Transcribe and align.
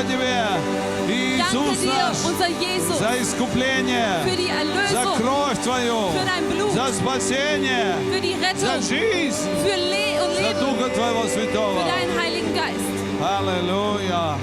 Спасибо 0.00 0.08
Тебе, 0.08 0.46
Иисус 1.12 1.84
наш, 1.84 2.16
за 2.98 3.22
искупление, 3.22 4.24
за 4.90 5.04
кровь 5.16 5.58
Твою, 5.62 6.08
за 6.72 6.92
спасение, 6.94 7.96
за 8.56 8.80
жизнь, 8.80 9.34
за 9.34 10.60
Духа 10.60 10.88
Твоего 10.94 11.26
Святого. 11.28 11.82
Аллилуйя. 13.22 14.38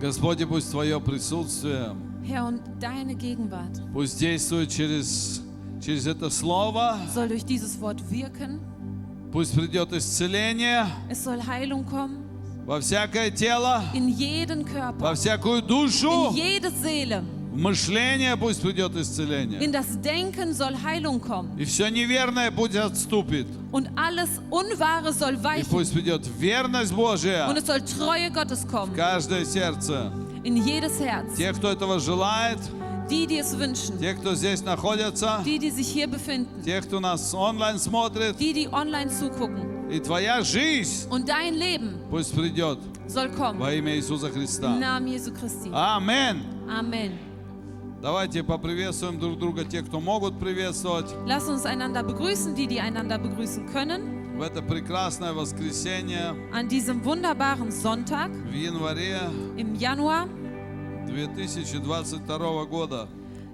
Господи, 0.00 0.44
пусть 0.44 0.70
Твое 0.70 1.00
присутствие, 1.00 1.94
Herr, 2.24 2.48
und 2.48 2.60
deine 2.80 3.14
Gegenwart 3.14 3.80
пусть 3.94 4.18
действует 4.18 4.70
через, 4.70 5.40
через 5.80 6.08
это 6.08 6.30
Слово, 6.30 6.98
soll 7.14 7.28
durch 7.28 7.44
dieses 7.44 7.80
Wort 7.80 8.00
wirken. 8.10 8.60
Пусть 9.36 9.52
придет 9.52 9.92
исцеление 9.92 10.86
Es 11.10 11.22
soll 11.22 11.42
Heilung 11.46 11.84
kommen 11.84 12.22
во 12.64 12.80
всякое 12.80 13.30
тело, 13.30 13.84
in 13.92 14.08
jeden 14.08 14.64
во 14.64 15.12
Körper, 15.12 15.14
всякую 15.14 15.60
душу, 15.60 16.30
in 16.30 16.36
jede 16.36 16.70
Seele. 16.70 17.22
в 17.52 17.58
мышление 17.58 18.34
пусть 18.38 18.62
придет 18.62 18.96
исцеление. 18.96 19.60
In 19.60 19.72
das 19.72 20.00
Denken 20.00 20.54
soll 20.54 20.74
Heilung 20.82 21.20
kommen. 21.20 21.54
И 21.58 21.66
все 21.66 21.88
неверное 21.90 22.50
пусть 22.50 22.76
отступит. 22.76 23.46
Und 23.72 23.90
alles 23.94 24.30
Unwahre 24.50 25.12
soll 25.12 25.34
И 25.34 25.42
weichen. 25.42 25.68
пусть 25.70 25.92
придет 25.92 26.26
верность 26.38 26.94
Божья 26.94 27.46
Und 27.50 27.58
es 27.58 27.66
soll 27.66 27.82
Treue 27.82 28.30
Gottes 28.30 28.64
в 28.64 28.70
kommen. 28.70 28.94
каждое 28.96 29.44
сердце. 29.44 30.10
In 30.44 30.56
jedes 30.64 30.98
Herz. 30.98 31.36
Те, 31.36 31.52
кто 31.52 31.70
этого 31.70 32.00
желает, 32.00 32.58
Die, 33.09 33.27
die 33.27 33.39
es 33.39 33.57
wünschen. 33.57 33.99
те, 33.99 34.13
кто 34.13 34.33
здесь 34.35 34.63
находятся, 34.63 35.41
Die, 35.45 35.59
die 35.59 35.69
sich 35.71 35.87
hier 35.87 36.07
befinden. 36.07 36.61
те, 36.63 36.79
кто 36.81 36.99
нас 36.99 37.33
онлайн 37.33 37.77
смотрит, 37.77 38.37
Die, 38.39 38.53
die 38.53 38.69
online 38.71 39.09
zugucken. 39.09 39.89
и 39.91 39.99
твоя 39.99 40.41
жизнь 40.41 41.09
Und 41.09 41.27
dein 41.27 41.53
Leben 41.55 41.95
пусть 42.09 42.33
придет 42.33 42.79
soll 43.07 43.29
kommen. 43.35 43.59
во 43.59 43.73
имя 43.73 43.95
Иисуса 43.97 44.27
Im 44.29 44.33
Христа. 44.33 44.77
Namen 44.79 45.07
Jesu 45.07 45.31
Christi. 45.33 45.69
Аминь. 45.73 46.41
Amen. 46.69 47.11
Давайте 48.01 48.41
поприветствуем 48.43 49.19
друг 49.19 49.37
друга, 49.37 49.63
те, 49.63 49.81
кто 49.83 49.99
могут 49.99 50.39
приветствовать 50.39 51.13
Lass 51.27 51.47
uns 51.49 51.65
einander 51.65 52.01
begrüßen, 52.03 52.55
die, 52.55 52.67
die 52.67 52.79
einander 52.79 53.17
begrüßen 53.19 53.67
können. 53.71 54.37
в 54.37 54.41
это 54.41 54.61
прекрасное 54.63 55.33
воскресенье 55.33 56.33
An 56.53 56.67
diesem 56.67 57.03
wunderbaren 57.05 57.69
Sonntag 57.71 58.31
в 58.49 58.53
январе 58.53 59.19
im 59.57 59.75
Januar 59.75 60.27
2022 61.06 62.64
года. 62.66 63.08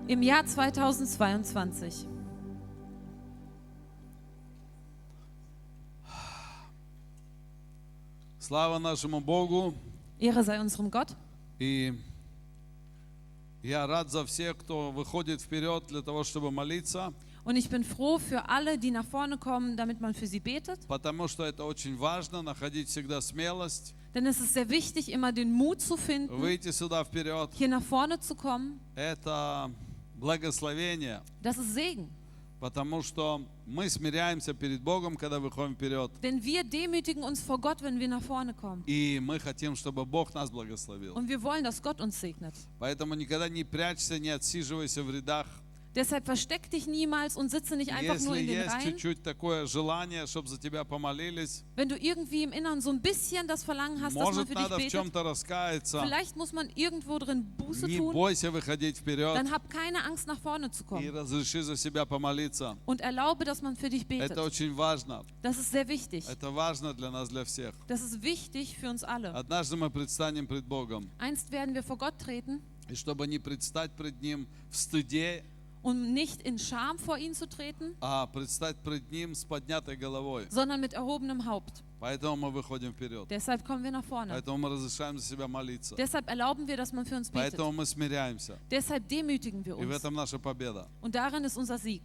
im 0.08 0.22
Jahr 0.22 0.45
2022. 0.45 2.06
Слава 8.39 8.78
нашему 8.78 9.20
Богу! 9.20 9.75
Ehre 10.19 10.42
sei 10.45 10.58
unserem 10.61 10.91
Gott. 10.91 11.14
И 11.58 11.92
я 13.62 13.86
рад 13.86 14.11
за 14.11 14.25
всех, 14.27 14.57
кто 14.57 14.91
выходит 14.91 15.41
вперед 15.41 15.85
для 15.89 16.02
того, 16.02 16.24
чтобы 16.24 16.51
молиться, 16.51 17.12
Und 17.45 17.57
ich 17.57 17.68
bin 17.68 17.83
froh 17.83 18.20
für 18.20 18.48
alle, 18.48 18.79
die 18.79 18.92
nach 18.92 19.05
vorne 19.05 19.36
kommen, 19.36 19.77
damit 19.77 20.01
man 20.01 20.14
für 20.14 20.27
sie 20.29 20.39
betet. 20.41 20.79
потому 20.86 21.27
что 21.29 21.45
это 21.45 21.64
очень 21.64 21.96
важно, 21.96 22.42
находить 22.42 22.89
всегда 22.89 23.20
смелость, 23.20 23.95
Denn 24.14 24.27
es 24.27 24.40
ist 24.40 24.52
sehr 24.52 24.68
wichtig, 24.68 25.11
immer 25.11 25.33
den 25.33 25.52
Mut 25.52 25.80
zu 25.80 25.96
finden, 25.96 26.34
вперед. 26.34 27.50
hier 27.55 27.68
nach 27.68 27.83
vorne 27.83 28.20
zu 28.20 28.34
kommen. 28.34 28.80
Das 31.42 31.58
ist 31.58 31.74
Segen. 31.74 32.11
потому 32.62 33.02
что 33.02 33.45
мы 33.67 33.90
смиряемся 33.90 34.55
перед 34.55 34.83
Богом, 34.83 35.17
когда 35.17 35.40
выходим 35.40 35.74
вперед. 35.74 36.12
Denn 36.23 36.45
wir 36.45 36.62
demütigen 36.62 37.24
uns 37.24 37.40
vor 37.40 37.61
Gott, 37.61 37.83
wenn 37.83 37.98
wir 37.98 38.06
nach 38.06 38.23
vorne 38.23 38.55
kommen. 38.55 38.84
И 38.86 39.18
мы 39.18 39.40
хотим, 39.40 39.74
чтобы 39.74 40.06
Бог 40.06 40.33
нас 40.33 40.48
благословил. 40.48 41.12
Und 41.14 41.29
wir 41.29 41.42
wollen, 41.42 41.64
dass 41.64 41.83
Gott 41.83 42.00
uns 42.00 42.20
segnet. 42.20 42.55
Поэтому 42.79 43.14
никогда 43.14 43.48
не 43.48 43.64
прячься, 43.64 44.20
не 44.20 44.29
отсиживайся 44.29 45.02
в 45.02 45.11
рядах. 45.11 45.48
Deshalb 45.95 46.26
versteck 46.26 46.70
dich 46.70 46.86
niemals 46.86 47.36
und 47.36 47.50
sitze 47.50 47.76
nicht 47.76 47.92
einfach 47.92 48.20
nur 48.23 48.36
Если 48.36 48.42
in 48.42 48.48
den 48.48 48.58
есть 48.61 48.76
Reihen. 48.76 48.83
чуть-чуть 48.83 49.23
такое 49.23 49.66
желание, 49.66 50.28
чтобы 50.28 50.48
за 50.48 50.60
тебя 50.60 50.83
помолились, 50.83 51.64
Wenn 51.76 51.89
du 51.89 51.95
irgendwie 51.98 52.44
im 52.44 52.52
Inneren 52.52 52.82
so 52.82 52.92
ein 52.92 53.02
bisschen 53.02 53.48
das 53.48 53.64
Verlangen 53.64 54.00
hast, 54.04 54.16
dass 54.16 54.23
man 54.23 54.36
может, 54.36 54.48
für 54.48 54.54
dich 54.54 54.64
надо 54.64 54.76
в 54.76 54.78
betet, 54.78 54.92
чем-то 54.92 55.23
раскаяться. 55.23 56.04
vielleicht 56.04 56.36
muss 56.36 56.54
man 56.54 56.70
irgendwo 56.76 57.17
drin 57.17 57.45
Buße 57.58 57.88
Не 57.88 57.98
tun, 57.98 58.14
бойся 58.14 58.52
выходить 58.52 58.98
вперед 59.00 59.33
dann 59.36 59.50
hab 59.50 59.72
keine 59.72 60.04
Angst, 60.04 60.28
nach 60.28 60.39
vorne 60.39 60.70
zu 60.70 60.83
и 60.83 60.86
kommen. 60.86 61.10
разреши 61.16 61.64
за 61.64 61.76
себя 61.76 62.05
помолиться. 62.05 62.78
Und 62.86 63.02
erlaube, 63.02 63.44
dass 63.44 63.64
man 63.64 63.76
für 63.76 63.89
dich 63.89 64.05
betet. 64.05 64.30
Это 64.30 64.44
очень 64.44 64.76
важно. 64.76 65.26
Das 65.42 65.58
ist 65.58 65.72
sehr 65.72 65.88
wichtig. 65.88 66.26
Это 66.30 66.52
важно 66.52 66.94
для 66.94 67.10
нас, 67.10 67.30
для 67.30 67.44
всех. 67.44 67.73
Das 67.88 68.02
ist 68.04 68.22
wichtig 68.22 68.78
für 68.78 68.92
uns 68.92 69.04
alle. 69.04 69.33
Однажды 69.33 69.76
мы 69.78 69.89
предстанем 69.89 70.45
пред 70.45 70.66
Богом. 70.66 71.10
Einst 71.17 71.50
werden 71.50 71.73
wir 71.73 71.82
vor 71.82 71.98
Gott 71.98 72.20
treten, 72.20 72.61
И 72.88 72.94
чтобы 72.94 73.26
не 73.26 73.39
предстать 73.39 73.94
пред 73.94 74.22
Ним 74.22 74.48
в 74.70 74.78
стыде, 74.78 75.44
um 75.83 76.14
nicht 76.14 76.42
in 76.42 76.58
Scham 76.60 76.98
vor 76.98 77.17
ihn 77.17 77.33
zu 77.33 77.48
treten, 77.48 77.95
а 78.02 78.26
предстать 78.28 78.76
пред 78.83 79.10
Ним 79.11 79.33
с 79.36 79.45
поднятой 79.45 79.95
головой. 79.95 80.48
sondern 80.50 80.82
mit 80.82 80.94
erhobenem 80.94 81.45
Haupt. 81.45 81.83
Поэтому 82.00 82.36
мы 82.36 82.52
выходим 82.52 82.94
вперед. 82.94 83.28
Deshalb 83.30 83.64
kommen 83.66 83.83
wir 83.83 83.92
nach 83.92 84.04
vorne. 84.05 84.32
Поэтому 84.33 84.58
мы 84.58 84.70
разрешаем 84.70 85.17
за 85.17 85.26
себя 85.26 85.48
молиться. 85.48 85.95
Deshalb 85.95 86.28
erlauben 86.30 86.67
wir, 86.67 86.78
dass 86.78 86.92
man 86.94 87.05
für 87.05 87.16
uns 87.16 87.30
betet. 87.32 87.52
Поэтому 87.58 87.72
мы 87.72 87.86
смиряемся. 87.86 88.58
Deshalb 88.70 89.08
demütigen 89.08 89.64
wir 89.66 89.78
И 89.80 89.86
в 89.86 89.89
uns. 89.89 89.95
этом 89.95 90.14
наша 90.14 90.38
победа. 90.38 90.88
Und 91.02 91.16
darin 91.16 91.44
ist 91.45 91.58
unser 91.58 91.78
Sieg. 91.80 92.04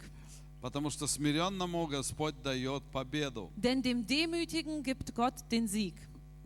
Потому 0.61 0.89
что 0.89 1.05
смиренному 1.07 1.85
Господь 1.87 2.35
дает 2.41 2.83
победу. 2.91 3.51
Denn 3.57 3.81
dem 3.81 4.07
Demütigen 4.07 4.81
gibt 4.81 5.13
Gott 5.13 5.33
den 5.51 5.67
Sieg. 5.67 5.93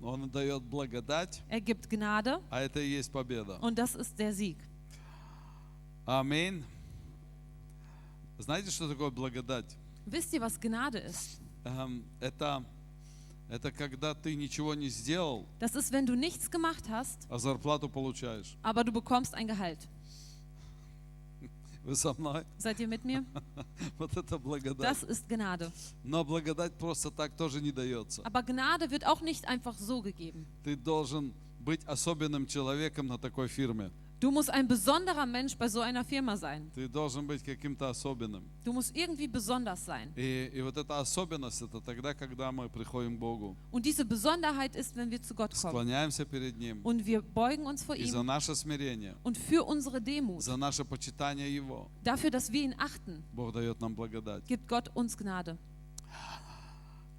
Он 0.01 0.29
дает 0.29 0.63
благодать, 0.63 1.41
Er 1.49 1.61
gibt 1.61 1.87
Gnade 1.89 2.41
а 2.49 2.61
это 2.61 2.79
и 2.81 2.89
есть 2.89 3.11
победа. 3.11 3.59
und 3.61 3.75
das 3.77 3.95
ist 3.95 4.17
der 4.19 4.33
Sieg. 4.33 4.57
Аминь. 6.05 6.63
Знаете, 8.38 8.70
что 8.70 8.88
такое 8.88 9.10
благодать? 9.10 9.76
Wisst 10.06 10.32
ihr, 10.32 10.40
was 10.40 10.58
Gnade 10.60 10.98
ist? 10.98 11.38
Эм, 11.64 12.04
Это, 12.20 12.64
это 13.48 13.70
когда 13.70 14.14
ты 14.14 14.34
ничего 14.34 14.74
не 14.74 14.88
сделал, 14.88 15.46
Das 15.60 15.74
ist, 15.76 15.92
wenn 15.92 16.06
du 16.06 16.14
nichts 16.16 16.50
gemacht 16.50 16.88
hast, 16.88 17.26
а 17.28 17.38
зарплату 17.38 17.88
получаешь. 17.88 18.56
aber 18.62 18.82
du 18.84 18.92
bekommst 18.92 19.34
ein 19.34 19.46
Gehalt. 19.46 19.78
Вы 21.84 21.96
со 21.96 22.14
мной? 22.14 22.44
Seid 22.58 22.78
ihr 22.80 22.86
mit 22.88 23.04
mir? 23.04 23.24
Вот 23.98 24.16
это 24.16 24.38
благодать. 24.38 24.88
Das 24.88 25.02
ist 25.02 25.28
Gnade. 25.28 25.70
Но 26.04 26.24
благодать 26.24 26.72
просто 26.74 27.10
так 27.10 27.36
тоже 27.36 27.60
не 27.60 27.72
дается. 27.72 28.22
Aber 28.24 28.42
Gnade 28.42 28.90
wird 28.90 29.04
auch 29.04 29.20
nicht 29.20 29.46
einfach 29.48 29.76
so 29.78 30.00
gegeben. 30.00 30.46
Ты 30.64 30.76
должен 30.76 31.32
быть 31.60 31.84
особенным 31.86 32.46
человеком 32.46 33.06
на 33.08 33.18
такой 33.18 33.48
фирме. 33.48 33.90
Du 34.21 34.31
musst 34.31 34.49
ein 34.49 34.67
besonderer 34.67 35.27
Mensch 35.27 35.55
bei 35.55 35.67
so 35.69 35.79
einer 35.79 36.03
Firma 36.03 36.35
sein. 36.35 36.71
Ты 36.73 36.87
должен 36.89 37.27
быть 37.27 37.43
каким-то 37.43 37.87
особенным. 37.89 38.41
Du 38.63 38.73
musst 38.73 38.95
irgendwie 38.97 39.27
besonders 39.27 39.85
sein. 39.85 40.11
И, 40.15 40.49
и 40.55 40.61
вот 40.63 40.75
эта 40.75 40.97
особенность, 40.99 41.61
это 41.61 41.79
тогда, 41.81 42.15
когда 42.15 42.51
мы 42.51 42.67
приходим 42.67 43.15
к 43.15 43.19
Богу, 43.19 43.55
Und 43.71 43.85
diese 43.85 44.03
Besonderheit 44.05 44.75
ist, 44.75 44.95
wenn 44.95 45.11
wir 45.11 45.21
zu 45.21 45.35
Gott 45.35 45.53
kommen. 45.53 45.69
склоняемся 45.71 46.25
перед 46.25 46.57
Ним. 46.57 46.81
Und 46.83 47.05
wir 47.05 47.21
beugen 47.21 47.67
uns 47.67 47.83
vor 47.83 47.95
И 47.95 48.05
за 48.05 48.21
ihm. 48.21 48.25
наше 48.25 48.55
смирение, 48.55 49.13
Und 49.23 49.37
für 49.37 49.63
unsere 49.63 50.01
Demut, 50.01 50.41
за 50.41 50.57
наше 50.57 50.83
почитание 50.83 51.53
Его, 51.53 51.87
dafür, 52.03 52.31
dass 52.31 52.51
wir 52.51 52.63
ihn 52.63 52.73
achten, 52.79 53.23
Бог 53.33 53.53
дает 53.53 53.79
нам 53.81 53.93
благодать. 53.93 54.43
gibt 54.47 54.67
Gott 54.67 54.89
uns 54.95 55.15
Gnade. 55.15 55.59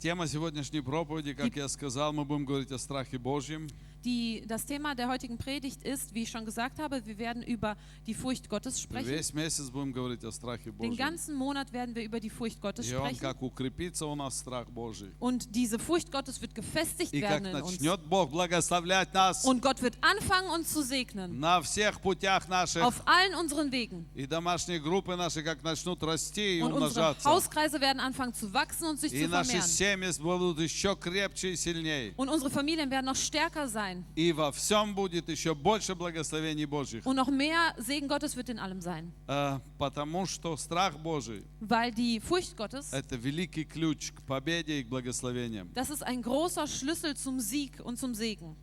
Тема 0.00 0.27
сегодняшней 0.29 0.81
проповеди, 0.81 1.35
как 1.35 1.55
я 1.56 1.67
сказал, 1.69 2.12
мы 2.12 2.25
будем 2.25 2.45
говорить 2.45 2.71
о 2.71 2.79
страхе 2.79 3.19
Божьем. 3.19 3.69
Die, 4.05 4.45
das 4.47 4.65
Thema 4.65 4.95
der 4.95 5.09
heutigen 5.09 5.39
Predigt 5.39 5.83
ist, 5.83 6.15
wie 6.15 6.23
ich 6.23 6.31
schon 6.31 6.45
gesagt 6.45 6.79
habe, 6.79 7.05
wir 7.05 7.19
werden 7.19 7.43
über 7.43 7.77
die 8.06 8.15
Furcht 8.15 8.49
Gottes 8.49 8.81
sprechen. 8.81 9.09
Весь 9.09 9.35
месяц 9.35 9.71
будем 9.71 9.93
говорить 9.93 10.25
о 10.25 10.31
страхе 10.31 10.71
Den 10.71 10.77
Божьем. 10.79 10.97
ganzen 10.97 11.35
Monat 11.35 11.73
werden 11.73 11.97
wir 11.97 12.05
über 12.05 12.21
die 12.21 12.31
Furcht 12.31 12.61
Gottes 12.61 12.89
И 12.89 12.95
он 12.95 13.09
sprechen. 13.09 13.21
как 13.21 13.43
укрепится 13.43 14.06
у 14.06 14.15
нас 14.15 14.39
страх 14.39 14.69
Божий. 14.71 15.11
Und 15.19 15.53
diese 15.55 15.81
Furcht 15.81 16.12
Gottes 16.12 16.41
wird 16.41 16.55
gefestigt 16.55 17.12
И 17.12 17.21
как 17.21 17.31
werden 17.43 17.47
in 17.47 17.56
uns. 17.61 17.73
начнет 17.73 18.00
Бог 18.06 18.31
благословлять 18.31 19.12
нас 19.12 19.45
Und 19.45 19.61
Gott 19.62 19.83
wird 19.83 19.99
anfangen, 20.00 20.49
uns 20.55 20.73
zu 20.73 20.83
segnen. 20.85 21.41
на 21.41 21.61
всех 21.61 22.00
путях 22.00 22.49
наших, 22.49 22.85
Auf 22.85 23.03
allen 23.05 23.35
unseren 23.35 23.73
Wegen. 23.73 24.06
и 24.15 24.27
домашние 24.27 24.79
группы 24.79 25.17
наши 25.17 25.43
как 25.43 25.65
начнут 25.65 26.00
расти 26.05 26.59
и 26.59 26.62
Und 26.62 26.73
unsere 26.73 26.89
умножаться. 26.89 27.29
Hauskreise 27.29 27.81
werden 27.81 27.99
anfangen 27.99 28.33
zu 28.33 28.55
wachsen 28.55 28.87
und 28.87 29.00
sich 29.00 29.12
И 29.12 29.25
zu 29.25 29.29
наши 29.29 29.50
vermehren. 29.59 29.69
семьи 29.69 30.23
будут 30.23 30.61
еще 30.61 30.95
крепче 30.97 31.53
и 31.53 31.56
сильнее. 31.56 32.15
Und 32.17 32.29
unsere 32.29 32.49
Familien 32.49 32.89
werden 32.93 33.06
noch 33.06 33.17
stärker 33.17 33.67
sein. 33.69 33.92
И 34.17 34.33
во 34.33 34.50
всем 34.53 34.95
будет 34.95 35.29
еще 35.29 35.55
больше 35.55 35.95
благословений 35.95 36.65
Божьих. 36.67 37.05
Und 37.06 37.17
noch 37.17 37.29
mehr 37.29 37.75
Segen 37.79 38.09
Gottes 38.09 38.37
wird 38.37 38.49
in 38.49 38.59
allem 38.59 38.81
sein. 38.81 39.12
Э, 39.27 39.61
Потому 39.79 40.27
что 40.27 40.56
страх 40.56 40.97
Божий 40.99 41.45
Weil 41.61 41.93
die 41.93 42.21
Furcht 42.21 42.56
Gottes, – 42.56 42.93
это 42.93 43.17
великий 43.17 43.65
ключ 43.65 44.12
к 44.12 44.23
победе 44.23 44.81
и 44.81 44.85
к 44.85 44.89
благословениям. 44.89 45.71
das 45.75 45.91
ist 45.91 46.03
ein 46.03 46.23
großer 46.23 46.67
Schlüssel 46.67 47.17
zum 47.17 47.41
Sieg 47.41 47.81
und 47.85 47.99
zum 47.99 48.15
Segen. 48.15 48.56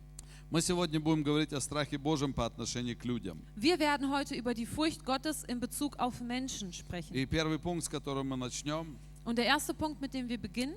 Мы 0.48 0.62
сегодня 0.62 1.00
будем 1.00 1.24
говорить 1.24 1.52
о 1.52 1.60
страхе 1.60 1.98
Божьем 1.98 2.32
по 2.32 2.46
отношению 2.46 2.96
к 2.96 3.04
людям. 3.04 3.42
Wir 3.56 3.78
werden 3.80 4.10
heute 4.12 4.36
über 4.36 4.54
die 4.54 4.64
Furcht 4.66 5.04
Gottes 5.04 5.42
in 5.44 5.58
Bezug 5.58 5.96
auf 5.98 6.20
Menschen 6.20 6.72
sprechen. 6.72 7.12
И 7.14 7.26
первый 7.26 7.58
пункт, 7.58 7.84
с 7.84 7.88
которого 7.88 8.22
мы 8.22 8.36
начнем, 8.36 8.96
Und 9.24 9.38
der 9.38 9.46
erste 9.46 9.74
Punkt, 9.74 10.00
mit 10.00 10.14
dem 10.14 10.28
wir 10.28 10.38
beginnen, 10.38 10.76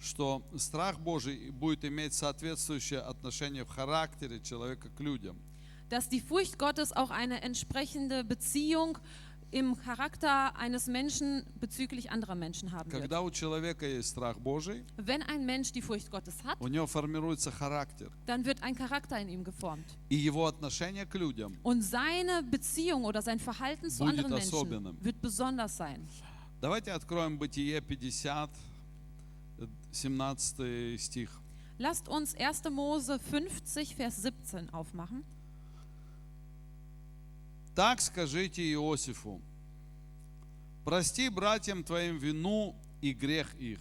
Что 0.00 0.42
страх 0.56 0.98
Божий 1.00 1.50
будет 1.50 1.84
иметь 1.84 2.14
соответствующее 2.14 3.00
отношение 3.00 3.64
в 3.64 3.68
характере 3.68 4.40
человека 4.40 4.88
к 4.90 5.00
людям. 5.00 5.36
dass 5.90 6.08
die 6.08 6.20
Furcht 6.20 6.58
Gottes 6.58 6.92
auch 6.92 7.10
eine 7.10 7.42
entsprechende 7.42 8.24
Beziehung 8.24 8.98
im 9.50 9.76
Charakter 9.76 10.56
eines 10.56 10.88
Menschen 10.88 11.44
bezüglich 11.60 12.10
anderer 12.10 12.34
Menschen 12.34 12.72
haben 12.72 12.90
wird. 12.90 13.00
Когда 13.02 13.20
у 13.22 13.30
человека 13.30 13.86
есть 13.86 14.10
страх 14.10 14.36
Божий, 14.38 14.82
Wenn 14.96 15.22
ein 15.22 15.46
Mensch 15.46 15.70
die 15.72 15.82
Furcht 15.82 16.10
Gottes 16.10 16.42
hat, 16.42 16.56
у 16.60 16.66
него 16.66 16.86
формируется 16.88 17.52
характер. 17.52 18.10
dann 18.26 18.44
wird 18.44 18.60
ein 18.62 18.74
Charakter 18.74 19.20
in 19.20 19.28
ihm 19.28 19.44
geformt. 19.44 19.84
И 20.08 20.16
его 20.16 20.46
отношение 20.46 21.06
к 21.06 21.14
людям 21.14 21.56
Und 21.62 21.82
seine 21.82 22.42
Beziehung 22.42 23.04
oder 23.04 23.22
sein 23.22 23.38
Verhalten 23.38 23.88
zu 23.90 24.02
anderen 24.04 24.32
Menschen 24.32 24.48
особенным. 24.48 24.96
wird 25.00 25.20
besonders 25.20 25.76
sein. 25.76 26.04
Давайте 26.60 26.92
откроем 26.92 27.38
Бытие 27.38 27.80
50, 27.80 28.24
э, 28.24 28.48
17 29.92 30.98
стих. 31.00 31.30
Lasst 31.78 32.08
uns 32.08 32.34
1. 32.34 32.70
Mose 32.70 33.18
50, 33.30 33.96
Vers 33.98 34.16
17 34.22 34.72
aufmachen. 34.72 35.24
Так 37.74 38.00
скажите 38.00 38.62
Иосифу, 38.72 39.40
прости 40.84 41.28
братьям 41.28 41.82
твоим 41.82 42.18
вину 42.18 42.76
и 43.00 43.12
грех 43.12 43.52
их, 43.56 43.80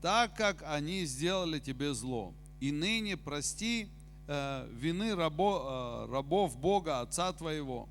так 0.00 0.34
как 0.34 0.62
они 0.66 1.04
сделали 1.04 1.58
тебе 1.58 1.92
зло. 1.92 2.32
И 2.58 2.72
ныне 2.72 3.18
прости 3.18 3.88
э, 4.28 4.66
вины 4.72 5.10
рабо- 5.12 6.06
э, 6.06 6.12
рабов 6.12 6.56
Бога, 6.58 7.00
Отца 7.02 7.32
твоего. 7.34 7.86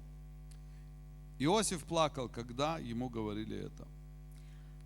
Иосиф 1.37 1.83
плакал, 1.83 2.27
когда 2.27 2.79
ему 2.79 3.07
говорили 3.09 3.57
это. 3.57 3.87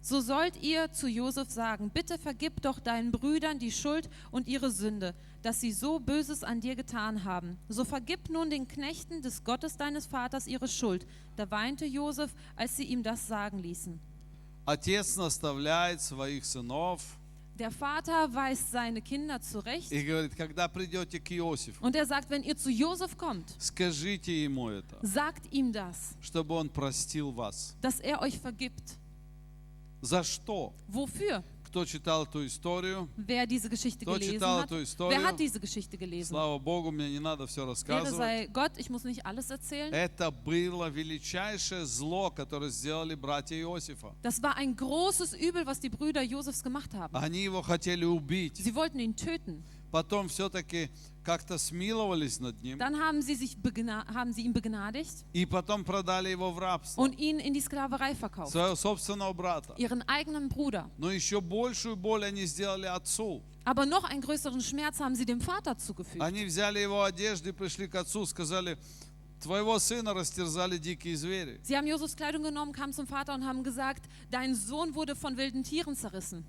So 0.08 0.20
sollt 0.20 0.62
ihr 0.62 0.93
zu 0.93 1.08
Josef 1.08 1.49
sagen, 1.50 1.88
bitte 1.88 2.19
vergib 2.19 2.61
doch 2.61 2.79
deinen 2.79 3.11
Brüdern 3.11 3.58
die 3.58 3.73
Schuld 3.73 4.11
und 4.31 4.46
ihre 4.49 4.70
Sünde, 4.70 5.14
dass 5.41 5.62
sie 5.62 5.73
so 5.73 5.99
Böses 5.99 6.44
an 6.44 6.61
dir 6.61 6.76
getan 6.76 7.25
haben. 7.25 7.56
So 7.70 7.87
vergib 7.87 8.29
nun 8.29 8.50
den 8.50 8.69
Knechten 8.69 9.23
des 9.23 9.44
Gottes 9.44 9.79
deines 9.79 10.05
Vaters 10.06 10.46
ihre 10.46 10.69
Schuld. 10.69 11.06
Da 11.37 11.50
weinte 11.50 11.87
Josef, 11.87 12.35
als 12.55 12.76
sie 12.76 12.85
ihm 12.85 13.02
das 13.02 13.26
sagen 13.26 13.58
ließen. 13.61 13.99
Отец 14.67 15.17
наставляет 15.17 16.00
своих 16.02 16.44
сынов 16.44 17.00
Der 17.58 17.70
Vater 17.70 18.35
weist 18.35 18.73
seine 18.73 19.00
Kinder 19.00 19.41
zurecht 19.41 19.93
и 19.93 20.02
говорит, 20.02 20.35
когда 20.35 20.67
придете 20.69 21.20
к 21.20 21.31
Иосифу, 21.31 21.85
und 21.85 21.94
er 21.94 22.05
sagt, 22.05 22.29
wenn 22.29 22.43
ihr 22.43 22.56
zu 22.56 22.69
Josef 22.69 23.17
kommt, 23.17 23.55
скажите 23.61 24.32
ему 24.44 24.70
это, 24.70 24.99
sagt 25.02 25.52
ihm 25.52 25.73
das, 25.73 26.17
чтобы 26.20 26.55
он 26.56 26.69
простил 26.69 27.31
вас. 27.32 27.76
dass 27.81 28.00
er 28.00 28.20
euch 28.23 28.38
vergibt. 28.41 28.98
За 30.01 30.24
что? 30.24 30.74
Wofür? 30.88 31.44
Кто 31.66 31.86
читал 31.86 32.24
эту 32.25 32.48
историю? 32.48 33.07
Wer 33.16 33.46
diese 33.46 33.69
Geschichte 33.69 34.04
Кто 34.04 34.16
gelesen 34.18 34.34
читал 34.40 34.60
hat? 34.62 34.66
эту 34.66 34.78
Wer 34.80 34.84
историю? 34.84 35.24
hat 35.24 35.38
diese 35.40 35.60
Geschichte 35.60 35.98
gelesen? 35.98 36.30
Слава 36.34 36.57
Богу, 36.57 36.90
мне 36.90 37.12
не 37.12 37.19
надо 37.19 37.46
все 37.46 37.62
Ehre 37.62 37.69
рассказывать. 37.72 38.18
sei 38.18 38.48
Gott, 38.48 38.72
ich 38.78 38.90
muss 38.90 39.04
nicht 39.04 39.24
alles 39.24 39.51
erzählen. 39.51 39.94
Это 39.94 40.31
было 40.31 40.90
величайшее 40.90 41.86
зло, 41.86 42.31
которое 42.31 42.72
сделали 42.72 43.13
братья 43.13 43.56
Иосифа. 43.56 44.16
Das 44.24 44.42
war 44.42 44.56
ein 44.57 44.75
großes 44.75 45.34
Übel, 45.36 45.68
was 45.68 45.80
die 45.80 45.90
Brüder 45.90 46.24
Josefs 46.24 46.63
gemacht 46.63 46.95
haben. 46.95 47.16
Они 47.16 47.44
его 47.44 47.62
хотели 47.62 48.04
убить. 48.06 48.56
Sie 48.57 48.74
wollten 48.74 48.98
ihn 49.00 49.16
töten. 49.16 49.63
Потом 49.91 50.30
все-таки 50.30 50.89
как-то 51.24 51.57
смиловались 51.57 52.39
над 52.39 52.62
ним. 52.62 52.77
Dann 52.77 53.00
haben 53.00 53.21
sie, 53.21 53.36
sich 53.36 53.57
haben 54.13 54.33
sie 54.33 54.44
ihn 54.44 54.53
begnadigt 54.53 55.25
И 55.33 55.45
потом 55.45 55.83
продали 55.83 56.30
его 56.30 56.51
в 56.51 56.59
рабство. 56.59 57.01
und 57.01 57.18
ihn 57.19 57.39
in 57.39 57.53
die 57.53 57.62
Sklaverei 57.62 58.15
verkauft. 58.15 58.51
Своего 58.51 58.75
собственного 58.75 59.33
брата. 59.33 59.74
Ihren 59.77 60.01
eigenen 60.07 60.50
Bruder. 60.50 60.89
Но 60.97 61.12
еще 61.12 61.41
большую 61.41 61.95
боль 61.95 62.24
они 62.25 62.45
сделали 62.45 62.86
отцу. 62.86 63.41
Aber 63.65 63.86
noch 63.86 64.03
einen 64.03 64.21
größeren 64.21 64.62
Schmerz 64.62 65.00
haben 65.00 65.15
sie 65.15 65.25
dem 65.25 65.41
Vater 65.41 65.77
zugefügt. 65.77 66.21
Они 66.21 66.45
взяли 66.45 66.80
его 66.80 67.03
одежды, 67.03 67.51
пришли 67.53 67.88
к 67.88 67.95
отцу, 67.95 68.25
сказали, 68.25 68.77
твоего 69.42 69.77
сына 69.80 70.13
растерзали 70.13 70.77
дикие 70.77 71.15
звери. 71.15 71.59
Sie 71.63 71.75
haben 71.77 71.88
Josefs 71.88 72.15
Kleidung 72.15 72.44
genommen, 72.44 72.74
kamen 72.74 72.94
zum 72.94 73.07
Vater 73.07 73.33
und 73.33 73.45
haben 73.45 73.63
gesagt, 73.63 74.03
dein 74.31 74.53
Sohn 74.56 74.94
wurde 74.95 75.15
von 75.15 75.38
wilden 75.38 75.63
Tieren 75.63 75.95
zerrissen. 75.95 76.44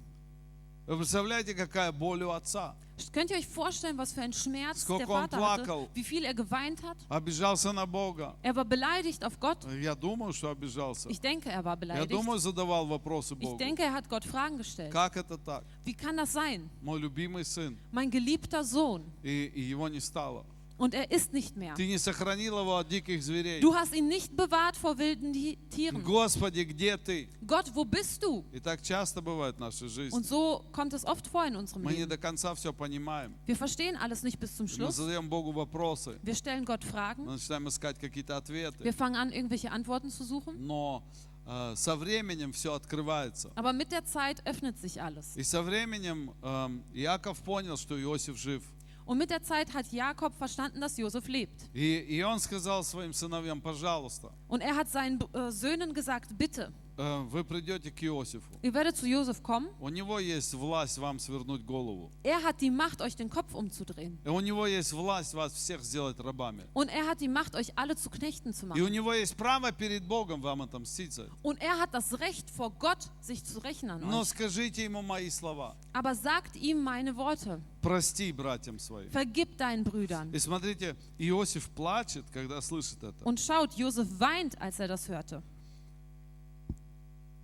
Вы 0.86 0.96
представляете, 0.96 1.54
какая 1.54 1.92
боль 1.92 2.22
у 2.22 2.30
отца? 2.30 2.74
Könnt 3.11 3.29
ihr 3.29 3.35
euch 3.37 3.45
vorstellen, 3.47 3.97
was 3.97 4.13
für 4.13 4.21
ein 4.21 4.31
Schmerz 4.31 4.81
Сколько 4.83 5.05
der 5.05 5.09
он 5.09 5.21
Vater 5.29 5.37
hatte? 5.37 5.63
плакал. 5.65 5.89
Wie 5.93 6.03
viel 6.03 6.23
er 6.23 6.33
geweint 6.33 6.81
hat? 6.81 6.95
Обижался 7.09 7.73
на 7.73 7.85
Бога. 7.85 8.35
Er 8.41 8.55
war 8.55 8.63
beleidigt 8.63 9.25
auf 9.25 9.37
Gott. 9.37 9.57
Я 9.81 9.95
думаю, 9.95 10.31
что 10.31 10.49
обижался. 10.49 11.09
Ich 11.09 11.19
denke, 11.19 11.49
er 11.49 11.63
war 11.65 11.73
Я 11.73 11.75
beleidigt. 11.75 12.11
думаю, 12.13 12.39
задавал 12.39 12.87
вопросы 12.87 13.33
Ich 13.33 13.39
Богу. 13.41 13.57
denke, 13.57 13.83
er 13.83 13.91
hat 13.91 14.07
Gott 14.07 14.23
Fragen 14.23 14.57
gestellt. 14.57 14.91
Как 14.93 15.17
это 15.17 15.37
так? 15.37 15.65
Wie 15.83 15.93
kann 15.93 16.15
das 16.15 16.31
sein? 16.31 16.69
Мой 16.81 16.99
любимый 17.01 17.43
сын, 17.43 17.77
Mein 17.91 18.09
geliebter 18.09 18.63
Sohn. 18.63 19.03
и, 19.23 19.51
и 19.53 19.61
его 19.61 19.89
не 19.89 19.99
стало. 19.99 20.45
Und 20.79 20.93
er 20.93 21.09
ist 21.09 21.31
nicht 21.31 21.55
mehr. 21.55 21.73
Ты 21.75 21.87
не 21.87 21.97
сохранил 21.97 22.59
его 22.59 22.75
от 22.75 22.89
диких 22.89 23.23
зверей. 23.23 23.61
Du 23.61 23.73
hast 23.73 23.93
ihn 23.95 24.09
nicht 24.09 24.35
bewahrt 24.35 24.75
vor 24.75 24.97
wilden 24.97 25.31
Ti- 25.31 25.57
Tieren. 25.69 26.03
Господи, 26.03 26.65
где 26.65 26.97
ты? 26.97 27.29
Gott, 27.47 27.71
wo 27.73 27.85
bist 27.85 28.21
du? 28.21 28.43
И 28.51 28.59
так 28.59 28.81
часто 28.81 29.21
бывает 29.21 29.55
в 29.55 29.59
нашей 29.59 29.87
жизни. 29.87 30.13
Und 30.13 30.25
so 30.25 30.65
kommt 30.73 30.91
es 30.91 31.05
oft 31.05 31.27
vor 31.27 31.45
in 31.45 31.55
unserem 31.55 31.81
Мы 31.83 31.93
не 31.93 31.99
Leben. 32.03 32.09
до 32.09 32.17
конца 32.17 32.53
все 32.55 32.73
понимаем. 32.73 33.33
Wir 33.47 33.55
verstehen 33.55 33.95
alles 33.95 34.21
nicht 34.23 34.37
bis 34.37 34.53
zum 34.57 34.65
Мы 34.65 34.69
Schluss. 34.73 34.95
задаем 34.97 35.29
Богу 35.29 35.53
вопросы. 35.53 36.19
Wir 36.23 36.35
stellen 36.35 36.65
Gott 36.65 36.83
Fragen. 36.83 37.23
Мы 37.23 37.31
начинаем 37.37 37.69
искать 37.69 37.97
какие-то 37.97 38.35
ответы. 38.35 38.83
Wir 38.83 38.91
fangen 38.93 39.15
an, 39.15 39.31
irgendwelche 39.31 39.71
Antworten 39.71 40.09
zu 40.11 40.25
suchen. 40.25 40.55
Но 40.59 41.03
э, 41.47 41.73
со 41.77 41.95
временем 41.95 42.51
все 42.51 42.73
открывается. 42.73 43.49
Aber 43.55 43.71
mit 43.71 43.93
der 43.93 44.03
Zeit 44.03 44.45
öffnet 44.45 44.77
sich 44.77 45.01
alles. 45.01 45.37
И 45.37 45.43
со 45.43 45.61
временем 45.63 46.31
эм, 46.43 46.83
Иаков 46.93 47.39
понял, 47.43 47.77
что 47.77 47.97
Иосиф 47.97 48.37
жив. 48.37 48.61
Und 49.09 49.19
mit 49.19 49.29
der 49.29 49.43
Zeit 49.43 49.73
hat 49.73 49.91
Jakob 49.91 50.33
verstanden, 50.35 50.81
dass 50.81 50.97
Josef 50.97 51.27
lebt. 51.27 51.69
И, 51.73 51.99
и 51.99 52.23
он 52.23 52.39
сказал 52.39 52.83
своим 52.83 53.13
сыновьям, 53.13 53.61
пожалуйста, 53.61 54.31
Und 54.47 54.61
er 54.61 54.75
hat 54.75 54.89
seinen 54.89 55.19
äh, 55.33 55.51
Söhnen 55.51 55.93
gesagt, 55.93 56.35
bitte, 56.37 56.71
э, 56.88 56.88
вы 56.99 57.43
придете 57.43 57.91
к 57.91 58.01
Иосифу. 58.05 58.47
ihr 58.61 58.73
werdet 58.73 58.95
zu 58.95 59.05
Josef 59.05 59.41
kommen. 59.41 59.67
У 59.81 59.89
него 59.89 60.17
есть 60.17 60.53
власть 60.53 60.97
вам 60.97 61.19
свернуть 61.19 61.65
голову. 61.65 62.09
Er 62.23 62.41
hat 62.41 62.61
die 62.61 62.69
Macht, 62.71 63.01
euch 63.01 63.17
den 63.17 63.29
Kopf 63.29 63.53
umzudrehen. 63.53 64.17
И 64.23 64.29
у 64.29 64.39
него 64.39 64.65
есть 64.65 64.93
власть 64.93 65.33
вас 65.33 65.51
всех 65.51 65.83
сделать 65.83 66.17
рабами. 66.19 66.63
Und 66.73 66.87
er 66.89 67.05
hat 67.05 67.19
die 67.19 67.27
Macht, 67.27 67.53
euch 67.55 67.73
alle 67.77 67.97
zu 67.97 68.09
Knechten 68.09 68.53
zu 68.53 68.65
И 68.67 68.81
у 68.81 68.85
machen. 68.85 68.91
него 68.93 69.13
есть 69.13 69.35
право 69.35 69.73
перед 69.73 70.05
Богом 70.07 70.41
вам 70.41 70.61
отомстить 70.61 71.11
за 71.11 71.23
это. 71.23 71.31
Und 71.43 71.61
er 71.61 71.77
hat 71.81 71.93
das 71.93 72.13
Recht 72.17 72.49
vor 72.49 72.71
Gott, 72.79 73.09
sich 73.19 73.43
zu 73.43 73.59
rächen 73.59 73.89
an 73.89 73.99
Но 73.99 74.21
euch. 74.21 74.29
скажите 74.29 74.85
ему 74.85 75.01
мои 75.01 75.29
слова. 75.29 75.75
Aber 75.91 76.15
sagt 76.15 76.55
ihm 76.55 76.81
meine 76.81 77.17
Worte. 77.17 77.59
Прости 77.81 78.31
братьям 78.31 78.79
своим. 78.79 79.09
Vergib 79.09 79.57
deinen 79.57 79.83
Brüdern. 79.83 80.31
И 80.33 80.39
смотрите, 80.39 80.95
Иосиф 81.17 81.69
плачет, 81.71 82.23
когда 82.31 82.61
слышит 82.61 83.03
это. 83.03 83.21
Und 83.25 83.41
schaut, 83.41 83.73
Josef 83.75 84.07
weint, 84.17 84.57
als 84.61 84.79
er 84.79 84.87
das 84.87 85.09
hörte. 85.09 85.43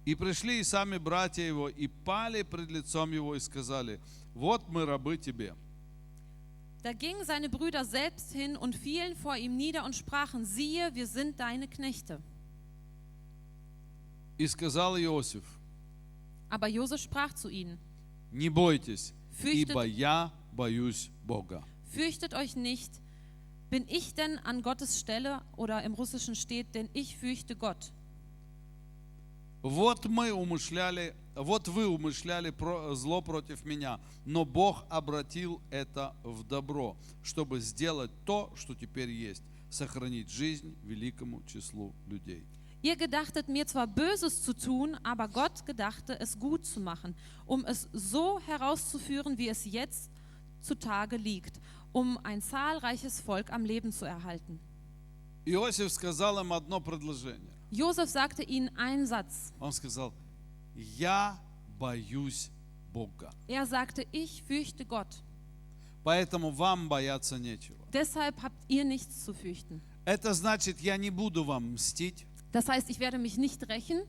И 0.05 0.15
пришли 0.15 0.60
и 0.60 0.63
сами 0.63 0.98
братья 0.98 1.43
его, 1.43 1.70
и 1.70 1.88
пали 1.88 2.41
пред 2.41 2.70
лицом 2.72 3.12
его, 3.12 3.36
и 3.36 3.39
сказали, 3.39 4.00
вот 4.34 4.67
мы 4.70 4.86
рабы 4.86 5.17
тебе. 5.17 5.53
Da 6.84 6.93
gingen 6.93 7.24
seine 7.25 7.48
Brüder 7.50 7.86
selbst 7.86 8.31
hin 8.31 8.58
und 8.58 8.75
fielen 8.75 9.15
vor 9.15 9.38
ihm 9.38 9.55
nieder 9.55 9.86
und 9.86 9.96
sprachen, 9.96 10.46
siehe, 10.46 10.96
wir 10.96 11.05
sind 11.05 11.39
deine 11.39 11.67
Knechte. 11.67 12.20
И 14.39 14.48
сказал 14.48 14.98
Иосиф, 14.98 15.43
Aber 16.50 16.67
Josef 16.67 17.00
sprach 17.01 17.34
zu 17.34 17.50
ihnen, 17.50 17.77
не 18.31 18.50
бойтесь, 18.50 19.13
Fürchtet- 19.31 19.70
ибо 19.70 19.84
я 19.86 20.31
боюсь 20.51 21.12
Бога. 21.24 21.63
fürchtet 21.93 22.34
euch 22.34 22.55
nicht, 22.55 23.00
bin 23.70 23.86
ich 23.88 24.15
denn 24.15 24.39
an 24.39 24.62
Gottes 24.63 25.00
Stelle 25.00 25.41
oder 25.55 25.84
im 25.84 25.93
Russischen 25.93 26.34
steht, 26.36 26.74
denn 26.74 26.89
ich 26.93 27.15
fürchte 27.17 27.55
Gott. 27.55 27.93
Вот 29.68 30.06
мы 30.06 30.30
умышляли, 30.30 31.16
вот 31.35 31.66
вы 31.66 31.88
умышляли 31.88 32.54
зло 32.94 33.20
против 33.20 33.64
меня, 33.64 33.99
но 34.25 34.44
Бог 34.44 34.85
обратил 34.88 35.61
это 35.70 36.14
в 36.23 36.44
добро, 36.44 36.96
чтобы 37.25 37.58
сделать 37.58 38.12
то, 38.25 38.52
что 38.54 38.76
теперь 38.76 39.11
есть, 39.11 39.42
сохранить 39.68 40.30
жизнь 40.30 40.76
великому 40.85 41.42
числу 41.46 41.96
людей. 42.06 42.46
Ihr 42.80 42.94
gedachtet 42.96 43.49
mir 43.49 43.66
zwar 43.66 43.88
Böses 43.88 44.44
zu 44.44 44.54
tun, 44.54 44.96
aber 45.02 45.26
Gott 45.26 45.66
gedachte 45.66 46.16
es 46.20 46.38
gut 46.38 46.64
zu 46.64 46.78
machen, 46.78 47.16
um 47.44 47.64
es 47.64 47.88
so 47.92 48.38
herauszuführen, 48.46 49.37
wie 49.37 49.49
es 49.49 49.64
jetzt 49.64 50.12
zutage 50.61 51.16
liegt, 51.16 51.61
um 51.90 52.18
ein 52.23 52.40
zahlreiches 52.40 53.20
Volk 53.20 53.50
am 53.50 53.64
Leben 53.64 53.90
zu 53.90 54.04
erhalten. 54.04 54.61
Иосиф 55.44 55.90
сказал 55.90 56.38
им 56.38 56.52
одно 56.52 56.80
предложение. 56.80 57.55
Josef 57.75 58.10
sagte 58.10 58.43
ihnen 58.43 58.70
einen 58.77 59.08
Satz. 59.08 59.53
Он 59.60 59.72
сказал, 59.72 60.13
я 60.75 61.39
боюсь 61.79 62.50
Бога. 62.93 63.31
Er 63.48 63.65
sagte, 63.65 64.05
ich 64.12 64.43
fürchte 64.43 64.86
Gott. 64.86 65.08
Поэтому 66.03 66.51
вам 66.51 66.89
бояться 66.89 67.38
нечего. 67.38 67.77
Deshalb 67.93 68.41
habt 68.41 68.58
ihr 68.67 68.84
nichts 68.84 69.24
zu 69.24 69.34
fürchten. 69.34 69.81
Это 70.05 70.34
значит, 70.34 70.81
я 70.81 70.98
не 70.98 71.12
буду 71.12 71.43
вам 71.43 71.74
мстить. 71.74 72.25
Das 72.51 72.67
heißt, 72.67 72.89
ich 72.89 73.00
werde 73.00 73.17
mich 73.17 73.38
nicht 73.38 73.67
rächen. 73.70 74.03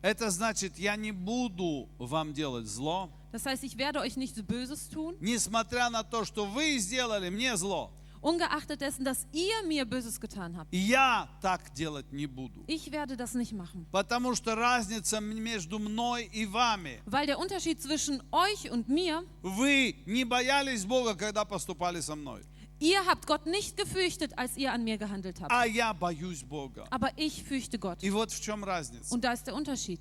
Это 0.00 0.30
значит, 0.30 0.78
я 0.78 0.96
не 0.96 1.12
буду 1.12 1.88
вам 1.98 2.32
делать 2.32 2.66
зло, 2.66 3.10
Das 3.30 3.44
heißt, 3.44 3.62
ich 3.64 3.76
werde 3.76 4.00
euch 4.00 4.16
nichts 4.16 4.42
Böses 4.42 4.88
tun, 4.88 5.16
несмотря 5.20 5.90
на 5.90 6.02
то, 6.02 6.24
что 6.24 6.46
вы 6.46 6.78
сделали 6.78 7.28
мне 7.28 7.56
зло. 7.56 7.92
ungeachtet 8.22 8.80
dessen, 8.80 9.04
dass 9.04 9.26
ihr 9.32 9.54
mir 9.66 9.84
Böses 9.84 10.20
getan 10.20 10.56
habt. 10.56 10.72
Я 10.72 11.28
так 11.40 11.72
делать 11.74 12.10
не 12.12 12.26
буду. 12.26 12.64
Ich 12.66 12.90
werde 12.90 13.16
das 13.16 13.34
nicht 13.34 13.52
machen. 13.52 13.86
Потому 13.92 14.34
что 14.34 14.54
разница 14.54 15.20
между 15.20 15.78
мной 15.78 16.24
и 16.32 16.46
вами. 16.46 17.00
Weil 17.06 17.26
der 17.26 17.38
Unterschied 17.38 17.80
zwischen 17.80 18.22
euch 18.32 18.70
und 18.70 18.88
mir, 18.88 19.24
Вы 19.42 19.96
не 20.06 20.24
боялись 20.24 20.84
Бога, 20.84 21.14
когда 21.14 21.44
поступали 21.44 22.00
со 22.00 22.16
мной. 22.16 22.42
ihr 22.80 23.04
habt 23.06 23.26
Gott 23.26 23.46
nicht 23.46 23.76
gefürchtet, 23.76 24.36
als 24.38 24.56
ihr 24.56 24.72
an 24.72 24.84
mir 24.84 24.98
gehandelt 24.98 25.40
habt. 25.40 25.50
А 25.52 25.64
я 25.66 25.92
боюсь 25.94 26.42
Бога. 26.42 26.86
Aber 26.90 27.10
ich 27.16 27.42
fürchte 27.44 27.78
Gott. 27.78 28.02
И 28.02 28.10
вот 28.10 28.30
в 28.32 28.40
чем 28.40 28.64
разница. 28.64 29.12
Und 29.14 29.22
da 29.24 29.32
ist 29.32 29.46
der 29.46 29.54
Unterschied. 29.54 30.00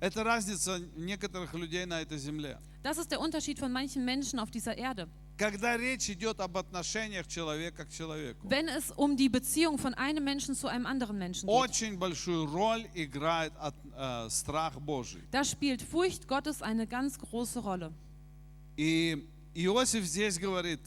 Это 0.00 0.22
разница 0.24 0.78
некоторых 0.96 1.52
людей 1.54 1.84
на 1.84 2.00
этой 2.00 2.18
земле. 2.18 2.58
Das 2.82 2.98
ist 2.98 3.10
der 3.10 3.20
Unterschied 3.20 3.58
von 3.58 3.72
manchen 3.72 4.04
Menschen 4.04 4.38
auf 4.38 4.50
dieser 4.50 4.76
Erde. 4.78 5.08
Когда 5.37 5.75
речь 5.77 6.09
идет 6.11 6.39
об 6.39 6.57
отношениях 6.57 7.27
человека 7.27 7.85
к 7.85 7.89
человеку, 7.89 8.47
Wenn 8.47 8.67
es 8.67 8.91
um 8.95 9.17
die 9.17 9.29
Beziehung 9.29 9.77
von 9.79 9.93
einem 9.95 10.23
Menschen 10.23 10.53
zu 10.55 10.67
einem 10.67 10.85
anderen 10.85 11.17
Menschen 11.17 11.47
geht, 11.47 11.55
очень 11.55 11.97
большую 11.97 12.45
роль 12.45 12.85
играет 12.93 13.51
от- 13.59 13.73
э, 13.97 14.29
страх 14.29 14.79
Божий. 14.79 15.23
da 15.31 15.43
spielt 15.43 15.81
Furcht 15.81 16.27
Gottes 16.27 16.61
eine 16.61 16.85
ganz 16.85 17.17
große 17.17 17.59
Rolle. 17.61 17.91
И 18.77 19.27
Иосиф 19.55 20.05
здесь 20.05 20.37
говорит, 20.39 20.79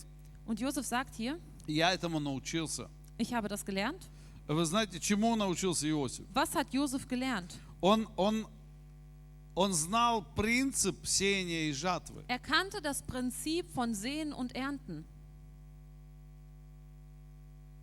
Und 0.47 0.61
Josef 0.61 0.87
sagt 0.87 1.15
hier, 1.17 1.39
я 1.67 1.93
этому 1.93 2.21
научился. 2.21 2.89
ich 3.19 3.33
habe 3.35 3.49
das 3.49 3.65
gelernt. 3.65 4.09
Вы 4.47 4.65
знаете, 4.65 5.01
чему 5.01 5.35
научился 5.35 5.89
Иосиф? 5.91 6.25
Was 6.33 6.55
hat 6.55 6.73
Josef 6.73 7.09
gelernt? 7.09 7.57
Он, 7.81 8.09
он, 8.17 8.47
он 9.57 9.73
знал 9.73 10.23
принцип 10.37 11.05
сеяния 11.07 11.69
и 11.71 11.73
жатвы. 11.73 12.23
Er 12.29 12.39
kannte 12.39 12.81
das 12.81 13.03
Prinzip 13.03 13.69
von 13.75 13.95
Sehen 13.95 14.33
und 14.33 14.55
Ernten. 14.55 15.05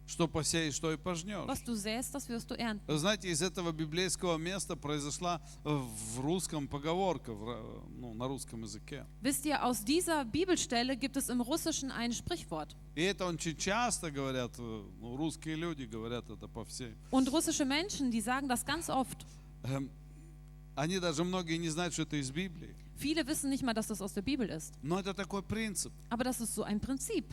Что 0.06 0.28
посеешь, 0.28 0.76
что 0.76 0.92
и 0.92 0.98
пожнешь. 0.98 1.48
Was 1.48 1.64
du 1.64 1.74
säst, 1.74 2.14
das 2.14 2.30
wirst 2.30 2.52
du 2.52 2.56
ernten. 2.56 2.86
Вы 2.86 2.98
знаете, 3.00 3.30
из 3.30 3.42
этого 3.42 3.72
библейского 3.72 4.38
места 4.38 4.76
произошла 4.76 5.42
в 5.64 6.20
русском 6.20 6.68
поговорка, 6.68 7.34
в 7.34 7.42
ра- 7.50 7.90
ну, 7.98 8.14
на 8.14 8.28
русском 8.28 8.62
языке. 8.62 9.08
Wisst 9.24 9.44
ihr, 9.46 9.64
aus 9.64 9.84
dieser 9.84 10.24
Bibelstelle 10.26 10.96
gibt 10.98 11.18
es 11.18 11.30
im 11.30 11.42
Russischen 11.42 11.90
ein 11.90 12.12
Sprichwort. 12.14 12.76
И 12.96 13.02
это 13.02 13.26
очень 13.26 13.58
часто 13.58 14.12
говорят, 14.12 14.52
э, 14.60 14.84
ну, 15.00 15.16
русские 15.16 15.56
люди 15.56 15.86
говорят 15.86 16.30
это 16.30 16.48
по 16.48 16.64
всей. 16.66 16.94
Und 17.10 17.32
russische 17.32 17.66
Menschen, 17.66 18.12
die 18.12 18.22
sagen 18.22 18.48
das 18.48 18.64
ganz 18.66 18.90
oft. 18.92 19.26
Эм, 20.77 20.81
Они 20.81 20.99
даже 21.01 21.25
многие 21.25 21.57
не 21.59 21.69
знают, 21.71 21.93
что 21.93 22.03
это 22.03 22.17
из 22.17 22.31
Библии. 22.31 22.75
Viele 22.99 23.27
wissen 23.27 23.49
nicht 23.51 23.63
mal, 23.63 23.75
dass 23.75 23.87
das 23.89 24.01
aus 24.01 24.13
der 24.13 24.23
Bibel 24.23 24.49
ist. 24.49 24.73
Но 24.83 24.99
это 24.99 25.15
такой 25.15 25.43
принцип. 25.43 25.93
Aber 26.11 26.25
das 26.25 26.41
ist 26.41 26.55
so 26.55 26.63
ein 26.65 26.81
Prinzip. 26.81 27.25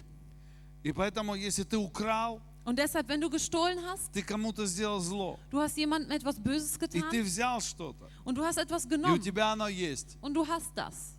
И 0.83 0.91
поэтому, 0.91 1.35
если 1.35 1.63
ты 1.63 1.77
украл, 1.77 2.41
Und 2.65 2.79
deshalb, 2.79 3.07
wenn 3.07 3.21
du 3.21 3.29
gestohlen 3.29 3.79
hast, 3.85 4.11
ты 4.11 4.23
кому-то 4.23 4.65
сделал 4.65 4.99
зло, 4.99 5.39
du 5.51 5.59
hast 5.59 5.77
jemandem 5.77 6.11
etwas 6.11 6.39
Böses 6.39 6.75
и 6.75 6.79
ты 6.87 6.99
getan 6.99 7.23
взял 7.23 7.61
что-то, 7.61 8.09
und 8.23 8.35
du 8.35 8.43
hast 8.43 8.57
etwas 8.57 8.85
и 8.85 8.87
у 8.87 8.89
genommen 8.89 9.21
тебя 9.21 9.51
оно 9.53 9.67
есть, 9.67 10.17
und 10.21 10.33
du 10.33 10.45
hast 10.47 10.71
das. 10.75 11.15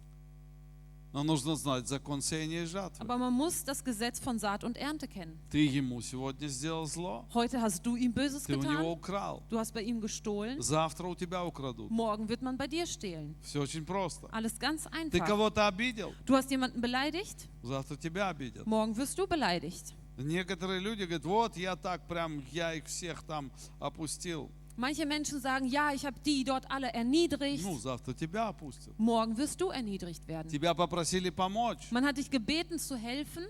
Но 1.14 1.24
нужно 1.24 1.56
знать 1.56 1.88
закон 1.88 2.22
сеяния 2.22 2.64
и 2.64 2.66
жатвы. 2.66 3.00
Aber 3.06 3.18
man 3.18 3.34
muss 3.34 3.64
das 3.64 3.84
Gesetz 3.84 4.20
von 4.20 4.40
Saat 4.40 4.64
und 4.64 4.78
Ernte 4.78 5.08
kennen. 5.08 5.38
Ты 5.52 5.60
ему 5.66 6.02
сегодня 6.02 6.48
сделал 6.48 6.86
зло, 6.86 7.26
Heute 7.34 7.62
hast 7.62 7.86
du 7.86 7.96
ihm 7.96 8.14
Böses 8.14 8.44
ты 8.46 8.56
у 8.56 8.62
него 8.62 8.72
getan, 8.72 8.86
украл, 8.98 9.44
du 9.50 9.58
hast 9.60 9.74
bei 9.74 9.82
ihm 9.82 10.00
gestohlen, 10.00 10.62
завтра 10.62 11.08
у 11.08 11.16
тебя 11.16 11.44
украдут. 11.46 11.90
morgen 11.92 12.30
wird 12.30 12.42
man 12.42 12.58
bei 12.58 12.68
dir 12.68 12.86
stehlen. 12.86 13.36
Все 13.44 13.62
очень 13.62 13.86
просто. 13.86 14.28
Alles 14.32 14.58
ganz 14.60 14.84
Ты 14.86 14.90
einfach. 15.20 15.28
кого-то 15.28 15.68
обидел, 15.68 16.14
Du 16.26 16.36
hast 16.36 16.50
jemanden 16.50 16.80
beleidigt, 16.82 17.48
завтра 17.62 17.96
тебя 17.98 18.30
обидят. 18.30 18.66
morgen 18.66 18.96
wirst 18.96 19.18
du 19.18 19.28
beleidigt. 19.28 19.94
Некоторые 20.18 20.80
люди 20.82 21.04
говорят, 21.04 21.26
вот 21.26 21.58
я 21.58 21.76
так 21.76 22.06
прям, 22.08 22.44
я 22.52 22.74
их 22.76 22.86
всех 22.86 23.24
там 23.24 23.52
опустил. 23.80 24.52
Manche 24.81 25.07
Menschen 25.07 25.41
sagen, 25.41 25.67
ja, 25.67 25.93
ich 25.95 26.05
habe 26.05 26.17
die 26.25 26.45
dort 26.45 26.71
alle 26.71 26.93
erniedrigt. 26.93 27.65
Ну, 27.65 27.79
завтра 27.79 28.13
тебя 28.13 28.49
опустят. 28.49 28.93
Morgen 28.99 29.37
wirst 29.39 29.59
du 29.61 29.71
erniedrigt 29.71 30.29
werden. 30.29 30.51
Тебя 30.51 30.75
попросили 30.75 31.31
помочь. 31.31 31.91
Man 31.91 32.05
hat 32.05 32.19
dich 32.19 32.31
gebeten 32.31 32.79
zu 32.79 32.97
helfen 32.97 33.45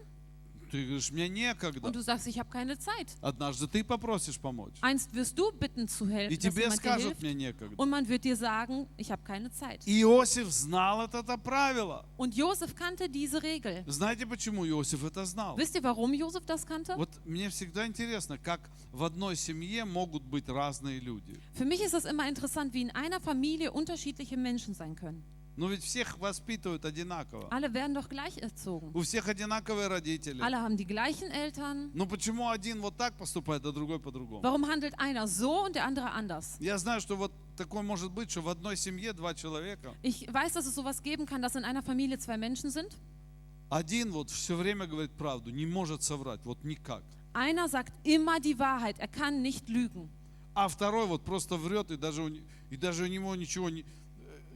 Ты 0.71 0.85
говоришь, 0.85 1.11
мне 1.11 1.27
некогда. 1.27 1.85
und 1.85 1.93
du 1.95 2.01
sagst, 2.01 2.27
ich 2.27 2.39
habe 2.39 2.49
keine 2.49 2.79
Zeit. 2.79 3.07
Однажды 3.21 3.67
ты 3.67 3.83
попросишь 3.83 4.39
помочь. 4.39 4.73
Einst 4.81 5.13
wirst 5.13 5.37
du 5.37 5.51
bitten 5.51 5.87
zu 5.89 6.05
И 6.05 6.11
helfen, 6.13 6.39
dass 6.39 6.53
тебе 6.53 6.71
скажут, 6.71 7.17
hilft. 7.17 7.21
мне 7.21 7.33
некогда. 7.33 7.75
Und 7.75 7.89
man 7.89 8.07
wird 8.07 8.23
dir 8.23 8.37
sagen, 8.37 8.87
ich 8.95 9.11
habe 9.11 9.21
keine 9.23 9.51
Zeit. 9.51 9.85
Иосиф 9.85 10.47
знал 10.49 11.01
это 11.05 11.37
правило. 11.37 12.05
Und 12.17 12.35
Josef 12.35 12.73
kannte 12.73 13.09
diese 13.09 13.43
Regel. 13.43 13.83
Знаете, 13.87 14.25
почему 14.25 14.65
Иосиф 14.65 15.03
это 15.03 15.25
знал? 15.25 15.57
Wisst 15.57 15.75
ihr, 15.75 15.83
warum 15.83 16.13
Josef 16.13 16.45
das 16.45 16.65
kannte? 16.65 16.95
Вот 16.95 17.09
мне 17.25 17.49
всегда 17.49 17.85
интересно, 17.85 18.37
как 18.37 18.69
в 18.93 19.03
одной 19.03 19.35
семье 19.35 19.83
могут 19.83 20.23
быть 20.23 20.47
разные 20.47 20.99
люди. 20.99 21.37
Für 21.53 21.65
mich 21.65 21.81
ist 21.81 21.93
es 21.93 22.05
immer 22.05 22.29
interessant, 22.29 22.73
wie 22.73 22.81
in 22.81 22.91
einer 22.91 23.19
Familie 23.19 23.71
unterschiedliche 23.73 24.37
Menschen 24.37 24.73
sein 24.73 24.95
können. 24.95 25.21
Но 25.61 25.67
ведь 25.67 25.83
всех 25.83 26.17
воспитывают 26.17 26.85
одинаково. 26.85 27.47
Alle 27.51 27.71
werden 27.71 27.93
doch 27.93 28.09
gleich 28.09 28.35
erzogen. 28.39 28.89
У 28.95 29.01
всех 29.01 29.27
одинаковые 29.27 29.89
родители. 29.89 30.41
Alle 30.41 30.59
haben 30.59 30.75
die 30.75 30.87
gleichen 30.87 31.29
Eltern. 31.29 31.91
Но 31.93 32.07
почему 32.07 32.49
один 32.49 32.81
вот 32.81 32.97
так 32.97 33.13
поступает, 33.15 33.63
а 33.63 33.71
другой 33.71 33.99
по-другому? 33.99 34.41
Warum 34.41 34.65
handelt 34.65 34.95
einer 34.97 35.27
so 35.27 35.63
und 35.63 35.75
der 35.75 35.85
andere 35.85 36.09
anders? 36.13 36.57
Я 36.59 36.79
знаю, 36.79 36.99
что 36.99 37.15
вот 37.15 37.31
такое 37.55 37.83
может 37.83 38.11
быть, 38.11 38.31
что 38.31 38.41
в 38.41 38.49
одной 38.49 38.75
семье 38.75 39.13
два 39.13 39.35
человека. 39.35 39.93
Ich 40.01 40.27
weiß, 40.33 40.53
dass 40.53 40.65
es 40.65 40.73
sowas 40.73 41.03
geben 41.03 41.27
kann, 41.27 41.43
dass 41.43 41.55
in 41.55 41.63
einer 41.63 41.83
Familie 41.83 42.17
zwei 42.17 42.37
Menschen 42.37 42.71
sind. 42.71 42.97
Один 43.69 44.11
вот 44.11 44.31
все 44.31 44.55
время 44.55 44.87
говорит 44.87 45.11
правду, 45.11 45.51
не 45.51 45.67
может 45.67 46.01
соврать, 46.01 46.43
вот 46.43 46.63
никак. 46.63 47.03
Einer 47.33 47.69
sagt 47.69 47.93
immer 48.03 48.39
die 48.39 48.57
Wahrheit, 48.57 48.97
er 48.97 49.07
kann 49.07 49.43
nicht 49.43 49.69
lügen. 49.69 50.09
А 50.55 50.67
второй 50.67 51.05
вот 51.05 51.23
просто 51.23 51.55
врет, 51.55 51.91
и 51.91 51.97
даже 51.97 52.23
у, 52.23 52.29
и 52.71 52.77
даже 52.77 53.03
у 53.03 53.07
него 53.07 53.35
ничего 53.35 53.69
не... 53.69 53.85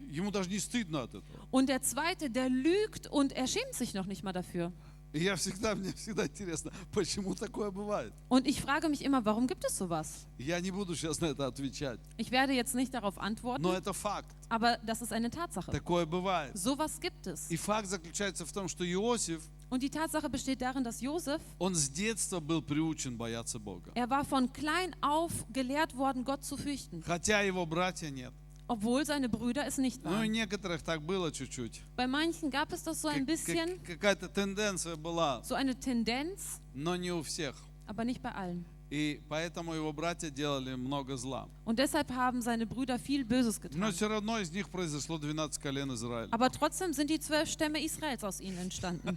э, 0.04 0.10
Ему 0.10 0.30
даже 0.30 0.48
не 0.50 0.58
стыдно 0.58 1.02
от 1.02 1.14
этого. 1.14 1.46
Und 1.50 1.68
der 1.68 1.82
zweite, 1.82 2.30
der 2.30 2.48
lügt 2.48 3.06
und 3.06 3.32
er 3.32 3.46
schämt 3.46 3.74
sich 3.74 3.94
noch 3.94 4.06
nicht 4.06 4.22
mal 4.24 4.32
dafür. 4.32 4.72
И 5.12 5.18
я 5.24 5.34
всегда, 5.34 5.74
мне 5.74 5.92
всегда 5.92 6.24
интересно, 6.26 6.70
почему 6.92 7.34
такое 7.34 7.72
бывает. 7.72 8.12
Und 8.28 8.46
ich 8.46 8.60
frage 8.60 8.88
mich 8.88 9.02
immer, 9.04 9.24
warum 9.24 9.48
gibt 9.48 9.64
es 9.64 9.76
sowas? 9.76 10.24
Я 10.38 10.60
не 10.60 10.70
буду 10.70 10.94
сейчас 10.94 11.20
на 11.20 11.26
это 11.26 11.46
отвечать, 11.48 11.98
Ich 12.16 12.30
werde 12.30 12.52
jetzt 12.52 12.76
nicht 12.76 12.94
darauf 12.94 13.18
antworten, 13.18 13.60
но 13.62 13.72
это 13.72 13.92
факт. 13.92 14.30
aber 14.48 14.78
das 14.86 15.02
ist 15.02 15.12
eine 15.12 15.28
Tatsache. 15.30 15.72
Такое 15.72 16.06
бывает. 16.06 16.56
Sowas 16.56 17.00
gibt 17.00 17.26
es. 17.26 17.50
И 17.50 17.56
факт 17.56 17.88
заключается 17.88 18.46
в 18.46 18.52
том, 18.52 18.68
что 18.68 18.84
Иосиф, 18.84 19.42
Und 19.68 19.82
die 19.82 19.90
Tatsache 19.90 20.28
besteht 20.30 20.60
darin, 20.62 20.84
dass 20.84 21.00
Josef, 21.00 21.40
он 21.58 21.74
с 21.74 21.88
детства 21.88 22.38
был 22.38 22.62
приучен 22.62 23.16
бояться 23.16 23.58
Бога. 23.58 23.90
er 23.96 24.08
war 24.10 24.24
von 24.24 24.52
klein 24.52 24.94
auf 25.00 25.32
gelehrt 25.52 25.96
worden, 25.96 26.24
Gott 26.24 26.44
zu 26.44 26.56
fürchten, 26.56 27.02
Хотя 27.02 27.40
его 27.40 27.66
братья 27.66 28.10
нет. 28.10 28.32
obwohl 28.68 29.04
seine 29.04 29.28
Brüder 29.28 29.66
es 29.66 29.78
nicht 29.78 30.04
Ну 30.04 30.10
и 30.10 30.14
waren. 30.28 30.30
некоторых 30.32 30.82
так 30.82 31.02
было 31.02 31.30
чуть-чуть. 31.32 31.80
Bei 31.96 32.06
manchen 32.06 32.50
gab 32.50 32.72
es 32.72 32.82
das 32.84 33.00
so 33.02 33.08
ein 33.08 33.26
Как- 33.26 33.26
bisschen, 33.26 33.78
как- 33.82 33.98
Какая-то 34.00 34.28
тенденция 34.28 34.96
была, 34.96 35.42
so 35.44 35.54
eine 35.54 35.74
Tendenz, 35.78 36.60
но 36.74 36.96
не 36.96 37.10
у 37.12 37.22
всех. 37.22 37.54
aber 37.86 38.04
nicht 38.04 38.22
bei 38.22 38.30
allen. 38.32 38.64
И 38.92 39.20
поэтому 39.28 39.72
его 39.72 39.92
братья 39.92 40.30
делали 40.30 40.74
много 40.74 41.16
зла. 41.16 41.48
Und 41.64 41.78
deshalb 41.78 42.10
haben 42.10 42.42
seine 42.42 42.66
Brüder 42.66 42.98
viel 42.98 43.24
Böses 43.24 43.60
Но 43.60 43.86
getan. 43.86 43.92
все 43.92 44.08
равно 44.08 44.38
из 44.40 44.50
них 44.50 44.68
произошло 44.68 45.16
12 45.18 45.60
колен 45.60 45.92
Израиля. 45.94 46.28
Aber 46.32 46.50
trotzdem 46.50 46.92
sind 46.92 47.08
die 47.08 47.20
zwölf 47.20 47.48
Stämme 47.48 47.80
Israels 47.84 48.24
aus 48.24 48.40
ihnen 48.40 48.58
entstanden. 48.58 49.16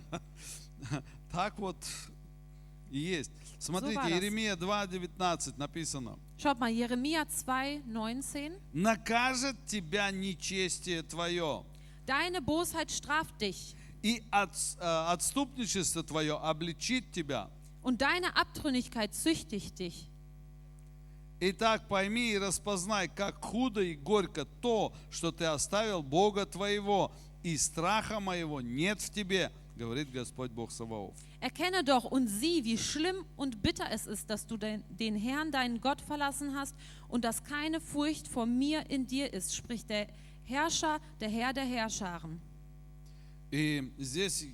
Так 1.32 1.58
вот 1.58 1.78
и 2.92 3.00
есть. 3.00 3.32
Смотрите, 3.59 3.97
war 3.97 4.05
das. 4.09 4.13
Иеремия 4.13 4.55
2.19 4.57 5.55
написано. 5.59 6.17
Schaut 6.39 6.59
mal, 6.61 6.71
Jeremia 6.71 7.27
2, 7.27 7.83
19. 7.85 8.53
«Накажет 8.73 9.57
тебя 9.67 10.11
нечестие 10.13 11.03
твое, 11.03 11.65
Deine 12.07 12.41
Bosheit 12.41 12.91
straft 12.91 13.41
dich 13.41 13.75
и 14.03 14.23
от- 14.31 14.55
э, 14.79 15.07
отступничество 15.13 16.03
твое 16.05 16.37
обличит 16.39 17.11
тебя. 17.13 17.51
und 17.83 18.01
deine 18.01 18.37
Abtrünnigkeit 18.37 19.15
züchtigt 19.15 19.79
dich. 19.79 20.09
Итак, 21.41 21.87
пойми 21.89 22.33
и 22.33 22.39
распознай, 22.39 23.09
как 23.09 23.45
худо 23.45 23.81
и 23.81 23.95
горько 23.95 24.45
то, 24.61 24.93
что 25.11 25.31
ты 25.31 25.45
оставил 25.45 26.03
Бога 26.03 26.47
твоего, 26.47 27.13
и 27.45 27.57
страха 27.57 28.19
моего 28.19 28.61
нет 28.61 29.01
в 29.01 29.11
тебе, 29.11 29.53
говорит 29.77 30.11
Господь 30.11 30.51
Бог 30.51 30.73
Саваоф. 30.73 31.15
Erkenne 31.40 31.84
doch 31.84 32.06
und 32.06 32.28
sieh, 32.28 32.64
wie 32.64 32.78
schlimm 32.78 33.18
und 33.36 33.62
bitter 33.62 33.88
es 33.92 34.08
ist, 34.08 34.30
dass 34.30 34.48
du 34.48 34.56
den, 34.56 34.84
den 34.90 35.16
Herrn, 35.16 35.52
deinen 35.52 35.82
Gott, 35.82 36.00
verlassen 36.00 36.56
hast 36.56 36.76
und 37.10 37.26
dass 37.26 37.44
keine 37.44 37.82
Furcht 37.82 38.28
vor 38.28 38.46
mir 38.46 38.90
in 38.90 39.08
dir 39.08 39.34
ist, 39.34 39.56
spricht 39.56 39.90
der 39.90 40.08
Herrscher, 40.46 41.00
der 41.20 41.30
Herr 41.30 41.54
der 41.54 41.66
Herrscharen. 41.66 42.40
И 43.52 43.92
здесь 44.00 44.48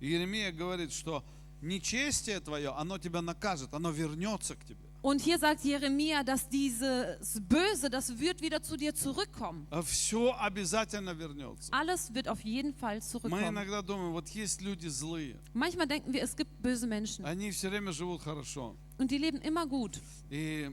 Иеремия 0.00 0.52
говорит, 0.52 0.92
что 0.92 1.24
нечестие 1.62 2.40
твое, 2.40 2.70
оно 2.76 2.98
тебя 2.98 3.22
накажет, 3.22 3.72
оно 3.72 3.90
вернется 3.90 4.54
к 4.54 4.64
тебе. 4.64 4.87
Und 5.02 5.20
hier 5.20 5.38
sagt 5.38 5.62
Jeremia, 5.62 6.22
dass 6.24 6.48
dieses 6.48 7.38
Böse, 7.46 7.90
das 7.90 8.18
wird 8.18 8.40
wieder 8.40 8.62
zu 8.62 8.74
dir 8.74 8.94
zurückkommen. 8.94 9.66
Все 9.84 10.32
обязательно 10.32 11.12
вернется. 11.12 11.70
Alles 11.74 12.14
wird 12.14 12.26
auf 12.26 12.40
jeden 12.40 12.72
Fall 12.72 12.96
Мы 12.96 13.00
zurückkommen. 13.02 13.48
иногда 13.48 13.82
думаем, 13.82 14.12
вот 14.12 14.30
есть 14.30 14.62
люди 14.62 14.88
злые, 14.88 15.36
Manchmal 15.52 15.86
denken 15.86 16.10
wir, 16.10 16.22
es 16.22 16.34
gibt 16.34 16.50
böse 16.62 16.86
Menschen 16.86 17.22
они 17.26 17.50
все 17.50 17.68
время 17.68 17.92
живут 17.92 18.22
хорошо. 18.22 18.76
und 18.96 19.10
die 19.10 19.18
leben 19.18 19.42
immer 19.42 19.66
gut. 19.66 20.00
И, 20.30 20.70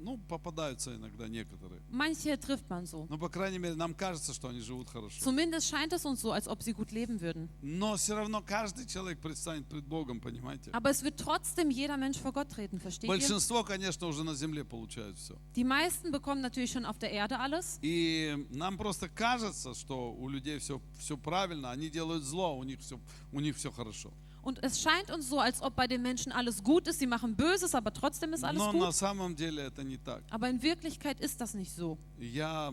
ну, 0.00 0.16
попадаются 0.28 0.96
иногда 0.96 1.28
некоторые. 1.28 1.67
Manche 1.90 2.38
trifft 2.38 2.68
man 2.68 2.84
so. 2.86 3.06
Но, 3.08 3.18
по 3.18 3.28
крайней 3.28 3.58
мере, 3.58 3.74
нам 3.74 3.94
кажется, 3.94 4.32
что 4.32 4.48
они 4.48 4.60
живут 4.60 4.88
хорошо. 4.90 5.22
Zumindest 5.22 5.68
scheint 5.68 5.92
es 5.92 6.04
uns 6.04 6.22
so, 6.22 6.32
als 6.32 6.48
ob 6.48 6.62
sie 6.62 6.72
gut 6.72 6.90
leben 6.92 7.20
würden. 7.20 7.48
Но 7.62 7.96
все 7.96 8.14
равно 8.14 8.42
каждый 8.42 8.86
человек 8.86 9.20
предстанет 9.20 9.66
пред 9.66 9.84
Богом, 9.84 10.20
понимаете? 10.20 10.70
Aber 10.72 10.90
es 10.90 11.02
wird 11.02 11.18
trotzdem 11.18 11.70
jeder 11.70 11.96
Mensch 11.96 12.18
vor 12.18 12.32
Gott 12.32 12.50
treten, 12.50 12.80
versteht 12.80 13.08
ihr? 13.08 13.08
Большинство, 13.08 13.64
конечно, 13.64 14.06
уже 14.06 14.24
на 14.24 14.34
земле 14.34 14.64
получают 14.64 15.18
все. 15.18 15.36
Die 15.56 15.64
meisten 15.64 16.10
bekommen 16.10 16.40
natürlich 16.40 16.72
schon 16.72 16.84
auf 16.84 16.98
der 16.98 17.12
Erde 17.12 17.38
alles. 17.38 17.78
И 17.82 18.46
нам 18.50 18.76
просто 18.76 19.08
кажется, 19.08 19.74
что 19.74 20.12
у 20.12 20.28
людей 20.28 20.58
все, 20.58 20.80
все 20.98 21.16
правильно, 21.16 21.70
они 21.70 21.88
делают 21.88 22.24
зло, 22.24 22.56
у 22.56 22.64
них 22.64 22.80
все, 22.80 22.98
у 23.32 23.40
них 23.40 23.56
все 23.56 23.70
хорошо. 23.70 24.12
Und 24.48 24.62
es 24.62 24.78
scheint 24.82 25.10
uns 25.10 25.28
so, 25.30 25.38
als 25.40 25.62
ob 25.62 25.74
bei 25.74 25.86
den 25.86 26.02
Menschen 26.02 26.30
alles 26.30 26.62
gut 26.62 26.86
ist. 26.86 26.98
Sie 26.98 27.06
machen 27.06 27.34
Böses, 27.34 27.74
aber 27.74 27.92
trotzdem 27.92 28.34
ist 28.34 28.44
alles 28.44 28.58
Но 28.58 28.72
на 28.72 28.86
gut. 28.88 28.94
самом 28.94 29.34
деле 29.34 29.62
это 29.64 29.82
не 29.82 29.96
так. 29.96 30.22
Aber 30.30 30.50
in 30.50 30.60
Wirklichkeit 30.62 31.18
ist 31.20 31.40
das 31.40 31.54
nicht 31.54 31.72
so. 31.74 31.96
Я 32.18 32.72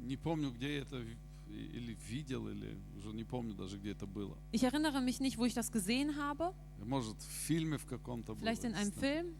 не 0.00 0.16
помню, 0.16 0.50
где 0.52 0.76
я 0.76 0.82
это 0.82 0.98
ви- 0.98 1.16
или 1.48 1.96
видел, 2.10 2.48
или 2.48 2.76
уже 2.98 3.14
не 3.14 3.24
помню 3.24 3.54
даже, 3.54 3.78
где 3.78 3.92
это 3.92 4.06
было. 4.06 4.36
Ich 4.52 4.62
erinnere 4.62 5.00
mich 5.00 5.20
nicht, 5.20 5.38
wo 5.38 5.46
ich 5.46 5.54
das 5.54 5.72
gesehen 5.72 6.16
habe. 6.16 6.52
Может, 6.84 7.16
в 7.22 7.30
фильме 7.46 7.78
в 7.78 7.86
каком-то 7.86 8.34
было. 8.34 8.40
Vielleicht 8.44 8.64
in 8.64 8.74
einem 8.74 8.88
не 8.90 8.92
знаю. 8.92 9.24
Film. 9.24 9.34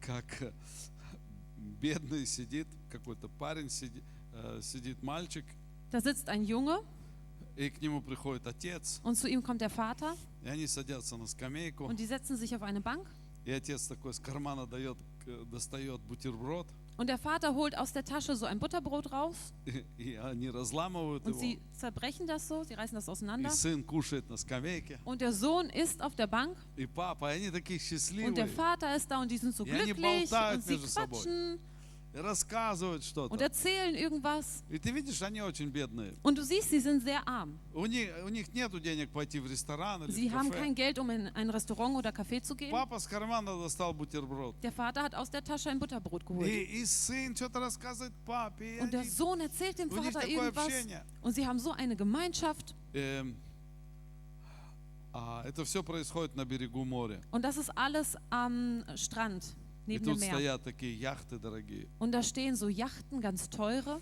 Как 0.00 0.40
э, 0.42 0.52
бедный 1.80 2.26
сидит, 2.26 2.66
какой-то 2.90 3.28
парень 3.28 3.68
сидит, 3.70 4.02
э, 4.32 4.60
сидит 4.62 5.02
мальчик, 5.02 5.44
Da 5.90 6.00
sitzt 6.00 6.30
ein 6.30 6.44
Junge 6.46 6.82
и 7.56 7.68
к 7.70 7.80
нему 7.80 8.00
приходит 8.02 8.46
отец, 8.46 9.00
und 9.04 9.16
zu 9.16 9.28
ihm 9.28 9.42
kommt 9.42 9.60
der 9.60 9.70
Vater 9.70 10.14
и 10.44 10.48
они 10.48 10.66
садятся 10.66 11.16
на 11.16 11.26
скамейку, 11.26 11.84
und 11.86 11.98
die 12.00 12.06
setzen 12.06 12.36
sich 12.36 12.54
auf 12.54 12.62
eine 12.62 12.80
Bank. 12.80 13.06
и 13.44 13.50
отец 13.52 13.86
такой 13.86 14.14
с 14.14 14.18
кармана 14.20 14.66
дает, 14.66 14.96
э, 15.26 15.44
достает 15.46 16.00
бутерброд, 16.02 16.66
Und 16.98 17.08
der 17.08 17.16
Vater 17.18 17.54
holt 17.54 17.76
aus 17.76 17.92
der 17.92 18.04
Tasche 18.04 18.36
so 18.36 18.44
ein 18.46 18.58
Butterbrot 18.58 19.10
raus 19.12 19.34
и, 19.64 19.82
и 19.96 20.14
они 20.16 20.48
разламывают 20.50 21.24
und 21.24 21.32
его, 21.32 21.40
sie 21.40 21.58
zerbrechen 21.72 22.26
das 22.26 22.46
so, 22.46 22.64
sie 22.64 22.74
reißen 22.74 22.94
das 22.94 23.08
и 23.08 23.10
auseinander. 23.10 23.50
сын 23.50 23.82
кушает 23.82 24.28
на 24.28 24.36
скамейке, 24.36 24.98
Und 25.04 25.20
der 25.22 25.32
Sohn 25.32 25.70
ist 25.70 26.00
auf 26.02 26.14
der 26.16 26.26
Bank 26.26 26.56
и 26.76 26.86
папа, 26.86 27.34
и 27.34 27.38
они 27.38 27.50
такие 27.50 27.78
und 27.78 28.36
der 28.36 28.46
счастливые, 28.46 28.46
Vater 28.48 28.94
ist 28.94 29.10
da 29.10 29.20
und 29.22 29.30
die 29.30 29.38
sind 29.38 29.54
so 29.56 29.64
Ja, 29.64 29.78
die 29.78 29.92
glücklich 29.92 30.28
болтают 30.30 30.56
und 30.56 30.64
sie 30.64 30.72
между 30.74 30.86
собой. 30.88 31.18
quatschen 31.22 31.58
и 32.14 32.18
рассказывают 32.18 33.00
und 33.02 33.06
что-то. 33.08 33.42
erzählen 33.42 33.94
irgendwas. 33.94 34.62
И 34.68 34.78
ты 34.78 34.90
видишь, 34.90 35.22
они 35.22 35.40
очень 35.40 35.70
бедные. 35.70 36.14
Und 36.22 36.36
du 36.36 36.42
siehst, 36.44 36.68
sie 36.68 36.78
sind 36.80 37.02
sehr 37.02 37.26
arm. 37.26 37.58
У 37.72 37.86
них, 37.86 38.10
у 38.24 38.28
них 38.28 38.52
нет 38.52 38.70
денег 38.82 39.08
пойти 39.10 39.40
в 39.40 39.46
ресторан 39.50 40.02
или 40.04 40.12
Sie 40.12 40.28
в 40.28 40.34
haben 40.34 40.50
кафе. 40.50 40.60
kein 40.62 40.74
Geld, 40.74 40.98
um 40.98 41.08
in 41.08 41.28
ein 41.28 41.48
Restaurant 41.48 41.96
oder 41.96 42.10
Café 42.12 42.42
zu 42.42 42.54
gehen. 42.54 42.70
Папа 42.70 42.98
с 42.98 43.06
кармана 43.06 43.56
достал 43.56 43.94
бутерброд. 43.94 44.56
Der 44.62 44.72
Vater 44.72 45.02
hat 45.04 45.14
aus 45.14 45.30
der 45.30 45.42
Tasche 45.42 45.70
ein 45.70 45.78
Butterbrot 45.78 46.26
geholt. 46.26 46.46
И, 46.46 46.82
и 46.82 46.84
сын 46.84 47.34
что-то 47.34 47.60
рассказывает 47.60 48.12
папе. 48.26 48.76
и 48.76 48.80
Und 48.82 48.92
der 48.92 49.00
они- 49.00 49.08
Sohn 49.08 49.40
erzählt 49.40 49.78
dem 49.78 49.88
у 49.90 49.96
них 49.96 50.12
Vater 50.12 50.20
такое 50.20 50.48
irgendwas. 50.50 50.66
общение. 50.66 51.02
Und 51.22 51.32
sie 51.34 51.46
haben 51.46 51.58
so 51.58 51.72
eine 51.72 51.96
Gemeinschaft. 51.96 52.74
Эм, 52.92 53.36
а, 55.14 55.42
это 55.46 55.64
все 55.64 55.82
происходит 55.82 56.34
на 56.36 56.44
берегу 56.44 56.84
моря. 56.84 57.20
Und 57.30 57.42
das 57.42 57.56
ist 57.56 57.70
alles 57.76 58.16
am 58.30 58.84
Strand, 58.96 59.44
И 59.44 59.65
neben 59.86 60.04
dem 60.04 60.14
тут 60.14 60.20
Meer. 60.20 60.32
стоят 60.34 60.62
такие 60.64 60.94
яхты 60.98 61.38
дорогие. 61.38 61.88
Und 61.98 62.12
da 62.12 62.22
stehen 62.22 62.56
so 62.56 62.68
Yachten, 62.68 63.20
ganz 63.20 63.48
teure. 63.50 64.00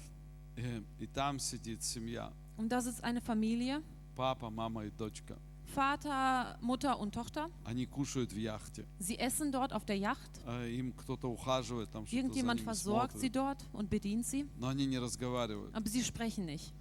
Эм, 0.56 0.84
и 0.98 1.06
там 1.06 1.38
сидит 1.38 1.82
семья. 1.82 2.32
Und 2.56 2.68
da 2.70 2.80
sitzt 2.80 3.02
eine 3.02 3.20
Familie. 3.20 3.82
Папа, 4.16 4.50
мама 4.50 4.84
и 4.84 4.90
дочка. 4.90 5.38
Vater, 5.74 6.58
Mutter 6.60 6.98
und 6.98 7.12
Tochter. 7.14 7.48
Они 7.64 7.86
кушают 7.86 8.32
в 8.32 8.36
яхте. 8.36 8.84
Sie 8.98 9.18
essen 9.18 9.52
dort 9.52 9.72
auf 9.72 9.84
der 9.84 9.96
Yacht. 9.96 10.40
А, 10.44 10.66
Им 10.66 10.92
кто-то 10.92 11.28
ухаживает, 11.28 11.90
там 11.90 12.06
что-то 12.06 12.10
за 12.10 12.16
Irgendjemand 12.16 12.60
ними 12.60 12.64
versorgt 12.64 13.12
sie 13.18 13.30
смотрит. 13.30 13.36
dort 13.36 13.64
und 13.72 13.88
bedient 13.88 14.26
sie. 14.26 14.48
Но 14.58 14.66
они 14.68 14.84
не 14.86 14.98
разговаривают. 14.98 15.74
Aber 15.74 15.88
sie 15.88 16.02
sprechen 16.02 16.44
nicht. 16.44 16.72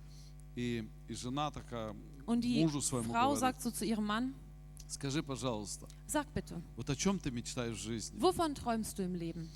И, 0.55 0.89
и 1.07 1.13
жена 1.13 1.51
такая 1.51 1.95
Und 2.25 2.43
die 2.43 2.63
мужу 2.65 2.81
своему 2.81 3.11
Frau 3.13 3.35
говорит, 3.35 3.39
sagt 3.39 3.61
so 3.61 3.69
zu 3.71 3.85
ihrem 3.85 4.05
Mann, 4.07 4.33
скажи, 4.87 5.21
пожалуйста, 5.21 5.87
sag 6.07 6.27
bitte, 6.33 6.61
вот 6.75 6.89
о 6.89 6.95
чем 6.95 7.19
ты 7.19 7.31
мечтаешь 7.31 7.77
в 7.77 7.81
жизни? 7.81 8.19
wovon 8.19 8.55
träumst 8.55 8.97
du 8.97 9.03
im 9.03 9.15
Leben? 9.15 9.47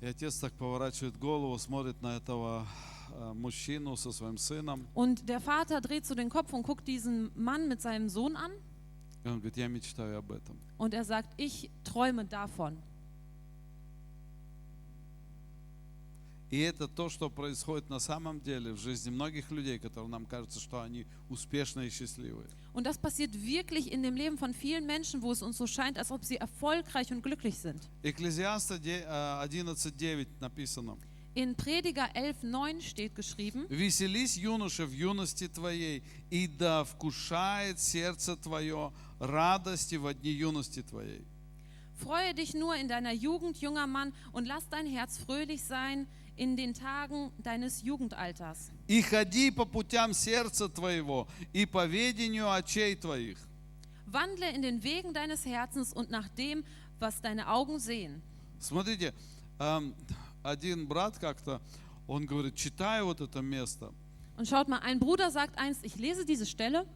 И 0.00 0.06
отец 0.06 0.38
так 0.38 0.52
поворачивает 0.52 1.16
голову, 1.18 1.58
смотрит 1.58 2.00
на 2.02 2.16
этого 2.16 2.66
э, 3.12 3.32
мужчину 3.32 3.96
со 3.96 4.12
своим 4.12 4.36
сыном. 4.36 4.86
Und 4.94 5.26
der 5.28 5.40
Vater 5.40 5.80
dreht 5.80 6.04
so 6.04 6.14
den 6.14 6.28
Kopf 6.28 6.52
und 6.52 6.62
guckt 6.64 6.86
diesen 6.86 7.30
Mann 7.34 7.66
mit 7.68 7.80
seinem 7.80 8.08
Sohn 8.08 8.36
an. 8.36 8.52
И 9.24 9.28
он 9.28 9.38
говорит, 9.38 9.56
я 9.56 9.68
мечтаю 9.68 10.18
об 10.18 10.30
этом. 10.30 10.58
Und 10.78 10.92
er 10.92 11.04
sagt, 11.04 11.30
ich 11.38 11.70
träume 11.82 12.24
davon. 12.26 12.76
И 16.50 16.60
это 16.60 16.86
то, 16.86 17.08
что 17.08 17.28
происходит 17.28 17.90
на 17.90 17.98
самом 17.98 18.40
деле 18.40 18.72
в 18.72 18.78
жизни 18.78 19.10
многих 19.10 19.50
людей, 19.50 19.80
которым 19.80 20.10
нам 20.12 20.24
кажется, 20.26 20.60
что 20.60 20.80
они 20.80 21.04
успешные 21.28 21.88
и 21.88 21.90
счастливые. 21.90 22.46
Und 22.72 22.84
das 22.86 22.98
passiert 22.98 23.32
wirklich 23.34 23.90
in 23.90 24.02
dem 24.04 24.14
Leben 24.14 24.38
von 24.38 24.54
vielen 24.54 24.86
Menschen, 24.86 25.22
wo 25.22 25.32
es 25.32 25.42
uns 25.42 25.56
so 25.56 25.66
scheint, 25.66 25.98
als 25.98 26.12
ob 26.12 26.24
sie 26.24 26.36
erfolgreich 26.36 27.10
und 27.10 27.22
glücklich 27.22 27.58
sind. 27.58 27.80
Экклезиаста 28.04 28.78
де- 28.78 29.04
э, 29.04 29.42
11.9 29.42 30.28
написано. 30.40 30.96
In 31.34 31.54
Prediger 31.56 32.08
11,9 32.14 32.80
steht 32.80 33.14
geschrieben: 33.16 33.66
«Веселись, 33.68 34.36
юноша, 34.36 34.86
в 34.86 34.92
юности 34.92 35.48
твоей, 35.48 36.02
и 36.30 36.46
да 36.46 36.84
вкушает 36.84 37.80
сердце 37.80 38.36
твое 38.36 38.92
радости 39.18 39.96
в 39.96 40.14
дни 40.14 40.30
юности 40.30 40.82
твоей». 40.82 41.24
Freue 41.98 42.34
dich 42.34 42.54
nur 42.54 42.76
in 42.76 42.88
deiner 42.88 43.12
Jugend, 43.12 43.58
junger 43.60 43.86
Mann, 43.86 44.12
und 44.32 44.46
lass 44.46 44.68
dein 44.68 44.86
Herz 44.86 45.18
fröhlich 45.18 45.62
sein 45.64 46.06
in 46.36 46.56
den 46.56 46.74
Tagen 46.74 47.30
deines 47.38 47.82
Jugendalters. 47.82 48.70
«И 48.88 49.00
ходи 49.02 49.50
по 49.50 49.64
путям 49.64 50.12
сердца 50.12 50.68
твоего, 50.68 51.26
и 51.52 51.66
по 51.66 51.86
ведению 51.86 52.50
очей 52.52 52.94
твоих». 52.94 53.38
Wandle 54.06 54.50
in 54.54 54.62
den 54.62 54.82
Wegen 54.82 55.12
deines 55.12 55.44
Herzens 55.44 55.92
und 55.92 56.10
nach 56.10 56.28
dem, 56.28 56.64
was 56.98 57.20
deine 57.20 57.48
Augen 57.48 57.78
sehen. 57.78 58.22
Смотрите, 58.60 59.12
эм, 59.58 59.94
один 60.42 60.86
брат 60.86 61.18
как-то, 61.18 61.60
он 62.06 62.24
говорит, 62.26 62.54
читаю 62.54 63.06
вот 63.06 63.20
это 63.20 63.42
место, 63.42 63.92
Und 64.36 64.46
schaut 64.46 64.68
mal, 64.68 64.80
ein 64.80 64.98
Bruder 65.00 65.30
sagt 65.30 65.58
einst, 65.58 65.82
ich 65.84 65.96
lese 65.96 66.26
diese 66.26 66.44
Stelle 66.44 66.86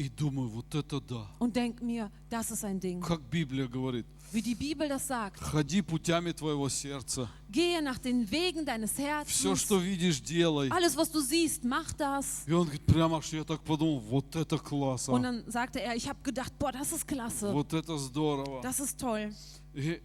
И 0.00 0.08
думаю, 0.08 0.48
вот 0.48 0.74
это 0.74 0.98
да. 0.98 1.26
und 1.38 1.54
denk 1.54 1.82
mir, 1.82 2.10
das 2.30 2.50
ist 2.50 2.64
ein 2.64 2.80
Ding. 2.80 3.02
Как 3.02 3.20
Библия 3.20 3.68
говорит, 3.68 4.06
Wie 4.32 4.40
die 4.40 4.54
Bibel 4.54 4.88
das 4.88 5.06
sagt. 5.06 5.38
ходи 5.40 5.82
путями 5.82 6.32
твоего 6.32 6.70
сердца. 6.70 7.28
Gehe 7.50 7.82
nach 7.82 7.98
den 7.98 8.30
Wegen 8.30 8.64
deines 8.64 8.92
Все, 8.92 9.02
Herzens. 9.02 9.60
что 9.60 9.76
видишь, 9.78 10.22
делай. 10.22 10.70
Alles, 10.70 10.96
was 10.96 11.10
du 11.10 11.20
siehst, 11.20 11.64
mach 11.64 11.92
das. 11.92 12.44
И 12.46 12.52
он 12.52 12.62
говорит, 12.64 12.86
прямо 12.86 13.18
аж 13.18 13.30
я 13.32 13.44
так 13.44 13.62
подумал, 13.62 13.98
вот 14.00 14.34
это 14.36 14.56
класс, 14.58 15.06
а. 15.10 15.12
Und 15.12 15.22
dann 15.22 15.44
sagte 15.50 15.80
er, 15.82 15.94
ich 15.94 16.08
habe 16.08 16.18
gedacht, 16.22 16.58
boah, 16.58 16.72
das 16.72 16.92
ist 16.92 17.06
klasse. 17.06 17.52
вот 17.52 17.74
это 17.74 17.98
здорово. 17.98 18.62
Das 18.62 18.80
ist 18.80 18.98
toll. 18.98 19.34
И, 19.74 20.00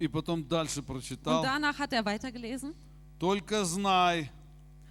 и 0.00 0.08
потом 0.08 0.48
дальше 0.48 0.80
Und 0.80 0.86
прочитал. 0.86 1.42
danach 1.44 1.78
hat 1.78 1.92
er 1.92 2.04
weitergelesen. 2.04 2.74
Только 3.20 3.64
знай, 3.64 4.32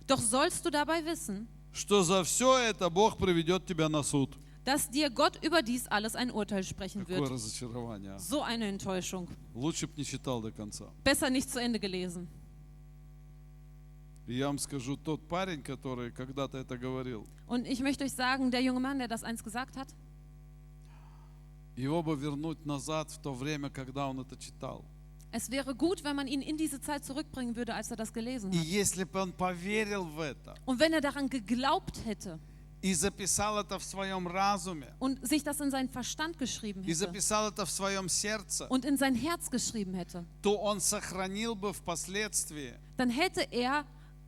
Doch 0.07 0.21
sollst 0.21 0.65
du 0.65 0.69
dabei 0.69 1.03
wissen, 1.03 1.47
что 1.73 2.03
за 2.03 2.23
все 2.23 2.57
это 2.57 2.89
Бог 2.89 3.17
приведет 3.17 3.65
тебя 3.65 3.89
на 3.89 4.03
суд. 4.03 4.35
dass 4.63 4.89
dir 4.91 5.09
Gott 5.09 5.39
über 5.43 5.63
dies 5.63 5.87
alles 5.87 6.15
ein 6.15 6.29
Urteil 6.29 6.63
sprechen 6.63 7.01
Какое 7.01 7.19
wird. 7.21 7.31
разочарование. 7.31 8.19
So 8.19 8.41
eine 8.43 8.67
Enttäuschung. 8.67 9.27
Лучше 9.55 9.87
бы 9.87 9.93
не 9.97 10.05
читал 10.05 10.41
до 10.41 10.51
конца. 10.51 10.85
Besser 11.03 11.29
nicht 11.31 11.49
zu 11.49 11.59
Ende 11.59 11.79
gelesen. 11.79 12.27
И 14.27 14.35
я 14.35 14.47
вам 14.47 14.59
скажу, 14.59 14.95
тот 14.97 15.27
парень, 15.27 15.63
который 15.63 16.11
когда-то 16.11 16.57
это 16.59 16.77
говорил, 16.77 17.25
Und 17.47 17.65
ich 17.67 17.79
möchte 17.81 18.03
euch 18.05 18.13
sagen, 18.13 18.51
der 18.51 18.61
junge 18.61 18.79
Mann, 18.79 18.99
der 18.99 19.07
das 19.07 19.23
einst 19.23 19.43
gesagt 19.43 19.75
hat, 19.75 19.87
его 21.75 22.03
бы 22.03 22.15
вернуть 22.15 22.65
назад 22.65 23.09
в 23.09 23.19
то 23.19 23.33
время, 23.33 23.69
когда 23.69 24.07
он 24.07 24.19
это 24.19 24.37
читал. 24.37 24.85
es 25.32 25.50
wäre 25.50 25.74
gut, 25.74 26.02
wenn 26.04 26.16
man 26.16 26.28
ihn 26.28 26.40
in 26.40 26.56
diese 26.56 26.80
Zeit 26.80 27.04
zurückbringen 27.04 27.56
würde, 27.56 27.74
als 27.74 27.90
er 27.90 27.96
das 27.96 28.12
gelesen 28.12 28.52
И 28.52 28.58
hat. 28.58 28.66
если 28.66 29.04
бы 29.04 29.20
он 29.20 29.32
поверил 29.32 30.04
в 30.04 30.20
это 30.20 30.54
Und 30.64 30.78
wenn 30.80 30.92
er 30.92 31.00
daran 31.00 31.28
geglaubt 31.28 32.04
hätte 32.06 32.38
и 32.82 32.94
записал 32.94 33.58
это 33.58 33.78
в 33.78 33.84
своем 33.84 34.28
разуме, 34.28 34.94
und 34.98 35.26
sich 35.26 35.42
das 35.42 35.60
in 35.60 35.70
seinen 35.70 35.88
Verstand 35.88 36.38
geschrieben 36.38 36.82
и 36.84 36.88
hätte 36.92 36.96
записал 37.06 37.48
это 37.48 37.66
в 37.66 37.70
своем 37.70 38.08
сердце, 38.08 38.66
und 38.68 38.84
in 38.84 38.96
sein 38.96 39.14
Herz 39.14 39.50
geschrieben 39.50 39.94
hätte, 39.94 40.24
то 40.42 40.56
он 40.58 40.80
сохранил 40.80 41.54
бы 41.54 41.72
впоследствии 41.72 42.74
dann 42.96 43.10
hätte 43.10 43.42
er 43.50 43.84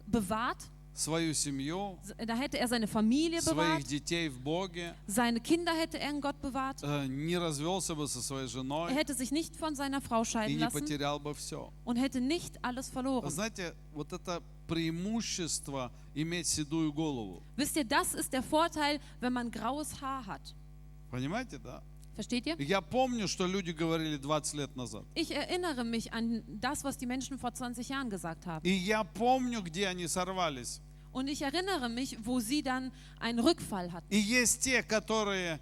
bewahrt 0.07 0.59
свою 0.96 1.34
семью, 1.34 1.98
Da 2.18 2.36
hätte 2.36 2.58
er 2.60 2.68
seine 2.68 2.88
Familie 2.88 3.42
своих 3.42 3.56
bewahrt, 3.80 3.90
детей 3.90 4.30
в 4.30 4.40
Боге, 4.40 4.94
seine 5.08 5.40
Kinder 5.40 5.74
hätte 5.74 5.98
er 6.00 6.12
in 6.12 6.22
Gott 6.22 6.40
bewahrt. 6.42 6.82
э, 6.84 7.08
не 7.08 7.38
развелся 7.38 7.96
бы 7.96 8.08
со 8.08 8.22
своей 8.22 8.46
Er 8.46 8.50
женой 8.50 8.94
hätte 8.94 9.14
sich 9.16 9.32
nicht 9.32 9.56
von 9.56 9.76
seiner 9.76 10.02
Frau 10.02 10.22
и 10.22 10.26
scheiden 10.26 10.56
не 10.58 10.64
lassen 10.64 10.72
потерял 10.80 11.20
бы 11.20 11.34
все. 11.34 11.72
und 11.84 11.96
hätte 11.98 12.22
nicht 12.22 12.64
alles 12.64 12.90
verloren. 12.90 13.30
Знаете, 13.30 13.74
вот 13.94 14.12
это 14.14 14.42
преимущество 14.68 15.92
иметь 16.16 16.48
седую 16.48 16.94
голову. 16.94 17.42
Wisst 17.58 17.76
ihr, 17.76 17.86
das 17.86 18.14
ist 18.14 18.32
der 18.34 18.44
Vorteil, 18.44 19.00
wenn 19.20 19.34
man 19.34 19.50
graues 19.52 20.00
Haar 20.02 20.26
hat. 20.26 20.54
Понимаете, 21.10 21.58
да? 21.60 21.84
Versteht 22.15 22.47
ihr? 22.47 22.57
Я 22.61 22.81
помню, 22.81 23.29
что 23.29 23.47
люди 23.47 23.71
говорили 23.71 24.17
20 24.19 24.55
лет 24.55 24.75
назад. 24.77 25.05
Ich 25.15 25.31
erinnere 25.31 25.85
mich 25.85 26.13
an 26.13 26.43
das, 26.49 26.83
was 26.83 26.97
die 26.97 27.07
Menschen 27.07 27.39
vor 27.39 27.55
20 27.55 27.89
Jahren 27.89 28.11
gesagt 28.11 28.45
haben. 28.47 28.65
И 28.67 28.73
я 28.73 29.05
помню, 29.05 29.63
где 29.63 29.87
они 29.87 30.09
сорвались. 30.09 30.81
Und 31.13 31.29
ich 31.29 31.43
erinnere 31.43 31.89
mich, 31.89 32.19
wo 32.25 32.41
sie 32.41 32.63
dann 32.63 32.93
einen 33.21 33.39
Rückfall 33.39 33.93
hatten. 33.93 34.09
И 34.11 34.19
есть 34.19 34.63
те, 34.63 34.83
которые 34.83 35.61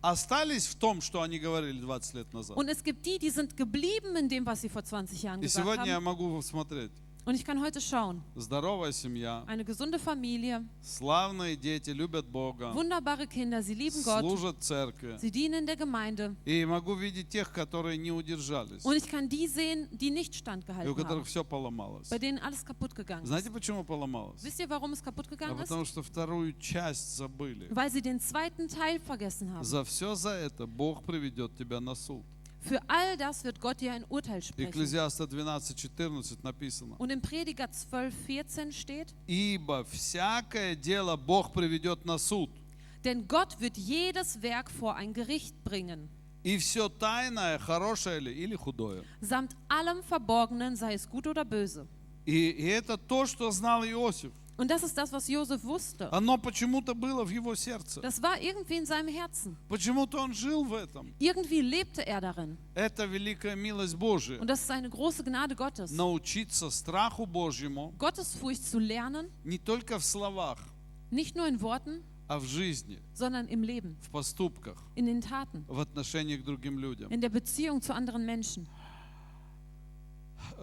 остались 0.00 0.66
в 0.66 0.76
том, 0.76 1.00
что 1.00 1.22
они 1.22 1.38
говорили 1.38 1.80
20 1.80 2.14
лет 2.14 2.32
назад. 2.32 2.56
Und 2.56 2.68
es 2.68 2.82
gibt 2.82 3.04
die, 3.04 3.18
die 3.18 3.30
sind 3.30 3.56
geblieben 3.56 4.16
in 4.16 4.28
dem, 4.28 4.46
was 4.46 4.60
sie 4.60 4.68
vor 4.68 4.84
20 4.84 5.22
Jahren 5.22 5.40
И 5.40 5.44
gesagt 5.46 5.64
сегодня 5.64 5.86
я 5.86 5.96
haben. 5.96 6.04
могу 6.04 6.40
смотреть. 6.42 6.92
Und 7.27 7.35
ich 7.35 7.43
kann 7.43 7.59
heute 7.61 7.81
schauen. 7.81 8.21
Здоровая 8.37 8.93
семья, 8.93 9.43
Eine 9.47 9.65
gesunde 9.65 9.99
Familie, 9.99 10.63
славные 10.81 11.57
дети, 11.57 11.89
любят 11.89 12.25
Бога, 12.25 12.73
wunderbare 12.73 13.27
Kinder, 13.27 13.61
sie 13.61 13.73
lieben 13.73 14.01
Gott, 14.01 14.21
служат 14.21 14.63
церкви. 14.63 15.17
sie 15.19 15.29
dienen 15.29 15.65
der 15.65 15.75
Gemeinde. 15.75 16.33
И 16.45 16.63
могу 16.63 16.95
видеть 16.95 17.27
тех, 17.27 17.51
которые 17.51 17.97
не 17.97 18.13
удержались, 18.13 18.85
Und 18.85 18.95
ich 18.95 19.07
kann 19.11 19.27
die 19.27 19.45
sehen, 19.47 19.89
die 19.91 20.09
nicht 20.09 20.35
и 20.35 20.37
у 20.37 20.39
standgehalten 20.39 20.95
которых 20.95 21.25
haben, 21.25 21.25
все 21.25 21.43
поломалось. 21.43 22.07
bei 22.07 22.17
denen 22.17 22.39
alles 22.39 22.63
kaputt 22.63 22.95
gegangen 22.95 23.23
ist. 23.23 23.27
Знаете, 23.27 23.51
почему 23.51 23.83
поломалось? 23.83 24.41
Wisst 24.41 24.61
ihr, 24.61 24.69
warum 24.69 24.93
es 24.93 25.03
kaputt 25.03 25.27
А 25.27 25.31
gegangen 25.31 25.57
ist? 25.57 25.67
потому 25.67 25.83
что 25.83 26.01
вторую 26.03 26.53
часть 26.57 27.17
забыли. 27.17 27.67
Weil 27.71 27.91
sie 27.91 28.01
den 28.01 28.21
zweiten 28.21 28.69
Teil 28.69 29.01
vergessen 29.01 29.51
haben. 29.51 29.65
За 29.65 29.83
все 29.83 30.15
за 30.15 30.29
это 30.29 30.65
Бог 30.65 31.03
приведет 31.03 31.57
тебя 31.57 31.81
на 31.81 31.93
суд. 31.93 32.23
Für 32.66 32.80
all 32.86 33.16
das 33.16 33.42
wird 33.42 33.60
Gott 33.60 33.80
dir 33.80 33.92
ein 33.92 34.04
Urteil 34.08 34.40
sprechen. 34.40 34.68
Экклезиаста 34.68 35.24
12:14 35.24 36.38
написано. 36.42 36.94
Und 36.98 37.10
im 37.10 37.20
Prediger 37.20 37.68
12, 37.70 38.14
14 38.26 38.72
steht, 38.72 39.14
Ибо 39.26 39.84
всякое 39.84 40.76
дело 40.76 41.16
Бог 41.16 41.52
приведет 41.52 42.04
на 42.04 42.18
суд, 42.18 42.50
denn 43.04 43.26
Gott 43.26 43.60
wird 43.60 43.76
jedes 43.76 44.40
Werk 44.42 44.70
vor 44.70 44.94
ein 44.94 45.12
Gericht 45.12 45.54
bringen, 45.64 46.08
и 46.44 46.56
все 46.58 46.88
тайное, 46.88 47.58
хорошее 47.58 48.20
ли 48.20 48.32
или 48.32 48.54
худое. 48.54 49.02
samt 49.20 49.56
allem 49.68 50.02
Verborgenen, 50.04 50.76
sei 50.76 50.94
es 50.94 51.08
gut 51.08 51.26
oder 51.26 51.44
böse. 51.44 51.86
И, 52.24 52.50
и 52.50 52.66
это 52.68 52.96
то, 52.96 53.26
что 53.26 53.50
знал 53.50 53.84
Иосиф. 53.84 54.30
Und 54.58 54.70
das 54.70 54.82
ist 54.82 54.96
das, 54.96 55.10
was 55.10 55.26
Josef 55.28 55.64
wusste. 55.64 56.08
Оно 56.12 56.36
почему-то 56.36 56.94
было 56.94 57.24
в 57.24 57.30
его 57.30 57.54
сердце. 57.54 58.00
Das 58.02 58.22
war 58.22 58.38
irgendwie 58.40 58.76
in 58.76 58.86
seinem 58.86 59.08
Herzen. 59.08 59.56
Почему-то 59.68 60.20
он 60.20 60.34
жил 60.34 60.64
в 60.64 60.74
этом. 60.74 61.14
Irgendwie 61.18 61.62
lebte 61.62 62.06
er 62.06 62.20
darin. 62.20 62.58
Это 62.74 63.06
великая 63.06 63.56
милость 63.56 63.96
Божия. 63.96 64.38
Und 64.38 64.48
das 64.48 64.60
ist 64.60 64.70
eine 64.70 64.90
große 64.90 65.24
Gnade 65.24 65.56
Gottes. 65.56 65.90
Научиться 65.90 66.70
страху 66.70 67.26
Божьему 67.26 67.92
Gottesfurcht 67.98 68.64
zu 68.64 68.78
lernen, 68.78 69.30
не 69.42 69.58
только 69.58 69.98
в 69.98 70.04
словах, 70.04 70.58
nicht 71.10 71.34
nur 71.34 71.46
in 71.48 71.60
Worten, 71.60 72.02
а 72.28 72.38
в 72.38 72.44
жизни, 72.44 72.98
sondern 73.14 73.48
im 73.48 73.62
Leben, 73.62 73.96
в 74.02 74.10
поступках, 74.10 74.76
in 74.94 75.06
den 75.06 75.20
Taten, 75.22 75.64
в 75.66 75.80
отношении 75.80 76.36
к 76.36 76.44
другим 76.44 76.78
людям. 76.78 77.10
in 77.10 77.20
der 77.20 77.30
Beziehung 77.30 77.80
zu 77.82 77.94
anderen 77.94 78.24
Menschen. 78.26 78.68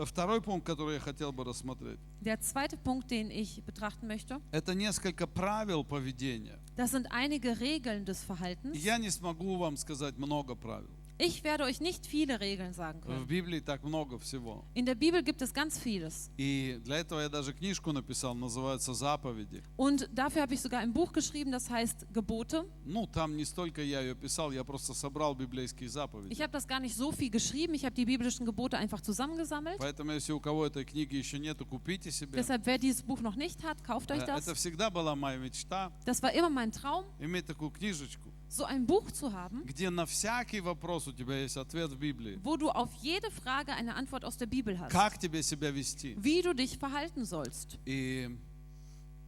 Второй 0.05 0.41
пункт, 0.41 0.67
который 0.67 0.95
я 0.95 1.01
хотел 1.01 1.33
бы 1.33 1.45
рассмотреть, 1.45 1.99
Der 2.21 2.41
zweite 2.41 2.77
Punkt, 2.77 3.11
den 3.11 3.31
ich 3.31 3.63
betrachten 3.65 4.07
möchte, 4.07 4.41
это 4.51 4.75
несколько 4.75 5.27
правил 5.27 5.85
поведения. 5.85 6.59
das 6.77 6.91
sind 6.91 7.07
einige 7.13 7.61
Regeln 7.61 8.05
des 8.05 8.23
Verhaltens. 8.25 8.77
Я 8.77 8.99
не 8.99 9.11
смогу 9.11 9.57
вам 9.57 9.77
сказать 9.77 10.17
много 10.19 10.55
правил. 10.57 10.91
Ich 11.22 11.44
werde 11.44 11.66
euch 11.66 11.82
nicht 11.82 12.08
viele 12.08 12.40
Regeln 12.40 12.72
sagen 12.74 13.02
В 13.02 13.06
können. 13.08 13.28
Библии 13.28 13.60
так 13.60 13.84
много 13.84 14.18
всего. 14.20 14.64
In 14.74 14.86
der 14.86 14.96
Bibel 14.96 15.22
gibt 15.22 15.42
es 15.42 15.54
ganz 15.54 15.78
vieles. 15.78 16.30
И 16.38 16.80
для 16.86 17.00
этого 17.00 17.20
я 17.20 17.28
даже 17.28 17.52
книжку 17.52 17.92
написал, 17.92 18.34
называется 18.36 18.94
«Заповеди». 18.94 19.62
Und 19.76 20.08
dafür 20.14 20.44
habe 20.44 20.54
ich 20.54 20.62
sogar 20.62 20.80
ein 20.80 20.94
Buch 20.94 21.12
geschrieben, 21.12 21.52
das 21.52 21.70
heißt 21.70 22.08
Gebote. 22.14 22.64
Ну, 22.86 23.06
там 23.06 23.36
не 23.36 23.44
столько 23.44 23.82
я 23.82 24.00
ее 24.00 24.16
писал, 24.16 24.54
я 24.54 24.64
просто 24.64 24.94
собрал 24.94 25.36
библейские 25.36 25.88
Ich 25.88 25.92
заповеди. 25.94 26.42
habe 26.42 26.54
das 26.54 26.66
gar 26.66 26.80
nicht 26.80 26.96
so 26.96 27.12
viel 27.12 27.30
geschrieben, 27.30 27.74
ich 27.74 27.84
habe 27.84 27.94
die 27.96 28.06
biblischen 28.06 28.46
Gebote 28.46 28.78
einfach 28.78 29.02
zusammengesammelt. 29.02 29.78
Поэтому, 29.78 30.14
если 30.14 30.32
у 30.32 30.40
кого 30.40 30.68
этой 30.68 30.86
книги 30.86 31.18
еще 31.18 31.38
нету, 31.38 31.66
купите 31.66 32.12
себе. 32.12 32.38
Deshalb, 32.40 32.66
wer 32.66 32.78
dieses 32.78 33.02
Buch 33.02 33.20
noch 33.20 33.36
nicht 33.36 33.62
hat, 33.66 33.84
kauft 33.84 34.10
Э, 34.12 34.14
euch 34.14 34.24
das. 34.24 34.48
Это 34.48 34.56
всегда 34.56 34.90
была 34.90 35.18
моя 35.18 35.36
мечта, 35.38 35.92
Das 36.06 36.24
war 36.24 36.32
immer 36.32 36.50
mein 36.50 36.72
Traum, 36.72 37.04
иметь 37.20 37.46
такую 37.46 37.72
книжечку, 37.72 38.32
so 38.54 38.64
ein 38.66 38.86
Buch 38.86 39.12
zu 39.12 39.32
haben, 39.34 39.64
где 39.66 39.90
на 39.90 40.06
всякий 40.06 40.60
вопрос 40.62 41.08
у 41.08 41.12
тебя 41.14 41.36
есть 41.42 41.58
ответ 41.58 41.92
в 41.92 41.98
Библии. 42.00 42.40
wo 42.44 42.58
du 42.58 42.70
auf 42.70 42.90
jede 43.02 43.30
Frage 43.32 43.74
eine 43.74 43.96
Antwort 43.96 44.26
aus 44.26 44.38
der 44.38 44.48
Bibel 44.48 44.80
hast. 44.80 44.92
Как 44.92 45.18
тебе 45.20 45.42
себя 45.44 45.72
вести? 45.72 46.16
Wie 46.20 46.42
du 46.42 46.54
dich 46.54 46.78
verhalten 46.78 47.26
sollst. 47.26 47.78
И 47.86 48.30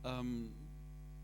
эм, 0.04 0.52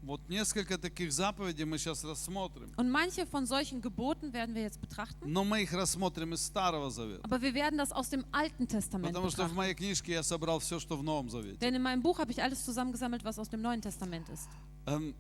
вот 0.04 0.22
несколько 0.30 0.78
таких 0.78 1.12
заповедей 1.12 1.66
мы 1.66 1.78
сейчас 1.78 2.04
рассмотрим. 2.06 2.70
Und 2.78 2.90
manche 2.92 3.26
von 3.26 3.46
solchen 3.46 3.82
Geboten 3.82 4.32
werden 4.32 4.54
wir 4.56 4.62
jetzt 4.62 4.80
betrachten. 4.80 5.26
Но 5.26 5.44
мы 5.44 5.64
их 5.64 5.74
рассмотрим 5.74 6.34
из 6.34 6.46
Старого 6.46 6.90
Завета. 6.92 7.24
Aber 7.24 7.42
wir 7.42 7.54
werden 7.54 7.78
das 7.78 7.92
aus 7.92 8.10
dem 8.10 8.24
Alten 8.32 8.68
Testament 8.68 9.08
Потому 9.14 9.30
что 9.30 9.44
в 9.44 9.50
betrachten. 9.50 9.56
моей 9.56 9.74
книжке 9.74 10.14
я 10.14 10.24
собрал 10.24 10.60
все, 10.60 10.80
что 10.80 10.96
в 10.98 11.04
Новом 11.04 11.30
Завете. 11.30 11.58
Denn 11.60 11.74
in 11.76 11.82
meinem 11.82 12.02
Buch 12.04 12.20
habe 12.20 12.32
ich 12.32 12.42
alles 12.42 12.64
zusammengesammelt, 12.64 13.26
was 13.26 13.40
aus 13.40 13.50
dem 13.50 13.62
Neuen 13.62 13.82
Testament 13.82 14.30
ist. 14.30 14.48
Эм, 14.86 15.14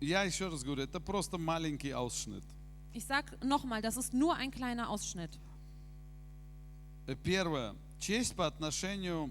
Я 0.00 0.24
еще 0.24 0.48
раз 0.48 0.62
говорю, 0.62 0.82
это 0.82 1.00
просто 1.00 1.38
маленький 1.38 1.90
аусшнит. 1.90 2.44
Ich 2.92 3.04
sage 3.04 3.36
nochmal, 3.42 3.82
das 3.82 3.98
ist 3.98 4.14
nur 4.14 4.36
ein 4.36 4.50
kleiner 4.50 4.88
Ausschnitt. 4.88 5.38
Э, 7.06 7.14
Первое. 7.14 7.74
Честь 7.98 8.34
по 8.34 8.46
отношению 8.46 9.30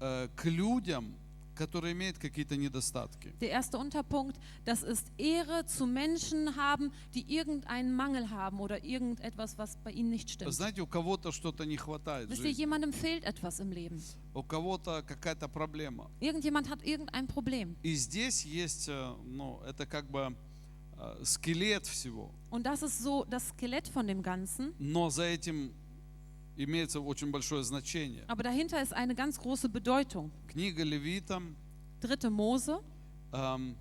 э, 0.00 0.28
к 0.36 0.44
людям, 0.44 1.14
которые 1.55 1.93
имеют 1.93 2.17
какие-то 2.17 2.55
недостатки. 2.57 3.33
Der 3.39 3.49
erste 3.49 3.77
Unterpunkt, 3.77 4.39
das 4.65 4.83
ist 4.83 5.07
Ehre 5.17 5.65
zu 5.65 5.85
Menschen 5.85 6.55
haben, 6.55 6.91
die 7.13 7.21
irgendeinen 7.33 7.93
Mangel 7.95 8.29
haben 8.29 8.59
oder 8.59 8.83
irgendetwas, 8.83 9.57
was 9.57 9.77
bei 9.83 9.91
ihnen 9.91 10.09
nicht 10.09 10.29
stimmt. 10.29 10.51
Знаете, 10.53 10.81
у 10.81 10.87
кого-то 10.87 11.31
что-то 11.31 11.65
не 11.65 11.77
хватает 11.77 12.29
Wisst 12.29 12.43
ihr, 12.43 12.51
jemandem 12.51 12.93
fehlt 12.93 13.23
etwas 13.23 13.59
im 13.59 13.71
Leben. 13.71 14.01
у 14.33 14.43
кого-то 14.43 15.03
какая-то 15.03 15.47
проблема. 15.47 16.09
Irgendjemand 16.19 16.69
hat 16.69 16.83
irgendein 16.83 17.27
Problem. 17.27 17.75
И 17.83 17.93
здесь 17.95 18.45
есть, 18.45 18.87
э, 18.89 19.15
ну, 19.25 19.59
это 19.65 19.85
как 19.85 20.09
бы 20.09 20.35
э, 20.97 21.23
скелет 21.23 21.85
всего. 21.85 22.31
Und 22.49 22.65
das 22.65 22.81
ist 22.83 22.99
so 22.99 23.25
das 23.25 23.49
Skelett 23.49 23.87
von 23.87 24.07
dem 24.07 24.21
Ganzen. 24.21 24.73
Но 24.79 25.09
за 25.09 25.23
этим 25.23 25.73
имеется 26.56 27.00
очень 27.00 27.30
большое 27.30 27.62
значение. 27.62 28.24
Aber 28.28 28.42
dahinter 28.42 28.80
ist 28.82 28.92
eine 28.92 29.14
ganz 29.14 29.38
große 29.38 29.68
Bedeutung. 29.68 30.30
Книга 30.48 30.82
Левитам, 30.84 31.54
Dritte 32.00 32.30
Mose 32.30 32.80
эм, 33.32 33.76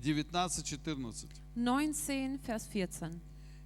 19-14. 0.00 1.26
19, 1.54 2.38
Vers 2.40 2.66
14. 2.66 3.20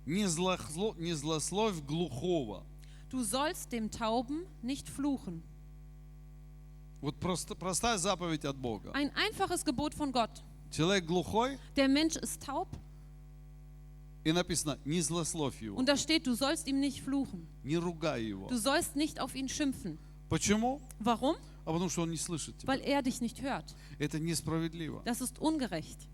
Не, 0.06 0.26
злохло- 0.28 0.94
не 0.98 1.14
злословь 1.14 1.82
глухого. 1.86 2.64
Du 3.10 3.22
sollst 3.22 3.72
dem 3.72 3.90
Tauben 3.90 4.44
nicht 4.62 4.88
fluchen. 4.88 5.42
Вот 7.00 7.18
просто, 7.20 7.54
простая 7.54 7.98
заповедь 7.98 8.44
от 8.44 8.56
Бога. 8.56 8.90
Ein 8.94 9.10
einfaches 9.14 9.64
Gebot 9.64 9.94
von 9.94 10.10
Gott. 10.12 10.42
Человек 10.70 11.06
глухой, 11.06 11.58
Der 11.76 11.88
Mensch 11.88 12.16
ist 12.16 12.42
taub 12.42 12.68
и 14.24 14.32
написано, 14.32 14.78
не 14.84 15.00
злословь 15.00 15.60
его, 15.62 15.76
und 15.76 15.86
da 15.88 15.96
steht, 15.96 16.26
du 16.26 16.34
sollst 16.34 16.66
ihm 16.66 16.80
nicht 16.80 17.02
fluchen. 17.02 17.46
не 17.62 17.76
ругай 17.76 18.24
его. 18.24 18.48
Du 18.48 18.58
sollst 18.58 18.96
nicht 18.96 19.20
auf 19.20 19.34
ihn 19.34 19.48
schimpfen. 19.48 19.98
Почему? 20.28 20.80
Warum? 20.98 21.36
А 21.64 21.72
потому 21.72 21.88
что 21.90 22.02
он 22.02 22.10
не 22.10 22.16
слышит 22.16 22.58
тебя. 22.58 22.72
Weil 22.72 22.80
er 22.80 23.02
dich 23.02 23.20
nicht 23.20 23.40
hört. 23.42 23.74
Это 23.98 24.18
несправедливо. 24.18 25.02
Das 25.04 25.20
ist 25.20 25.38
ungerecht. 25.38 26.08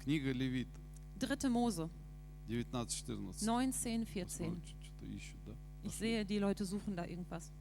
Книга 0.00 0.32
Левит, 0.32 0.68
Dritte 1.18 1.48
Mose 1.48 1.88
19-14. 2.48 3.44
19, 3.44 4.06
14. 4.08 4.62
Что-то 4.66 5.06
ищут, 5.06 5.40
да? 5.46 5.52
Ich 5.84 5.92
sehe, 5.94 6.24
die 6.24 6.38
Leute 6.38 6.64
suchen 6.64 6.96
da 6.96 7.04
irgendwas. 7.04 7.52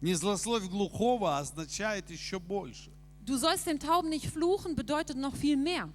Не 0.00 0.14
злословь 0.14 0.68
глухого 0.68 1.38
означает 1.38 2.10
еще 2.10 2.38
больше. 2.38 2.90
Du 3.24 3.36
sollst 3.38 3.66
dem 3.66 3.78
Tauben 3.80 4.08
nicht 4.10 4.26
fluchen, 4.30 4.76
bedeutet 4.76 5.16
noch 5.16 5.34
viel 5.34 5.56
mehr. 5.56 5.88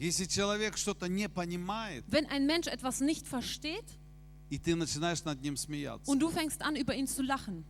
Если 0.00 0.24
человек 0.24 0.76
что-то 0.76 1.06
не 1.08 1.28
понимает, 1.28 2.04
Wenn 2.08 2.26
ein 2.26 2.46
Mensch 2.46 2.66
etwas 2.66 3.00
nicht 3.00 3.26
versteht 3.28 3.84
и 4.50 4.58
ты 4.58 4.74
начинаешь 4.74 5.22
над 5.24 5.40
ним 5.42 5.56
смеяться, 5.56 6.10
und 6.10 6.18
du 6.20 6.28
fängst 6.30 6.60
an, 6.62 6.74
über 6.76 6.94
ihn 6.94 7.06
zu 7.06 7.22
lachen, 7.22 7.64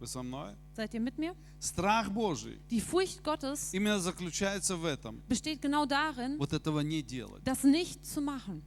Вы 0.00 0.06
со 0.06 0.22
мной? 0.22 0.54
Seid 0.76 0.92
ihr 0.94 1.00
mit 1.00 1.18
mir? 1.18 1.34
Страх 1.60 2.10
Божий 2.10 2.58
Die 2.70 2.80
Furcht 2.80 3.22
Gottes 3.24 3.72
именно 3.72 4.00
заключается 4.00 4.76
в 4.76 4.84
этом. 4.84 5.22
besteht 5.28 5.62
genau 5.62 5.86
darin, 5.86 6.36
Вот 6.38 6.52
этого 6.52 6.80
не 6.80 7.02
делать. 7.02 7.42
das 7.44 7.64
nicht 7.64 8.04
zu 8.04 8.20
machen. 8.20 8.62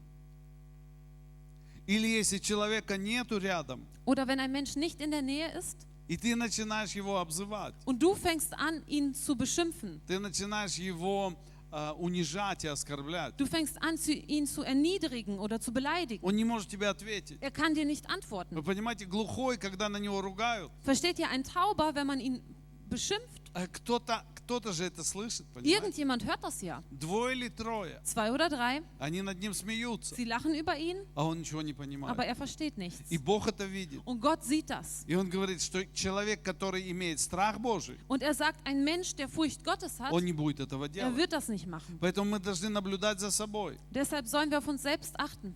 Или 1.92 2.08
если 2.08 2.38
человека 2.38 2.98
нету 2.98 3.38
рядом, 3.40 3.86
Oder 4.06 4.28
wenn 4.28 4.40
ein 4.40 4.52
Mensch 4.52 4.76
nicht 4.76 5.00
in 5.02 5.12
der 5.12 5.22
Nähe 5.22 5.52
ist 5.58 5.78
и 6.10 6.16
ты 6.16 6.36
начинаешь 6.36 6.94
его 6.94 7.18
обзывать, 7.20 7.76
und 7.86 8.00
du 8.02 8.16
fängst 8.16 8.54
an, 8.54 8.82
ihn 8.88 9.14
zu 9.14 9.36
beschimpfen. 9.36 10.02
ты 10.08 10.20
начинаешь 10.20 10.76
его 10.76 11.34
а, 11.70 11.92
унижать 11.94 12.64
и 12.64 12.68
оскорблять, 12.68 13.36
Du 13.38 13.46
fängst 13.46 13.82
an, 13.82 13.98
zu, 13.98 14.14
ihn 14.14 14.48
zu 14.48 14.64
erniedrigen 14.64 15.38
oder 15.40 15.60
zu 15.60 15.72
beleidigen. 15.74 16.24
он 16.26 16.36
не 16.36 16.46
может 16.46 16.70
тебе 16.70 16.88
ответить. 16.88 17.38
Er 17.42 17.52
kann 17.52 17.74
dir 17.76 17.84
nicht 17.86 18.10
antworten. 18.10 18.56
Вы 18.56 18.64
понимаете, 18.64 19.06
глухой, 19.06 19.58
когда 19.58 19.90
на 19.90 19.98
него 19.98 20.22
ругают, 20.22 20.72
Versteht 20.86 21.20
ihr, 21.20 21.30
ein 21.30 21.44
Tauber, 21.44 21.94
wenn 21.94 22.08
man 22.08 22.20
ihn 22.22 22.42
beschimpft, 22.90 23.52
а 23.54 23.68
кто-то 23.68 24.24
кто 24.42 24.72
же 24.72 24.86
это 24.86 25.04
слышит, 25.04 25.46
понимаете? 25.54 25.76
irgendjemand 25.76 26.24
hört 26.26 26.44
das 26.44 26.62
ja. 26.62 26.82
Двое 26.90 27.36
или 27.36 27.50
трое, 27.50 28.02
Zwei 28.04 28.32
oder 28.32 28.50
drei, 28.50 28.82
они 29.00 29.22
над 29.22 29.40
ним 29.40 29.54
смеются, 29.54 30.16
sie 30.16 30.26
lachen 30.26 30.54
über 30.54 30.78
ihn, 30.78 31.06
а 31.16 31.26
он 31.26 31.40
ничего 31.40 31.62
не 31.62 31.74
aber 31.74 31.84
понимает. 31.84 32.18
er 32.20 32.36
versteht 32.36 32.78
nichts. 32.78 33.02
И 33.10 33.18
Бог 33.18 33.48
это 33.48 33.66
видит. 33.66 34.02
Und 34.06 34.22
Gott 34.22 34.44
sieht 34.44 34.70
das. 34.70 35.04
И 35.06 35.16
он 35.16 35.30
говорит, 35.30 35.62
что 35.62 35.86
человек, 35.94 36.44
который 36.44 36.90
имеет 36.92 37.20
страх 37.20 37.60
Божий, 37.60 37.98
Und 38.08 38.22
er 38.22 38.34
sagt, 38.34 38.60
ein 38.66 38.84
Mensch, 38.84 39.14
der 39.16 39.28
Furcht 39.28 39.64
Gottes 39.64 40.00
hat, 40.00 40.12
он 40.12 40.24
не 40.24 40.34
будет 40.34 40.60
этого 40.60 40.86
er 40.86 40.90
делать. 40.90 41.16
wird 41.18 41.34
das 41.34 41.50
nicht 41.50 41.68
machen. 41.68 41.98
Поэтому 42.00 42.32
мы 42.32 42.40
должны 42.40 42.70
наблюдать 42.70 43.20
за 43.20 43.32
собой. 43.32 43.78
Deshalb 43.92 44.28
sollen 44.28 44.50
wir 44.50 44.60
auf 44.60 44.68
uns 44.68 44.82
selbst 44.82 45.20
achten. 45.20 45.54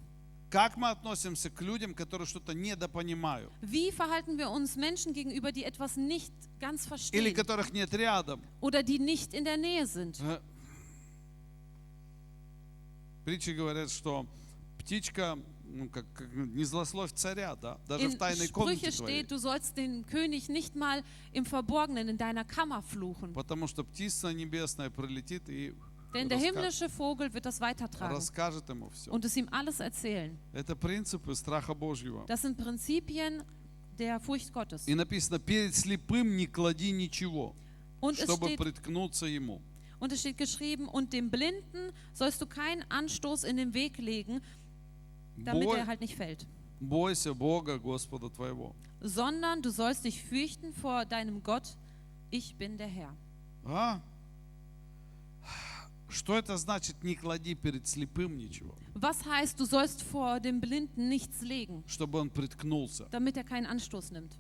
Как 0.48 0.76
мы 0.76 0.90
относимся 0.90 1.50
к 1.50 1.60
людям, 1.60 1.92
которые 1.94 2.26
что-то 2.26 2.54
недопонимают? 2.54 3.50
Wie 3.62 3.90
verhalten 3.90 4.38
wir 4.38 4.48
uns 4.50 4.76
Menschen 4.76 5.12
gegenüber, 5.12 5.50
die 5.50 5.64
etwas 5.64 5.96
nicht 5.96 6.32
ganz 6.60 6.84
Или 6.84 6.88
verstehen 6.88 7.34
которых 7.34 7.72
нет 7.72 7.92
рядом? 7.94 8.40
oder 8.60 8.82
die 8.82 8.98
nicht 9.00 9.34
in 9.34 9.44
der 9.44 9.56
Nähe 9.56 9.86
sind? 9.86 10.20
Э, 10.20 10.40
Притчи 13.24 13.50
говорят, 13.50 13.90
что 13.90 14.24
птичка, 14.78 15.36
ну, 15.64 15.88
как, 15.88 16.06
как 16.14 16.32
не 16.32 16.62
злословь 16.62 17.12
царя, 17.12 17.56
да, 17.56 17.76
даже 17.88 18.08
в 18.08 18.12
In 18.12 18.18
тайной 18.18 18.46
комнате 18.48 18.90
Sprüche 18.90 18.92
steht, 18.92 19.30
du 19.32 19.38
sollst 19.38 19.76
den 19.76 20.06
König 20.06 20.48
nicht 20.48 20.76
mal 20.76 21.02
im 21.32 21.44
Verborgenen 21.44 22.08
in 22.08 22.18
deiner 22.18 22.44
Kammer 22.44 22.82
fluchen. 22.82 23.34
Потому 23.34 23.66
что 23.66 23.82
птица 23.82 24.32
небесная 24.32 24.90
пролетит 24.90 25.48
и 25.48 25.74
Denn 26.13 26.27
der 26.27 26.37
раска- 26.39 26.41
himmlische 26.43 26.89
Vogel 26.89 27.33
wird 27.33 27.45
das 27.45 27.61
weitertragen 27.61 28.15
расскажет 28.15 28.67
ему 28.67 28.89
все. 28.89 29.09
und 29.11 29.23
es 29.23 29.35
ihm 29.37 29.47
alles 29.51 29.79
erzählen. 29.79 30.37
Это 30.53 30.75
принципы 30.75 31.33
страха 31.35 31.73
Божьего. 31.73 32.25
Das 32.27 32.41
sind 32.41 32.57
Prinzipien 32.57 33.43
der 33.97 34.19
Furcht 34.19 34.51
Gottes. 34.51 34.85
И 34.87 34.93
написано, 34.95 35.39
перед 35.39 35.73
слепым 35.73 36.35
не 36.35 36.47
клади 36.47 36.91
ничего, 36.91 37.55
Und 38.01 38.17
es, 38.19 38.23
чтобы 38.25 38.47
steht, 38.47 38.57
приткнуться 38.57 39.25
ему. 39.27 39.61
und 40.01 40.11
es 40.11 40.19
steht 40.19 40.37
geschrieben, 40.37 40.89
und 40.89 41.13
dem 41.13 41.29
Blinden 41.29 41.93
sollst 42.13 42.41
du 42.41 42.45
keinen 42.45 42.83
Anstoß 42.89 43.45
in 43.45 43.55
den 43.55 43.73
Weg 43.73 43.97
legen, 43.97 44.41
damit 45.37 45.63
Бой- 45.67 45.77
er 45.77 45.87
halt 45.87 46.01
nicht 46.01 46.15
fällt. 46.15 46.45
бойся 46.81 47.33
Бога, 47.33 47.77
Господа 47.77 48.27
твоего. 48.29 48.75
Sondern 48.99 49.61
du 49.61 49.69
sollst 49.71 50.03
dich 50.03 50.21
fürchten 50.23 50.73
vor 50.73 51.05
deinem 51.05 51.41
Gott, 51.41 51.77
ich 52.31 52.55
bin 52.57 52.77
der 52.77 52.87
Herr. 52.87 53.15
А? 53.63 54.01
Что 56.08 56.38
это 56.38 56.56
значит, 56.56 57.02
не 57.02 57.14
клади 57.16 57.54
перед 57.54 57.86
слепым 57.86 58.36
ничего, 58.38 58.76
Was 58.94 59.24
heißt, 59.26 59.58
du 59.58 59.64
sollst 59.66 60.02
vor 60.02 60.38
dem 60.40 60.60
Blinden 60.60 61.08
nichts 61.08 61.42
legen, 61.42 61.82
чтобы 61.86 62.18
он 62.20 62.30
приткнулся? 62.30 63.08
damit 63.10 63.36
er 63.36 63.44
keinen 63.44 63.66
Anstoß 63.66 64.12
nimmt? 64.12 64.32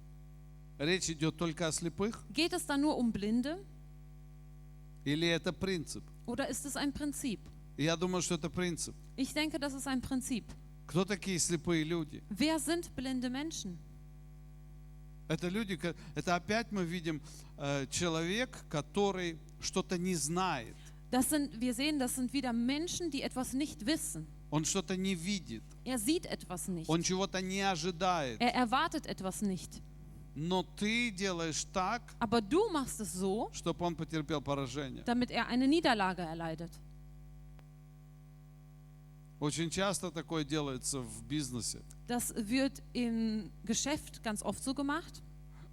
Речь 0.78 1.08
идет 1.10 1.36
только 1.36 1.66
о 1.66 1.72
слепых? 1.72 2.24
Geht 2.30 2.52
es 2.52 2.66
da 2.66 2.76
nur 2.76 2.96
um 2.96 3.10
Blinde 3.12 3.58
Или 5.04 5.26
это 5.28 5.52
принцип? 5.52 6.04
oder 6.26 6.48
ist 6.48 6.64
es 6.66 6.76
ein 6.76 6.92
Prinzip? 6.92 7.40
Я 7.76 7.96
думаю, 7.96 8.22
что 8.22 8.34
это 8.36 8.48
принцип. 8.48 8.94
Ich 9.16 9.32
denke, 9.34 9.58
das 9.58 9.74
ist 9.74 9.86
ein 9.86 10.00
Prinzip. 10.00 10.44
Кто 10.86 11.04
такие 11.04 11.38
слепые 11.38 11.82
люди? 11.84 12.22
Wer 12.30 12.58
sind 12.60 12.94
blinde 12.94 13.28
Menschen? 13.28 13.76
Это 15.28 15.48
люди, 15.48 15.76
это 16.14 16.36
опять 16.36 16.70
мы 16.70 16.84
видим 16.84 17.20
э, 17.58 17.86
человек, 17.90 18.56
который 18.70 19.38
что-то 19.60 19.98
не 19.98 20.14
знает, 20.14 20.76
Das 21.11 21.29
sind, 21.29 21.59
wir 21.59 21.73
sehen, 21.73 21.99
das 21.99 22.15
sind 22.15 22.31
wieder 22.33 22.53
Menschen, 22.53 23.11
die 23.11 23.21
etwas 23.21 23.53
nicht 23.53 23.85
wissen. 23.85 24.25
он 24.49 24.63
что-то 24.65 24.95
не 24.97 25.15
видит, 25.15 25.63
Er 25.83 25.97
sieht 25.99 26.25
etwas 26.25 26.67
nicht. 26.67 26.87
он 26.89 27.03
чего-то 27.03 27.41
не 27.41 27.61
ожидает. 27.61 28.39
Er 28.41 28.53
erwartet 28.53 29.05
etwas 29.07 29.41
nicht. 29.41 29.81
Но 30.33 30.63
ты 30.77 31.11
делаешь 31.11 31.65
так, 31.73 32.01
Aber 32.19 32.39
du 32.41 32.69
machst 32.71 33.01
es 33.01 33.11
so, 33.13 33.49
чтобы 33.53 33.83
он 33.83 33.95
потерпел 33.95 34.41
поражение. 34.41 35.03
damit 35.03 35.29
er 35.31 35.47
eine 35.47 35.67
Niederlage 35.67 36.21
erleidet. 36.21 36.71
Очень 39.39 39.71
часто 39.71 40.11
такое 40.11 40.43
делается 40.43 40.99
в 41.01 41.23
бизнесе. 41.23 41.81
Das 42.07 42.33
wird 42.35 42.81
im 42.93 43.49
Geschäft 43.65 44.21
ganz 44.23 44.43
oft 44.43 44.63
so 44.63 44.73
gemacht. 44.73 45.21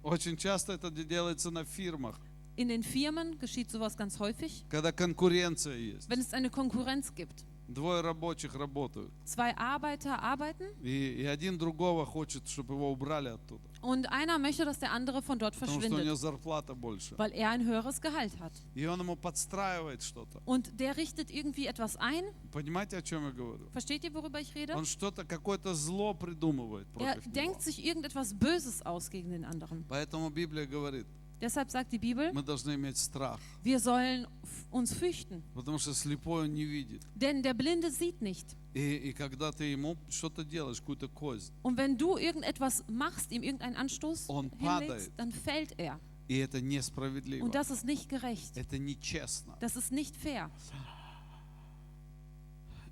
Очень 0.01 0.37
часто 0.37 0.73
это 0.73 0.89
де- 0.89 1.03
делается 1.03 1.51
на 1.51 1.63
фирмах, 1.65 2.19
In 2.55 2.67
den 2.67 2.83
Firmen 2.83 3.39
geschieht 3.39 3.71
sowas 3.71 3.95
ganz 3.95 4.19
häufig, 4.19 4.65
когда 4.69 4.91
конкуренция 4.91 5.75
есть. 5.75 6.09
wenn 6.09 6.19
es 6.19 6.33
eine 6.33 6.49
Konkurrenz 6.49 7.13
gibt. 7.15 7.45
Двое 7.69 8.01
рабочих 8.01 8.55
работают, 8.55 9.11
Zwei 9.25 9.55
Arbeiter 9.55 10.19
arbeiten 10.23 10.65
и, 10.81 11.21
и 11.21 11.25
один 11.25 11.55
другого 11.59 12.03
хочет, 12.03 12.47
чтобы 12.49 12.73
его 12.73 12.91
убрали 12.91 13.29
оттуда, 13.29 13.61
und 13.83 14.07
einer 14.11 14.39
möchte, 14.39 14.65
dass 14.65 14.79
der 14.79 14.91
andere 14.91 15.21
von 15.21 15.37
dort 15.37 15.53
потому 15.53 15.79
что 15.79 15.87
у 15.87 15.99
него 15.99 16.15
verschwindet, 16.15 16.17
зарплата 16.19 16.73
больше. 16.73 17.15
weil 17.17 17.31
er 17.31 17.51
ein 17.51 17.63
höheres 17.65 18.01
Gehalt 18.01 18.37
hat. 18.39 18.51
И 18.73 18.85
он 18.87 18.99
ему 18.99 19.15
подстраивает 19.15 20.01
что-то. 20.01 20.41
Und 20.45 20.79
der 20.79 20.97
richtet 20.97 21.29
irgendwie 21.29 21.67
etwas 21.67 21.95
ein. 21.97 22.25
Понимаете, 22.51 22.97
о 22.97 23.01
чем 23.03 23.23
я 23.25 23.31
говорю? 23.31 23.69
Versteht 23.71 24.03
ihr, 24.03 24.13
worüber 24.15 24.41
ich 24.41 24.53
rede? 24.55 24.73
Он 24.75 24.85
что-то, 24.85 25.23
какое-то 25.23 25.75
зло 25.75 26.15
придумывает 26.15 26.87
Er 26.95 27.13
против 27.13 27.25
него. 27.27 27.33
denkt 27.35 27.61
sich 27.61 27.85
irgendetwas 27.85 28.33
Böses 28.33 28.81
aus 28.83 29.11
gegen 29.11 29.29
den 29.29 29.45
anderen. 29.45 29.85
Поэтому 29.87 30.31
Библия 30.31 30.65
говорит, 30.65 31.05
Deshalb 31.41 31.71
sagt 31.71 31.93
die 31.93 31.97
Bibel, 31.99 32.33
мы 32.33 32.43
должны 32.43 32.75
иметь 32.75 32.97
страх, 32.97 33.39
wir 33.63 33.79
sollen 33.79 34.27
f- 34.43 34.65
uns 34.71 34.91
fürchten. 34.93 35.41
потому 35.53 35.77
что 35.79 35.93
слепой 35.93 36.43
он 36.43 36.53
не 36.53 36.65
видит. 36.65 37.01
Denn 37.15 37.41
der 37.41 37.53
Blinde 37.53 37.89
sieht 37.91 38.21
nicht. 38.21 38.45
И, 38.73 38.95
и 39.09 39.13
когда 39.13 39.51
ты 39.53 39.63
ему 39.63 39.95
что-то 40.09 40.43
делаешь, 40.43 40.79
какую-то 40.81 41.07
кость, 41.07 41.53
Und 41.63 41.77
wenn 41.77 41.97
du 41.97 42.17
irgendetwas 42.17 42.83
machst, 42.89 43.31
ihm 43.31 43.41
irgendeinen 43.43 43.77
Anstoß 43.77 44.25
Он 44.27 44.49
hinlegst, 44.49 44.59
падает. 44.59 45.11
dann 45.17 45.31
fällt 45.31 45.79
er. 45.79 45.97
и 46.27 46.37
это 46.39 46.59
несправедливо, 46.61 47.43
Und 47.45 47.55
das 47.55 47.71
ist 47.71 47.85
nicht 47.85 48.09
gerecht. 48.09 48.57
это 48.57 48.77
нечестно. 48.77 49.55
Das 49.61 49.77
ist 49.77 49.91
nicht 49.93 50.15
fair. 50.17 50.51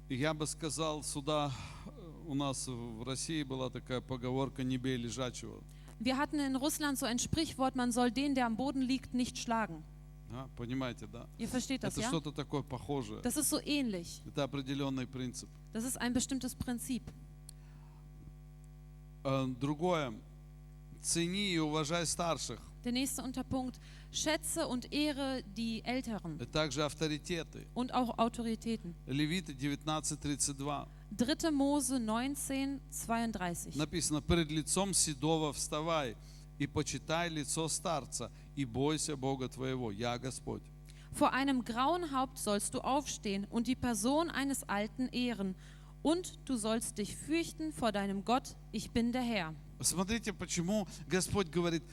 И 0.10 0.16
я 0.16 0.34
бы 0.34 0.48
сказал, 0.48 1.04
сюда 1.04 1.52
э, 1.86 1.90
у 2.28 2.34
нас 2.34 2.66
в 2.68 3.04
России 3.04 3.44
была 3.44 3.70
такая 3.70 4.00
поговорка 4.00 4.64
«не 4.64 4.78
бей 4.78 4.96
лежачего». 4.96 5.62
Wir 6.02 6.18
hatten 6.18 6.40
in 6.40 6.56
Russland 6.56 6.98
so 7.00 7.06
ein 7.06 7.18
Sprichwort, 7.20 7.76
man 7.76 7.92
soll 7.92 8.12
den, 8.12 8.36
der 8.36 8.46
am 8.46 8.56
Boden 8.56 8.82
liegt, 8.82 9.14
nicht 9.14 9.38
schlagen. 9.38 9.84
А, 10.32 10.48
Понимаете, 10.56 11.08
да? 11.08 11.26
Ihr 11.38 11.48
versteht 11.48 11.84
das, 11.84 11.94
Это 11.98 12.02
ja? 12.02 12.08
что-то 12.10 12.32
такое 12.32 12.62
похожее. 12.62 13.22
Das 13.22 13.38
ist 13.38 13.50
so 13.50 13.60
ähnlich. 13.66 14.22
Это 14.28 14.44
определенный 14.44 15.08
принцип. 15.08 15.50
Das 15.74 15.84
ist 15.86 15.98
ein 16.00 16.14
bestimmtes 16.14 16.54
Prinzip. 16.54 17.02
Э, 19.24 19.48
Другое. 19.60 20.14
Цени 21.02 21.54
и 21.54 21.60
уважай 21.60 22.06
старших. 22.06 22.60
Der 22.84 22.92
nächste 22.92 23.22
Unterpunkt, 23.22 23.80
schätze 24.12 24.68
und 24.68 24.92
ehre 24.94 25.44
die 25.56 25.84
Älteren 25.84 26.40
И 26.40 26.46
также 26.46 26.84
авторитеты. 26.86 27.66
und 27.74 27.94
auch 27.94 28.18
Autoritäten. 28.18 28.96
Левиты 29.08 29.54
19.32. 29.54 30.88
3. 31.18 31.52
Mose 31.52 32.00
19, 32.00 32.82
32. 32.92 33.76
Написано, 33.76 34.22
перед 34.22 34.52
лицом 34.52 34.94
седого 34.94 35.54
вставай 35.54 36.16
и 36.60 36.68
почитай 36.68 37.30
лицо 37.30 37.68
старца, 37.68 38.32
и 38.56 38.66
бойся 38.66 39.16
Бога 39.16 39.48
твоего, 39.48 39.92
я 39.92 40.18
Господь. 40.18 40.64
Vor 41.12 41.34
einem 41.34 41.64
grauen 41.64 42.12
Haupt 42.12 42.38
sollst 42.38 42.74
du 42.74 42.80
aufstehen 42.82 43.46
und 43.50 43.68
die 43.68 43.76
Person 43.76 44.30
eines 44.30 44.64
Alten 44.64 45.08
ehren. 45.10 45.56
Und 46.04 46.38
du 46.46 46.58
sollst 46.58 46.98
dich 47.00 47.16
fürchten 47.16 47.72
vor 47.74 47.92
deinem 47.92 48.24
Gott, 48.24 48.56
ich 48.72 48.92
bin 48.92 49.12
der 49.12 49.22
Herr. 49.24 49.54
Смотрите, 49.82 50.32
почему 50.34 50.88
Господь 51.10 51.50
говорит, 51.52 51.84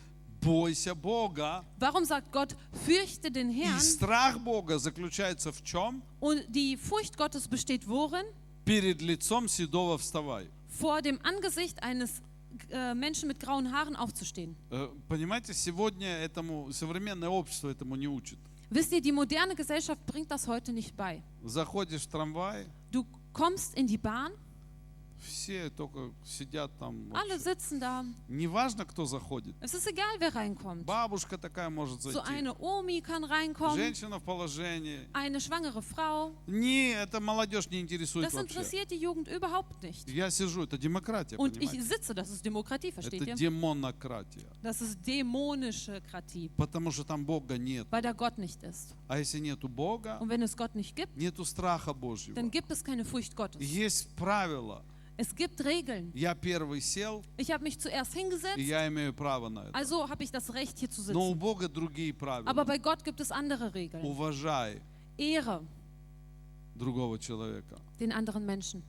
бойся 0.41 0.95
Бога. 0.95 1.65
Warum 1.79 2.05
sagt 2.05 2.31
Gott, 2.33 2.55
fürchte 2.85 3.31
den 3.31 3.51
И 3.51 3.63
Herrn? 3.63 3.81
страх 3.81 4.39
Бога 4.39 4.79
заключается 4.79 5.53
в 5.53 5.63
чем? 5.63 6.03
Und 6.21 6.45
die 6.49 6.77
Furcht 6.77 7.17
Gottes 7.17 7.49
besteht 7.49 7.89
worin? 7.89 8.25
Перед 8.65 9.03
лицом 9.03 9.49
седого 9.49 9.99
вставай. 9.99 10.49
Vor 10.81 11.03
dem 11.03 11.19
Angesicht 11.23 11.83
eines 11.83 12.23
äh, 12.71 12.95
Menschen 12.95 13.29
mit 13.29 13.39
grauen 13.41 13.71
Haaren 13.73 13.95
aufzustehen. 13.97 14.57
Э, 14.71 14.89
Понимаете, 15.09 15.53
сегодня 15.55 16.09
этому 16.19 16.73
современное 16.73 17.29
общество 17.29 17.69
этому 17.69 17.97
не 17.97 18.09
учит. 18.09 18.39
Wisst 18.71 18.93
ihr, 18.93 19.01
die 19.03 19.13
moderne 19.13 19.55
Gesellschaft 19.55 20.05
bringt 20.07 20.31
das 20.31 20.49
heute 20.49 20.73
nicht 20.73 20.97
bei. 20.97 21.23
Заходишь 21.45 22.03
в 22.03 22.09
трамвай, 22.09 22.67
Du 22.91 23.05
kommst 23.33 23.75
in 23.77 23.87
die 23.87 23.99
Bahn, 23.99 24.33
Все 25.22 25.70
только 25.70 26.12
сидят 26.26 26.72
там. 26.80 27.12
Alle 27.14 27.38
вообще. 27.38 27.44
sitzen 27.44 27.80
da. 27.80 28.06
Неважно, 28.28 28.86
кто 28.86 29.06
заходит. 29.06 29.56
Es 29.62 29.74
ist 29.74 29.88
egal, 29.88 30.18
wer 30.20 30.34
reinkommt. 30.34 30.86
Bабушка 30.86 31.38
такая 31.38 31.70
может 31.70 32.02
So 32.02 32.12
зайти. 32.12 32.30
eine 32.32 32.54
Omi 32.60 33.02
kann 33.02 33.24
reinkommen, 33.24 33.76
Женщина 33.76 34.20
в 34.20 34.24
положении. 34.24 35.08
eine 35.14 35.40
schwangere 35.42 35.82
Frau. 35.82 36.34
Не, 36.48 36.94
это 36.94 37.20
молодежь 37.20 37.70
не 37.70 37.82
интересует 37.82 38.28
Das 38.28 38.34
вообще. 38.34 38.60
interessiert 38.60 38.92
die 38.92 39.00
Jugend 39.00 39.28
überhaupt 39.28 39.82
nicht. 39.84 40.08
Я 40.10 40.30
сижу, 40.32 40.64
это 40.64 40.78
демократия, 40.78 41.38
Und 41.38 41.58
ich 41.58 41.70
понимаете? 41.70 41.84
sitze, 41.84 42.14
das 42.16 42.30
ist 42.30 42.46
Demokratie, 42.46 42.92
versteht 42.92 43.22
Это 43.22 43.32
ihr? 43.32 43.36
демонократия. 43.36 44.48
Das 44.64 44.82
ist 44.82 45.00
dämonische 45.06 46.02
Kratie, 46.10 46.50
Потому 46.58 46.92
что 46.92 47.04
там 47.04 47.26
Бога 47.26 47.58
нет. 47.58 47.88
weil 47.92 48.02
da 48.02 48.14
Gott 48.14 48.38
nicht 48.38 48.64
ist. 48.64 48.96
А 49.08 49.18
если 49.20 49.40
нету 49.40 49.68
Бога, 49.68 50.18
Und 50.22 50.30
wenn 50.30 50.42
es 50.44 50.56
Gott 50.56 50.76
nicht 50.76 50.96
gibt, 50.96 51.16
нету 51.18 51.44
страха 51.46 51.94
Божьего. 51.94 52.36
dann 52.36 52.50
gibt 52.52 52.72
es 52.72 52.84
keine 52.84 53.04
Furcht 53.06 53.36
Gottes. 53.36 53.60
Есть 53.62 54.16
правила. 54.16 54.84
Es 55.22 55.36
gibt 55.36 55.60
Regeln. 55.66 56.12
Я 56.14 56.34
первый 56.34 56.80
сел, 56.80 57.22
Ich 57.36 57.52
habe 57.52 57.62
mich 57.66 57.78
zuerst 57.78 58.16
и 58.16 58.20
hingesetzt, 58.20 58.58
я 58.58 58.88
имею 58.88 59.14
право 59.14 59.50
на 59.50 59.66
это. 59.66 59.74
also 59.74 60.08
habe 60.08 60.24
ich 60.24 60.32
das 60.32 60.54
Recht, 60.54 60.80
hier 60.80 60.90
zu 60.90 61.02
Но 61.12 61.32
у 61.32 61.34
sitzen. 61.34 61.40
Бога 61.40 61.68
другие 61.68 62.14
Aber 62.14 62.20
правила. 62.20 62.64
bei 62.64 62.78
Gott 62.78 63.04
gibt 63.04 63.20
es 63.20 63.30
andere 63.30 63.74
Regeln. 63.74 64.02
Уважай 64.02 64.82
Ehre 65.18 65.62
другого 66.74 67.20
человека. 67.20 67.76
den 68.00 68.14
anderen 68.14 68.46
Menschen. 68.46 68.82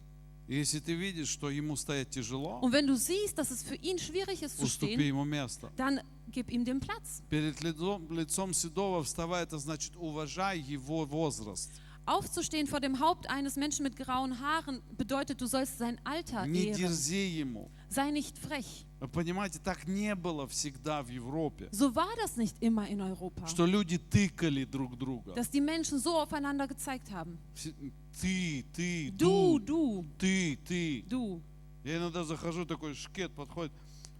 И 0.47 0.55
Если 0.55 0.79
ты 0.79 0.95
видишь, 0.95 1.29
что 1.31 1.51
ему 1.51 1.75
стоять 1.75 2.11
тяжело, 2.11 2.61
Und 2.61 2.73
wenn 2.73 2.87
du 2.87 2.95
siehst, 2.97 3.37
dass 3.37 3.51
es 3.51 3.65
für 3.65 3.75
ihn 3.75 3.99
schwierig 3.99 4.41
ist 4.43 4.57
zu 4.59 4.67
уступи 4.67 4.95
stehen, 4.95 5.01
ему 5.09 5.25
место. 5.25 5.69
dann 5.77 6.01
gib 6.31 6.49
ihm 6.53 6.65
den 6.65 6.79
Platz. 6.79 7.23
Перед 7.29 7.61
лицом, 7.61 8.07
лицом 8.13 8.55
седого 8.55 9.03
вставай, 9.03 9.43
это 9.43 9.59
значит 9.59 9.97
уважай 9.97 10.61
его 10.61 11.05
возраст. 11.07 11.71
Aufzustehen 12.10 12.68
vor 12.68 12.80
dem 12.80 13.00
Haupt 13.00 13.28
eines 13.32 13.56
Menschen 13.56 13.82
mit 13.82 13.96
grauen 13.96 14.40
Haaren 14.40 14.80
bedeutet, 14.96 15.42
du 15.42 15.48
sollst 15.48 15.80
sein 15.80 16.00
Alter 16.04 16.46
Не 16.46 16.66
ehren. 16.68 16.78
дерзи 16.78 17.42
ему. 17.42 17.72
Sei 17.90 18.12
nicht 18.12 18.38
frech. 18.38 18.86
Вы 19.00 19.08
понимаете, 19.08 19.60
так 19.60 19.88
не 19.88 20.14
было 20.16 20.48
всегда 20.48 21.02
в 21.02 21.10
Европе. 21.10 21.68
So 21.72 21.96
war 21.96 22.08
das 22.22 22.38
nicht 22.38 22.58
immer 22.62 22.88
in 22.88 23.02
Europa, 23.02 23.48
Что 23.48 23.66
люди 23.66 23.98
тыкали 23.98 24.66
друг 24.66 24.98
друга. 25.00 25.34
dass 25.34 25.50
die 25.50 25.62
Menschen 25.62 25.98
so 26.00 26.16
aufeinander 26.20 26.68
gezeigt 26.68 27.10
haben. 27.12 27.40
Все- 27.56 27.74
Ты, 28.22 28.64
ты, 28.72 29.12
Du, 29.12 29.58
ду, 29.60 29.60
du, 29.60 30.06
ты, 30.20 30.58
ты. 30.64 31.04
du. 31.10 31.42
Я 31.84 31.98
иногда 31.98 32.24
захожу, 32.24 32.66
такой 32.66 32.94
шкет 32.94 33.32
подходит. 33.34 33.72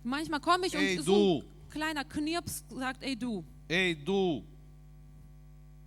Manchmal 0.04 0.40
komme 0.40 0.66
ich 0.68 0.74
Ey, 0.76 0.98
und 0.98 1.04
so 1.06 1.14
du. 1.14 1.40
ein 1.46 1.70
kleiner 1.70 2.04
Knirps 2.04 2.64
sagt, 2.70 3.04
ey 3.04 3.16
du. 3.16 3.44
Эй, 3.70 3.94
ду. 3.96 4.44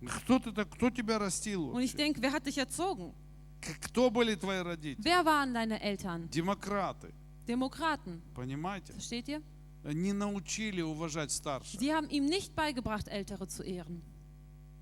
Кто 0.03 0.39
ты 0.39 0.51
так, 0.53 0.69
кто 0.69 0.89
тебя 0.89 1.19
растил 1.19 1.71
Und 1.73 1.81
ich 1.83 1.93
вообще? 1.93 1.97
denke, 1.97 2.21
wer 2.21 2.31
hat 2.31 2.45
dich 2.45 2.57
erzogen? 2.57 3.13
К- 3.61 3.77
Кто 3.81 4.09
были 4.09 4.35
твои 4.35 4.59
родители? 4.61 5.03
Wer 5.03 5.25
waren 5.25 5.53
deine 5.53 5.81
Eltern? 5.81 6.29
Демократы. 6.29 7.11
Demokraten. 7.47 8.21
Понимаете? 8.35 8.93
Versteht 8.93 9.27
ihr? 9.27 9.41
Не 9.83 10.13
научили 10.13 10.81
уважать 10.81 11.31
старших. 11.31 11.79
Sie 11.79 11.93
haben 11.93 12.09
ihm 12.09 12.25
nicht 12.25 12.55
beigebracht, 12.55 13.07
Ältere 13.07 13.47
zu 13.47 13.63
ehren. 13.63 14.01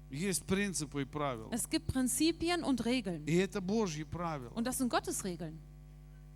Есть 0.09 0.45
принципы 0.45 1.01
и 1.01 1.05
правила. 1.05 1.49
Es 1.51 1.67
gibt 1.69 1.87
Prinzipien 1.87 2.63
und 2.63 2.85
Regeln. 2.85 3.25
И 3.25 3.35
это 3.35 3.59
Божьи 3.61 4.03
правила. 4.03 4.51
Und 4.55 4.65
das 4.65 4.77
sind 4.77 4.89
Gottes 4.89 5.23
Regeln. 5.23 5.57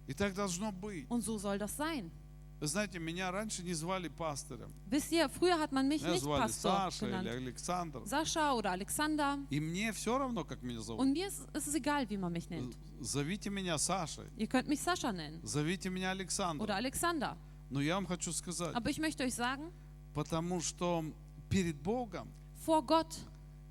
И 0.07 0.13
так 0.13 0.33
должно 0.33 0.71
быть. 0.71 1.05
Und 1.09 1.21
so 1.23 1.37
soll 1.37 1.57
das 1.57 1.75
sein. 1.77 2.11
Вы 2.58 2.68
знаете, 2.68 2.98
меня 2.98 3.30
раньше 3.30 3.62
не 3.62 3.74
звали 3.74 4.08
пастором. 4.08 4.72
Wisst 4.90 5.12
ihr, 5.12 5.28
früher 5.28 5.58
hat 5.58 5.72
man 5.72 5.88
mich 5.88 6.00
Меня 6.00 6.12
nicht 6.12 6.22
звали 6.22 6.44
Pastor 6.44 6.72
Саша 6.72 7.06
или 7.06 7.12
genannt. 7.12 7.36
Александр. 7.36 8.02
Sascha 8.06 8.52
oder 8.54 8.70
Alexander. 8.70 9.38
И 9.50 9.60
мне 9.60 9.92
все 9.92 10.16
равно, 10.18 10.44
как 10.44 10.62
меня 10.62 10.80
зовут. 10.80 11.00
Und 11.00 11.12
mir 11.12 11.28
ist, 11.28 11.46
ist 11.54 11.66
es 11.66 11.74
egal, 11.74 12.08
wie 12.08 12.16
man 12.16 12.32
mich 12.32 12.48
nennt. 12.48 12.74
Зовите 13.00 13.50
меня 13.50 13.76
Сашей. 13.76 14.24
Ihr 14.36 14.46
könnt 14.46 14.68
mich 14.68 14.80
Sascha 14.80 15.12
nennen 15.12 15.40
Зовите 15.42 15.90
меня 15.90 16.12
oder 16.12 16.20
Александром. 16.20 16.70
Alexander. 16.70 17.36
Но 17.68 17.80
я 17.80 17.96
вам 17.96 18.06
хочу 18.06 18.32
сказать, 18.32 18.74
Aber 18.74 18.88
ich 18.88 18.98
möchte 18.98 19.22
euch 19.24 19.34
sagen, 19.34 19.70
потому 20.14 20.62
что 20.62 21.04
перед 21.50 21.76
Богом 21.82 22.32
vor 22.64 22.82
Gott 22.86 23.14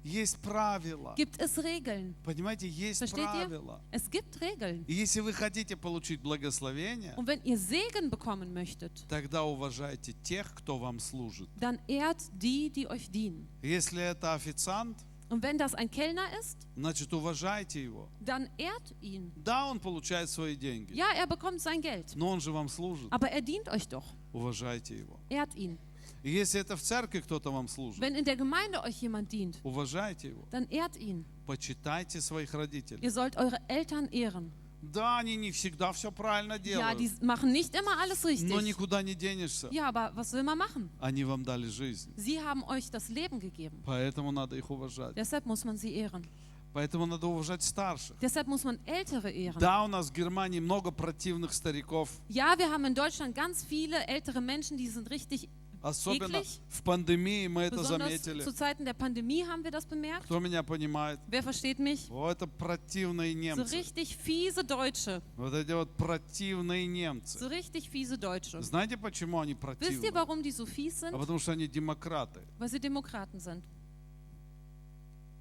есть 0.05 0.37
правила. 0.39 1.13
gibt 1.17 1.39
es 1.41 1.57
Regeln. 1.57 2.13
Понимаете, 2.23 2.67
есть 2.69 2.99
Versteht 3.01 3.25
ihr? 3.25 3.47
правила. 3.47 3.81
Es 3.91 4.09
gibt 4.09 4.39
Regeln. 4.39 4.85
И 4.87 4.93
если 4.93 5.19
вы 5.21 5.33
хотите 5.33 5.75
получить 5.75 6.21
благословение, 6.21 7.13
Und 7.17 7.27
wenn 7.27 7.41
ihr 7.43 7.57
Segen 7.57 8.09
bekommen 8.09 8.53
möchtet, 8.53 8.91
тогда 9.09 9.43
уважайте 9.43 10.13
тех, 10.23 10.53
кто 10.55 10.77
вам 10.77 10.99
служит. 10.99 11.49
dann 11.59 11.79
ehrt 11.87 12.21
die, 12.37 12.69
die 12.69 12.87
euch 12.87 13.09
dienen. 13.09 13.47
Если 13.63 14.01
это 14.01 14.33
официант, 14.35 14.97
Und 15.27 15.41
wenn 15.41 15.57
das 15.57 15.73
ein 15.73 15.89
Kellner 15.89 16.27
ist, 16.39 16.67
значит 16.77 17.11
уважайте 17.11 17.83
его. 17.83 18.07
dann 18.21 18.47
ehrt 18.59 18.93
ihn. 19.01 19.31
Да, 19.43 19.65
он 19.71 19.79
получает 19.79 20.29
свои 20.29 20.55
деньги, 20.55 20.93
Ja, 20.93 21.07
er 21.15 21.25
bekommt 21.25 21.59
sein 21.61 21.81
Geld. 21.81 22.13
но 22.15 22.29
он 22.29 22.39
же 22.41 22.51
вам 22.51 22.69
служит. 22.69 23.11
Aber 23.11 23.29
er 23.31 23.41
dient 23.41 23.67
euch 23.69 23.87
doch. 23.87 24.05
Уважайте 24.33 24.95
его. 24.99 25.19
Ehrt 25.29 25.55
ihn. 25.55 25.79
И 26.25 26.31
если 26.31 26.59
это 26.59 26.75
в 26.75 26.81
церкви 26.81 27.19
кто-то 27.19 27.51
вам 27.51 27.67
служит, 27.67 28.01
Wenn 28.01 28.15
in 28.15 28.25
der 28.25 28.35
Gemeinde 28.35 28.81
euch 28.83 28.99
jemand 28.99 29.31
dient, 29.31 29.59
уважайте 29.63 30.29
его. 30.29 30.47
dann 30.49 30.67
ehrt 30.71 30.97
ihn. 30.97 31.23
Почитайте 31.45 32.19
своих 32.19 32.51
родителей. 32.55 32.99
Ihr 33.03 33.11
sollt 33.11 33.37
eure 33.37 33.59
Eltern 33.67 34.07
ehren. 34.11 34.51
Да, 34.81 35.19
они 35.19 35.35
не 35.35 35.51
всегда 35.51 35.93
все 35.93 36.11
правильно 36.11 36.53
Ja, 36.53 36.93
die 36.93 37.07
делают, 37.07 37.21
machen 37.23 37.51
nicht 37.51 37.75
immer 37.75 37.97
alles 37.99 38.23
но 38.23 38.29
richtig. 38.29 38.61
никуда 38.63 39.03
не 39.03 39.13
денешься. 39.13 39.67
Ja, 39.71 39.87
aber 39.89 40.11
was 40.15 40.33
will 40.33 40.41
man 40.43 40.57
machen? 40.57 40.89
Они 40.99 41.23
вам 41.23 41.43
дали 41.43 41.67
жизнь. 41.67 42.11
Sie 42.17 42.39
haben 42.41 42.63
euch 42.63 42.89
das 42.89 43.07
Leben 43.09 43.39
gegeben. 43.39 43.83
Поэтому 43.85 44.31
надо 44.31 44.55
их 44.55 44.69
уважать. 44.71 45.15
Deshalb 45.15 45.45
muss 45.45 45.63
man 45.63 45.77
sie 45.77 45.93
ehren. 45.95 46.25
Поэтому 46.73 47.05
надо 47.05 47.27
уважать 47.27 47.61
старших. 47.63 48.17
Deshalb 48.19 48.47
muss 48.47 48.63
man 48.63 48.79
Ältere 48.85 49.31
ehren. 49.31 49.59
Да, 49.59 49.83
у 49.83 49.87
нас 49.87 50.09
в 50.09 50.13
Германии 50.13 50.59
много 50.59 50.91
противных 50.91 51.53
стариков, 51.53 52.09
Ja, 52.29 52.55
wir 52.57 52.69
haben 52.71 52.85
in 52.85 52.95
Deutschland 52.95 53.33
ganz 53.35 53.63
viele 53.63 54.05
ältere 54.07 54.41
Menschen, 54.41 54.75
die 54.77 54.87
sind 54.89 55.09
richtig, 55.09 55.47
особенно 55.84 56.36
Eklig. 56.36 56.60
в 56.68 56.82
пандемии 56.82 57.46
мы 57.48 57.62
это 57.62 57.76
besonders 57.76 58.18
заметили. 58.18 58.42
zu 58.44 58.52
Zeiten 58.52 58.84
der 58.84 58.92
Pandemie 58.94 59.44
haben 59.44 59.64
wir 59.64 59.70
das 59.70 59.86
bemerkt. 59.86 60.24
Кто 60.24 60.38
меня 60.38 60.62
понимает? 60.62 61.18
Wer 61.26 61.42
versteht 61.42 61.78
mich? 61.78 62.10
О, 62.10 62.30
это 62.30 62.46
противные 62.46 63.32
So 63.32 63.38
немцы. 63.64 63.74
richtig 63.76 64.16
fiese 64.16 64.62
Deutsche. 64.62 65.22
Вот 65.36 65.54
эти 65.54 65.72
вот 65.72 65.96
противные 65.96 66.86
немцы. 66.86 67.38
So 67.38 67.48
richtig 67.48 67.88
fiese 67.88 68.18
Deutsche. 68.18 68.60
Знаете, 68.62 68.96
почему 68.98 69.40
они 69.40 69.54
Wisst 69.54 69.60
ihr, 69.60 70.12
противные? 70.12 70.12
warum 70.12 70.42
die 70.42 70.52
so 70.52 70.66
fies 70.66 71.02
А 71.02 71.08
sind? 71.10 71.18
потому 71.18 71.38
что 71.38 71.52
они 71.52 71.66
демократы. 71.66 72.40
Weil 72.58 72.68
sie 72.68 72.78
Demokraten 72.80 73.38
sind. 73.40 73.62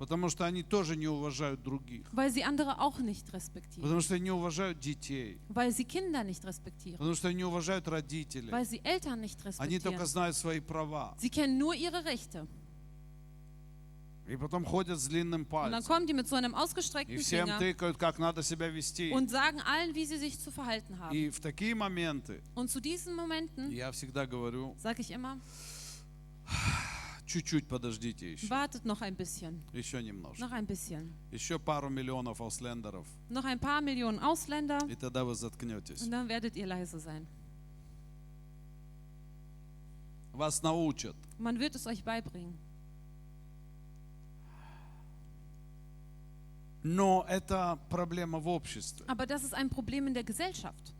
Потому 0.05 0.29
что 0.29 0.45
они 0.45 0.63
тоже 0.63 0.97
не 0.97 1.09
уважают 1.09 1.63
других. 1.63 2.07
Weil 2.13 2.31
sie 2.31 2.45
andere 2.45 2.79
auch 2.79 2.99
nicht 3.01 3.33
respektieren. 3.33 3.83
Потому 3.83 4.01
что 4.03 4.15
они 4.15 4.25
не 4.25 4.31
уважают 4.31 4.79
детей. 4.79 5.39
Weil 5.49 5.73
sie 5.73 5.85
Kinder 5.87 6.23
nicht 6.23 6.45
respektieren. 6.45 6.99
Потому 6.99 7.15
что 7.15 7.29
они 7.29 7.39
не 7.39 7.45
уважают 7.45 7.89
родителей. 7.89 8.51
Weil 8.51 8.67
sie 8.67 8.81
Eltern 8.85 9.21
nicht 9.23 9.39
Они 9.59 9.79
только 9.79 10.03
respektieren. 10.03 10.07
знают 10.07 10.37
свои 10.37 10.61
права. 10.61 11.17
Sie 11.19 11.31
kennen 11.31 11.57
nur 11.59 11.75
ihre 11.75 12.05
Rechte. 12.05 12.47
И 14.27 14.37
потом 14.37 14.65
ходят 14.65 14.99
с 14.99 15.07
длинным 15.09 15.43
Und 15.43 15.51
dann 15.51 15.71
пальцем. 15.83 15.87
kommen 15.87 16.07
die 16.07 16.15
mit 16.15 16.29
so 16.29 16.37
einem 16.37 16.55
И 17.09 17.17
всем 17.19 17.47
Finger 17.47 17.59
тыкают, 17.59 17.97
как 17.97 18.19
надо 18.19 18.43
себя 18.43 18.69
вести. 18.69 19.11
und 19.11 19.31
sagen 19.31 19.61
allen, 19.63 19.95
wie 19.95 20.05
sie 20.05 20.19
sich 20.19 20.39
zu 20.39 20.51
verhalten 20.51 20.99
haben. 20.99 21.15
И 21.15 21.31
в 21.31 21.41
такие 21.41 21.75
моменты 21.75 22.43
Und 22.55 22.69
zu 22.71 22.81
diesen 22.81 23.15
Momenten 23.15 23.71
я 23.71 23.91
всегда 23.93 24.27
говорю, 24.27 24.75
sage 24.79 25.01
ich 25.01 25.11
immer, 25.11 25.39
чуть-чуть 27.26 27.68
подождите 27.68 28.32
еще. 28.34 28.48
wartet 28.48 28.84
noch 28.86 29.02
ein 29.02 29.16
bisschen. 29.16 29.62
Еще 29.74 30.02
немножко. 30.02 30.42
Noch 30.44 30.52
ein 30.52 30.66
bisschen. 30.66 31.14
Еще 31.32 31.60
пару 31.60 31.90
миллионов 31.90 32.42
ауслендеров. 32.42 33.06
Noch 33.30 33.46
ein 33.46 33.60
paar 33.60 33.82
Millionen 33.82 34.20
Ausländer 34.20 34.80
И 34.90 34.96
тогда 34.96 35.24
вы 35.24 35.36
заткнетесь. 35.36 36.02
und 36.02 36.12
dann 36.12 36.28
werdet 36.28 36.56
ihr 36.56 36.66
leise 36.68 37.00
sein. 37.00 37.26
Вас 40.34 40.62
научат. 40.64 41.16
Man 41.38 41.60
wird 41.60 41.76
es 41.76 41.86
euch 41.86 42.04
beibringen. 42.04 42.58
Но 46.82 47.26
это 47.28 47.78
проблема 47.90 48.40
в 48.40 48.48
обществе. 48.48 49.06
Aber 49.08 49.26
das 49.28 49.44
ist 49.44 49.54
ein 49.54 49.70
Problem 49.70 50.08
in 50.08 50.14
der 50.14 50.24
Gesellschaft. 50.24 50.94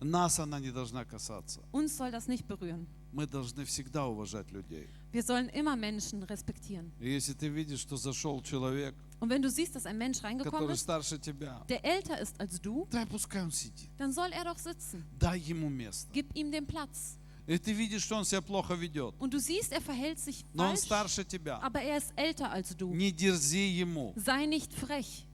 Нас 0.00 0.38
она 0.38 0.60
не 0.60 0.70
должна 0.70 1.04
касаться. 1.04 1.60
Uns 1.72 1.96
soll 1.96 2.10
das 2.10 2.28
nicht 2.28 2.46
berühren. 2.46 2.86
Мы 3.14 3.26
должны 3.26 3.64
всегда 3.64 4.06
уважать 4.06 4.50
людей. 4.52 4.88
Wir 5.12 5.22
sollen 5.24 5.48
immer 5.48 5.74
Menschen 5.74 6.22
respektieren. 6.22 6.92
И 7.00 7.10
если 7.10 7.32
ты 7.34 7.48
видишь, 7.48 7.80
что 7.80 7.96
зашел 7.96 8.40
человек, 8.42 8.94
Und 9.20 9.28
wenn 9.30 9.42
du 9.42 9.50
siehst, 9.50 9.74
dass 9.74 9.84
ein 9.86 9.98
Mensch 9.98 10.22
reingekommen 10.22 10.52
который 10.60 10.74
ist, 10.74 10.82
старше 10.82 11.18
тебя, 11.18 11.60
der 11.68 11.84
älter 11.84 12.20
ist 12.20 12.38
als 12.40 12.60
du, 12.60 12.86
дай 12.90 13.04
пускай 13.06 13.42
он 13.42 13.50
сидит. 13.50 13.88
dann 13.98 14.12
soll 14.12 14.30
er 14.32 14.44
doch 14.44 14.58
sitzen. 14.58 15.04
Дай 15.18 15.38
ему 15.40 15.68
место. 15.68 16.08
Gib 16.12 16.34
ihm 16.36 16.50
den 16.52 16.66
Platz. 16.66 17.16
И 17.48 17.58
ты 17.58 17.72
видишь, 17.72 18.04
что 18.04 18.14
он 18.14 18.24
себя 18.24 18.40
плохо 18.42 18.74
ведет. 18.74 19.14
Und 19.18 19.34
du 19.34 19.40
siehst, 19.40 19.72
er 19.72 19.80
verhält 19.80 20.20
sich 20.20 20.44
Но 20.54 20.62
он 20.70 20.76
falsch, 20.76 20.84
старше 20.84 21.24
тебя. 21.24 21.58
aber 21.60 21.82
er 21.82 21.98
ist 21.98 22.12
älter 22.14 22.48
als 22.52 22.76
du. 22.76 22.94
Не 22.94 23.10
дерзи 23.10 23.80
ему. 23.80 24.14
Sei 24.16 24.46
nicht 24.46 24.72
frech. 24.72 25.26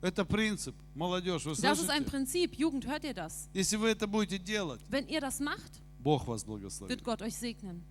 Это 0.00 0.24
принцип. 0.24 0.74
Молодежь, 0.94 1.44
вы 1.44 1.54
Das 1.54 1.78
ist 1.78 1.90
ein 1.90 2.04
слышите? 2.04 2.10
Prinzip. 2.10 2.54
Jugend, 2.58 2.86
hört 2.86 3.04
ihr 3.04 3.14
das? 3.14 3.48
Если 3.52 3.76
вы 3.76 3.88
это 3.90 4.06
будете 4.06 4.38
делать, 4.38 4.80
Wenn 4.88 5.06
ihr 5.08 5.20
das 5.20 5.38
macht, 5.40 5.81
Бог 6.02 6.26
вас 6.26 6.44
благословит. 6.44 6.90
wird 6.90 7.04
Gott 7.04 7.22
euch 7.22 7.34
segnen. 7.36 7.82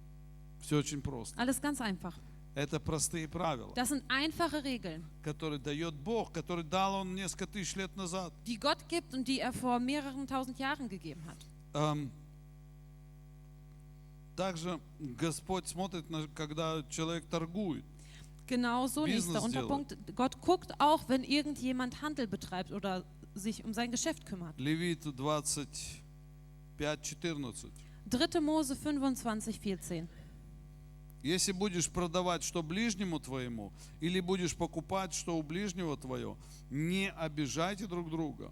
Все 0.60 0.78
очень 0.78 1.02
просто. 1.02 1.40
Alles 1.40 1.62
ganz 1.62 1.82
einfach. 1.82 2.14
Это 2.56 2.80
простые 2.80 3.28
правила, 3.28 3.72
Das 3.76 3.90
sind 3.90 4.04
einfache 4.10 4.64
Regeln, 4.64 5.04
которые 5.22 5.60
дает 5.60 5.94
Бог, 5.94 6.34
который 6.34 6.64
дал 6.64 6.96
Он 7.02 7.14
несколько 7.14 7.46
тысяч 7.46 7.76
лет 7.76 7.96
назад. 7.96 8.34
die 8.48 8.58
Gott 8.60 8.88
gibt 8.90 9.14
und 9.14 9.28
die 9.28 9.40
er 9.40 9.54
vor 9.54 9.80
mehreren 9.80 10.26
tausend 10.26 10.58
Jahren 10.58 10.90
gegeben 10.90 11.22
hat. 11.26 11.38
Эм, 11.76 12.10
Также 14.36 14.80
Господь 15.00 15.68
смотрит, 15.68 16.10
на, 16.10 16.28
когда 16.36 16.84
человек 16.90 17.26
торгует. 17.30 17.84
Genauso, 18.48 19.06
nächster 19.06 19.34
Business 19.34 19.44
Unterpunkt. 19.44 19.98
Gott 20.16 20.40
guckt 20.42 20.72
auch, 20.80 21.10
wenn 21.10 21.24
irgendjemand 21.24 22.02
Handel 22.02 22.28
betreibt 22.28 22.72
oder 22.72 23.04
sich 23.36 23.64
um 23.66 23.74
sein 23.74 23.92
Geschäft 23.92 24.26
kümmert. 24.26 24.58
Левит 24.60 25.04
25, 25.04 26.02
14. 26.78 27.72
3. 28.11 28.41
Mose 28.41 28.75
25, 28.75 29.53
14. 29.53 30.09
Если 31.23 31.53
будешь 31.53 31.89
продавать 31.89 32.43
что 32.43 32.63
ближнему 32.63 33.21
твоему, 33.21 33.73
или 34.01 34.19
будешь 34.21 34.57
покупать 34.57 35.15
что 35.15 35.37
у 35.37 35.43
ближнего 35.43 35.97
твоего, 35.97 36.37
не 36.69 37.11
обижайте 37.13 37.87
друг 37.87 38.11
друга. 38.11 38.51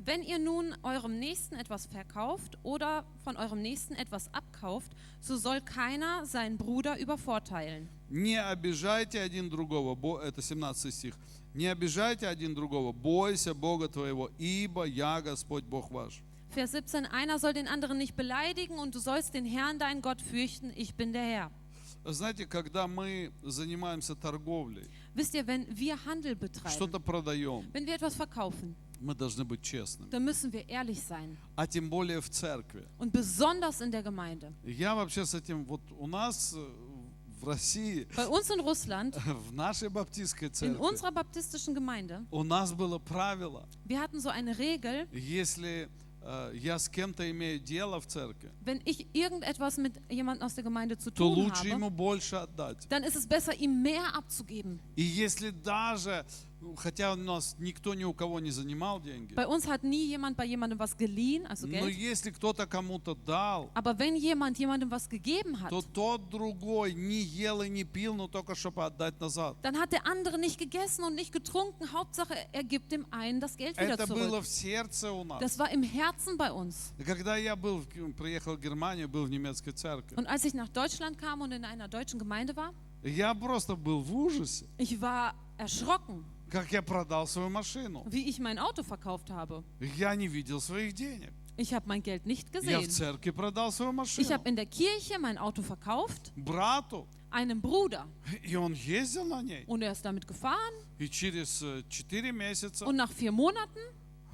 Wenn 0.00 0.22
ihr 0.22 0.38
nun 0.38 0.74
eurem 0.82 1.18
Nächsten 1.18 1.56
etwas 1.56 1.86
verkauft 1.86 2.56
oder 2.62 3.04
von 3.24 3.36
eurem 3.36 3.60
Nächsten 3.60 3.94
etwas 3.94 4.32
abkauft, 4.32 4.92
so 5.20 5.36
soll 5.36 5.60
keiner 5.60 6.24
seinen 6.24 6.56
Bruder 6.56 6.98
übervorteilen. 6.98 7.88
Не 8.08 8.40
обижайте 8.40 9.20
один 9.20 9.50
другого. 9.50 10.22
Это 10.22 10.40
17 10.40 10.94
стих. 10.94 11.14
Не 11.52 11.66
обижайте 11.66 12.26
один 12.26 12.54
другого. 12.54 12.92
Бойся 12.92 13.54
Бога 13.54 13.88
твоего, 13.88 14.30
ибо 14.38 14.84
я 14.84 15.20
Господь 15.20 15.64
Бог 15.64 15.90
ваш. 15.90 16.22
Vers 16.49 16.71
17, 16.71 17.05
einer 17.07 17.39
soll 17.39 17.53
den 17.53 17.67
anderen 17.67 17.97
nicht 17.97 18.15
beleidigen 18.15 18.77
und 18.77 18.93
du 18.93 18.99
sollst 18.99 19.33
den 19.33 19.45
Herrn, 19.45 19.79
deinen 19.79 20.01
Gott, 20.01 20.21
fürchten, 20.21 20.71
ich 20.75 20.93
bin 20.95 21.11
der 21.13 21.23
Herr. 21.23 21.51
Знаете, 22.05 22.45
когда 22.45 22.85
мы 22.85 23.31
занимаемся 23.43 24.13
торговлей, 24.15 24.89
Wisst 25.15 25.33
ihr, 25.35 25.47
wenn 25.47 25.65
wir 25.69 25.95
Handel 26.05 26.35
betreiben, 26.35 26.69
что-то 26.75 26.99
продаем, 26.99 27.65
wenn 27.71 27.85
wir 27.85 27.95
etwas 27.95 28.13
verkaufen, 28.15 28.75
мы 28.99 29.15
должны 29.15 29.45
быть 29.45 29.61
честными. 29.61 30.09
dann 30.09 30.23
müssen 30.25 30.51
wir 30.51 30.67
ehrlich 30.67 31.01
sein. 31.01 31.37
А 31.55 31.65
тем 31.65 31.89
более 31.89 32.19
в 32.21 32.29
церкви. 32.29 32.85
Und 32.99 33.11
besonders 33.13 33.79
in 33.81 33.89
der 33.89 34.03
Gemeinde. 34.03 34.51
Я 34.65 34.95
вообще 34.95 35.25
с 35.25 35.33
этим, 35.33 35.63
вот 35.63 35.81
у 35.97 36.05
нас 36.05 36.53
э, 36.53 36.65
в 37.39 37.47
России, 37.47 38.05
Bei 38.17 38.27
uns 38.27 38.49
in 38.49 38.59
Russland, 38.59 39.17
в 39.49 39.53
нашей 39.53 39.87
баптистской 39.89 40.49
in 40.49 40.53
церкви, 40.53 40.79
unserer 40.81 41.11
baptistischen 41.13 41.73
Gemeinde, 41.73 42.25
у 42.31 42.43
нас 42.43 42.73
было 42.73 42.99
правило, 42.99 43.65
wir 43.85 43.99
hatten 44.01 44.19
so 44.19 44.29
eine 44.29 44.57
Regel, 44.57 45.07
если 45.13 45.87
э, 45.87 45.89
я 46.54 46.78
с 46.78 46.88
кем-то 46.88 47.30
имею 47.30 47.58
дело 47.58 48.00
в 48.00 48.06
церкви, 48.06 48.50
wenn 48.64 48.80
ich 48.84 49.06
irgendetwas 49.14 49.78
mit 49.78 49.94
jemandem 50.10 50.46
aus 50.46 50.54
der 50.54 50.64
Gemeinde 50.64 50.98
zu 50.98 51.10
то 51.10 51.24
tun 51.24 51.34
лучше 51.44 51.60
habe, 51.60 51.68
ему 51.68 51.90
больше 51.90 52.36
отдать. 52.36 52.86
dann 52.88 53.02
ist 53.02 53.16
es 53.16 53.26
besser, 53.26 53.54
ihm 53.54 53.82
mehr 53.82 54.14
abzugeben. 54.14 54.78
И 54.96 55.02
если 55.02 55.50
даже, 55.50 56.24
ну, 56.24 56.47
хотя 56.77 57.11
у 57.11 57.15
нас 57.17 57.55
никто 57.59 57.93
ни 57.93 58.05
у 58.05 58.13
кого 58.13 58.39
не 58.39 58.49
занимал 58.49 59.01
деньги, 59.01 59.33
Bei 59.33 59.45
uns 59.45 59.67
hat 59.67 59.83
nie 59.83 60.07
jemand 60.07 60.37
bei 60.37 60.45
jemandem 60.45 60.79
was 60.79 60.95
geliehen, 60.95 61.45
also 61.45 61.67
но 61.67 61.73
Geld. 61.87 61.89
если 61.97 62.31
кто-то 62.31 62.65
кому-то 62.65 63.15
дал, 63.15 63.69
Aber 63.73 63.97
wenn 63.99 64.15
jemand 64.15 64.57
jemandem 64.57 64.89
was 64.89 65.09
gegeben 65.09 65.59
hat, 65.61 65.69
то 65.71 65.81
тот 65.81 66.29
другой 66.29 66.93
не 66.93 67.21
ел 67.21 67.61
и 67.63 67.69
не 67.69 67.83
пил, 67.83 68.15
но 68.15 68.27
только 68.29 68.55
чтобы 68.55 68.85
отдать 68.85 69.19
назад. 69.19 69.57
dann 69.61 69.77
hat 69.77 69.91
der 69.91 70.07
andere 70.07 70.37
nicht 70.37 70.57
gegessen 70.57 71.03
und 71.03 71.15
nicht 71.15 71.33
getrunken. 71.33 71.91
Hauptsache, 71.91 72.33
er 72.53 72.63
gibt 72.63 72.91
dem 72.93 73.05
einen 73.11 73.41
das 73.41 73.57
Geld 73.57 73.77
wieder 73.77 73.95
Это 73.95 74.07
было 74.07 74.29
zurück. 74.39 74.43
в 74.43 74.47
сердце 74.47 75.11
у 75.11 75.25
нас. 75.25 75.41
Das 75.41 75.59
war 75.59 75.69
im 75.69 75.83
Herzen 75.83 76.37
bei 76.37 76.49
uns. 76.51 76.93
И 76.97 77.03
Когда 77.03 77.35
я 77.35 77.57
был, 77.57 77.79
в- 77.81 78.13
приехал 78.13 78.55
в 78.55 78.61
Германию, 78.61 79.09
был 79.09 79.25
в 79.25 79.29
немецкой 79.29 79.71
церкви, 79.73 80.15
Und 80.15 80.27
als 80.27 80.45
ich 80.45 80.53
nach 80.53 80.69
Deutschland 80.69 81.17
kam 81.17 81.41
und 81.41 81.51
in 81.51 81.65
einer 81.65 81.89
deutschen 81.89 82.19
Gemeinde 82.19 82.55
war, 82.55 82.71
я 83.03 83.33
просто 83.35 83.75
был 83.75 84.01
в 84.01 84.15
ужасе, 84.15 84.65
ich 84.77 85.01
war 85.01 85.33
erschrocken, 85.57 86.23
как 86.49 86.71
я 86.71 86.81
продал 86.81 87.27
свою 87.27 87.49
машину. 87.49 88.03
wie 88.07 88.27
ich 88.29 88.39
mein 88.39 88.57
Auto 88.59 88.83
verkauft 88.83 89.29
habe. 89.29 89.63
Я 89.79 90.15
не 90.15 90.27
видел 90.27 90.59
своих 90.61 90.93
денег. 90.93 91.31
Ich 91.55 91.71
habe 91.73 91.87
mein 91.87 92.01
Geld 92.01 92.25
nicht 92.25 92.47
Я 92.53 92.59
в 92.79 92.83
gesehen. 92.83 92.89
церкви 92.89 93.31
продал 93.31 93.71
свою 93.71 93.91
Ich 93.91 93.95
машину 93.95 94.29
habe 94.29 94.49
in 94.49 94.55
der 94.55 94.65
Kirche 94.65 95.19
mein 95.19 95.37
Auto 95.37 95.61
verkauft, 95.61 96.31
брату, 96.35 97.07
einem 97.31 97.61
Bruder. 97.61 98.05
и 98.43 98.55
он 98.55 98.73
ездил 98.73 99.25
на 99.25 99.41
ней. 99.41 99.63
Und 99.67 99.81
er 99.83 99.91
ist 99.91 100.03
damit 100.03 100.27
gefahren. 100.27 100.73
И 100.99 101.07
через 101.09 101.61
э, 101.61 101.83
4 101.89 102.31
месяца, 102.33 102.85
Und 102.85 102.95
nach 102.95 103.11
vier 103.11 103.31
Monaten 103.31 103.79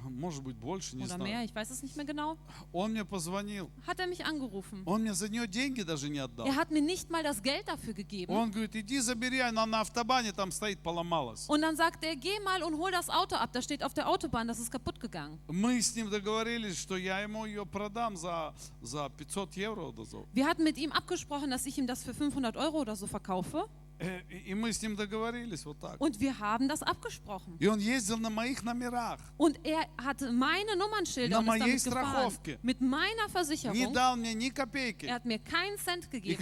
может 0.08 0.42
быть 0.42 0.56
больше, 0.56 0.96
не 0.96 1.04
oder 1.04 1.18
mehr, 1.18 1.26
знаю, 1.26 1.44
ich 1.44 1.54
weiß 1.54 1.70
es 1.70 1.82
nicht 1.82 1.96
mehr 1.96 2.04
genau, 2.06 2.36
он 2.72 2.92
мне 2.92 3.04
позвонил. 3.04 3.70
hat 3.86 3.98
er 3.98 4.06
mich 4.06 4.24
angerufen. 4.24 4.82
Он 4.86 5.02
мне 5.02 5.14
за 5.14 5.28
нее 5.28 5.46
деньги 5.46 5.82
даже 5.82 6.08
не 6.08 6.18
отдал. 6.18 6.46
Er 6.46 6.56
hat 6.56 6.70
mir 6.70 6.80
nicht 6.82 7.10
mal 7.10 7.22
das 7.22 7.42
Geld 7.42 7.68
dafür 7.68 7.92
gegeben. 7.92 8.32
Он 8.32 8.50
говорит, 8.50 8.74
иди 8.76 8.98
забери, 9.00 9.40
она 9.40 9.66
на 9.66 9.80
автобане 9.80 10.32
там 10.32 10.52
стоит, 10.52 10.80
поломалась. 10.80 11.48
Und 11.48 11.62
dann 11.62 11.76
sagt 11.76 12.04
er, 12.04 12.16
geh 12.16 12.40
mal 12.40 12.62
und 12.62 12.78
hol 12.78 12.90
das 12.90 13.08
Auto 13.08 13.36
ab. 13.36 13.52
Das 13.52 13.64
steht 13.64 13.82
auf 13.82 13.94
der 13.94 14.08
Autobahn, 14.08 14.48
das 14.48 14.58
ist 14.58 14.70
kaputt 14.70 15.00
gegangen. 15.00 15.38
Мы 15.48 15.80
с 15.80 15.94
ним 15.94 16.08
договорились, 16.10 16.78
что 16.78 16.96
я 16.96 17.20
ему 17.20 17.44
ее 17.46 17.66
продам 17.66 18.16
за, 18.16 18.54
за 18.82 19.10
500 19.10 19.56
евро. 19.56 19.92
дозов. 19.92 20.26
Wir 20.32 20.46
hatten 20.46 20.64
mit 20.64 20.78
ihm 20.78 20.92
abgesprochen, 20.92 21.50
dass 21.50 21.66
ich 21.66 21.76
ihm 21.78 21.86
das 21.86 22.02
für 22.02 22.14
500 22.14 22.56
Euro 22.56 22.80
oder 22.80 22.96
so 22.96 23.06
verkaufe. 23.06 23.68
Und 25.99 26.19
wir 26.19 26.37
haben 26.39 26.67
das 26.67 26.81
abgesprochen. 26.83 27.57
Und 29.37 29.57
er 29.65 29.87
hat 30.03 30.21
meine 30.21 30.75
Nummernschilder 30.77 31.39
und 31.39 31.45
ist 31.67 31.85
damit 31.85 32.03
gefahren. 32.03 32.31
Mit 32.61 32.81
meiner 32.81 33.29
Versicherung. 33.29 33.75
Er 35.07 35.15
hat 35.15 35.25
mir 35.25 35.39
keinen 35.39 35.77
Cent 35.77 36.09
gegeben. 36.11 36.33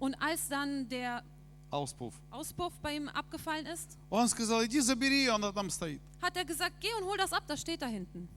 Und 0.00 0.14
als 0.20 0.48
dann 0.48 0.88
der 0.88 1.22
Auspuff. 1.70 2.14
Auspuff 2.30 2.72
bei 2.80 2.96
ihm 2.96 3.08
abgefallen 3.08 3.66
ist. 3.66 3.98
Hat 6.22 6.36
er 6.36 6.44
gesagt, 6.44 6.80
geh 6.80 6.88
und 6.98 7.04
hol 7.06 7.16
das 7.18 7.32
ab, 7.32 7.44
das 7.46 7.60
steht 7.60 7.82
da 7.82 7.86
hinten. 7.86 8.28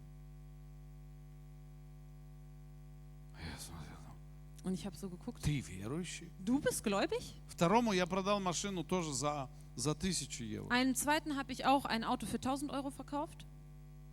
Und 4.65 4.75
ich 4.75 4.85
habe 4.85 4.97
so 4.97 5.09
geguckt, 5.09 5.43
Ты 5.45 5.61
верующий? 5.61 6.31
du 6.41 6.59
bist 6.61 6.83
gläubig? 6.83 7.35
Второму 7.49 7.93
я 7.93 8.07
продал 8.07 8.41
машину 8.41 8.83
тоже 8.83 9.13
за, 9.13 9.49
за 9.77 9.95
тысячу 9.95 10.43
евро. 10.45 10.69
Einem 10.71 10.95
zweiten 10.95 11.37
habe 11.37 11.53
ich 11.53 11.65
auch 11.65 11.85
ein 11.85 12.03
Auto 12.05 12.27
für 12.27 12.39
1000 12.39 12.71
Euro 12.73 12.91
verkauft, 12.91 13.47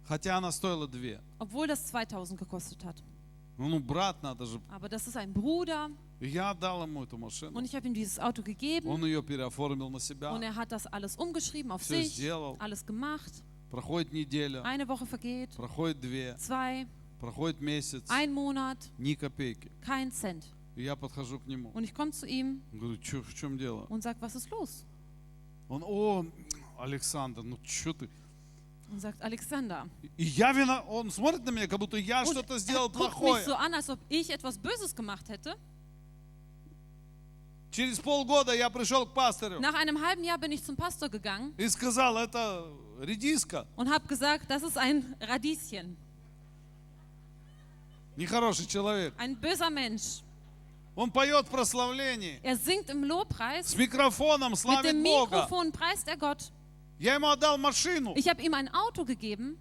Хотя 0.05 0.37
она 0.37 0.51
стоила 0.51 0.87
две. 0.87 1.19
obwohl 1.39 1.65
das 1.67 1.85
2000 1.87 2.37
gekostet 2.37 2.83
hat. 2.85 3.01
Ну, 3.57 3.67
ну, 3.69 3.79
брат 3.79 4.21
надо 4.23 4.45
же. 4.45 4.59
Aber 4.69 4.89
das 4.89 5.07
ist 5.07 5.15
ein 5.17 5.31
Bruder 5.33 5.89
И 6.19 6.27
Я 6.27 6.51
отдал 6.51 6.83
ему 6.83 7.03
эту 7.03 7.17
машину. 7.17 7.57
und 7.57 7.65
ich 7.65 7.75
habe 7.75 7.87
ihm 7.87 7.93
dieses 7.93 8.19
Auto 8.19 8.43
gegeben 8.43 8.87
Он 8.87 9.03
ее 9.05 9.21
переоформил 9.23 9.89
на 9.89 9.99
себя. 9.99 10.31
und 10.33 10.43
er 10.43 10.55
hat 10.55 10.71
das 10.71 10.85
alles 10.87 11.15
umgeschrieben 11.15 11.71
auf 11.71 11.81
Все 11.81 12.03
sich, 12.03 12.13
сделал. 12.15 12.57
alles 12.59 12.85
gemacht. 12.85 13.31
Проходит 13.71 14.13
неделя, 14.13 14.61
Eine 14.63 14.87
Woche 14.87 15.05
vergeht, 15.07 15.55
проходит 15.55 15.99
две, 16.01 16.35
zwei, 16.37 16.85
Проходит 17.20 17.60
месяц, 17.60 18.04
ein 18.08 18.32
Monat, 18.32 18.78
ни 18.98 19.14
копейки. 19.14 19.70
kein 19.84 20.10
Cent. 20.12 20.44
И 20.76 20.82
я 20.84 20.94
подхожу 20.96 21.38
к 21.40 21.46
нему. 21.46 21.70
Und 21.72 21.84
ich 21.84 21.92
komme 21.94 22.12
zu 22.12 22.26
ihm 22.26 22.62
Говорю, 22.72 22.96
«Чё- 23.00 23.22
в 23.22 23.34
чем 23.34 23.58
дело? 23.58 23.86
und 23.88 24.02
sage, 24.02 24.20
was 24.20 24.34
ist 24.36 24.48
los? 24.50 24.84
Он, 25.68 25.82
о, 25.84 26.26
Александр, 26.78 27.42
ну 27.42 27.58
что 27.64 27.92
ты? 27.92 28.08
Und 28.90 29.00
sagt, 29.00 29.20
Alexander. 29.20 29.86
И 30.16 30.24
я 30.24 30.52
вина, 30.52 30.80
он 30.82 31.10
смотрит 31.10 31.44
на 31.44 31.50
меня, 31.50 31.66
как 31.66 31.78
будто 31.78 31.96
я 31.98 32.24
что-то 32.24 32.54
er 32.54 32.58
сделал 32.58 32.88
mich 32.88 32.96
плохое. 32.96 33.44
so 33.44 33.54
an, 33.54 33.74
als 33.74 33.90
ob 33.90 33.98
ich 34.08 34.30
etwas 34.30 34.56
Böses 34.56 34.94
gemacht 34.94 35.28
hätte. 35.28 35.56
Через 37.70 37.98
полгода 38.00 38.54
я 38.54 38.70
пришел 38.70 39.04
к 39.06 39.12
пастору 39.12 39.60
Nach 39.60 39.74
einem 39.74 40.00
halben 40.00 40.24
Jahr 40.24 40.38
bin 40.38 40.52
ich 40.52 40.62
zum 40.64 40.74
Pastor 40.74 41.08
gegangen 41.10 41.52
и 41.58 41.68
сказал, 41.68 42.16
это 42.16 42.66
редиска, 43.00 43.66
und 43.76 43.90
habe 43.90 44.06
gesagt, 44.08 44.48
das 44.48 44.62
ist 44.62 44.78
ein 44.78 45.14
Radieschen, 45.20 45.96
нехороший 48.17 48.65
человек. 48.65 49.13
ein 49.17 49.35
böser 49.39 49.69
Mensch. 49.69 50.21
Он 50.95 51.09
поет 51.09 51.47
в 51.47 51.49
прославлении, 51.49 52.39
Er 52.43 52.55
singt 52.55 52.89
im 52.89 53.03
Lobpreis, 53.03 53.67
с 53.67 53.75
микрофоном 53.75 54.53
mit 54.53 54.59
славит 54.59 54.91
dem 54.91 55.03
Бога. 55.03 55.37
Mikrofon 55.37 55.71
preist 55.71 56.07
er 56.07 56.17
Gott. 56.17 56.51
Я 56.99 57.15
ему 57.15 57.27
отдал 57.27 57.57
машину, 57.57 58.13
Ich 58.15 58.27
habe 58.27 58.41
ihm 58.41 58.53
ein 58.53 58.69
Auto 58.73 59.03
gegeben 59.03 59.57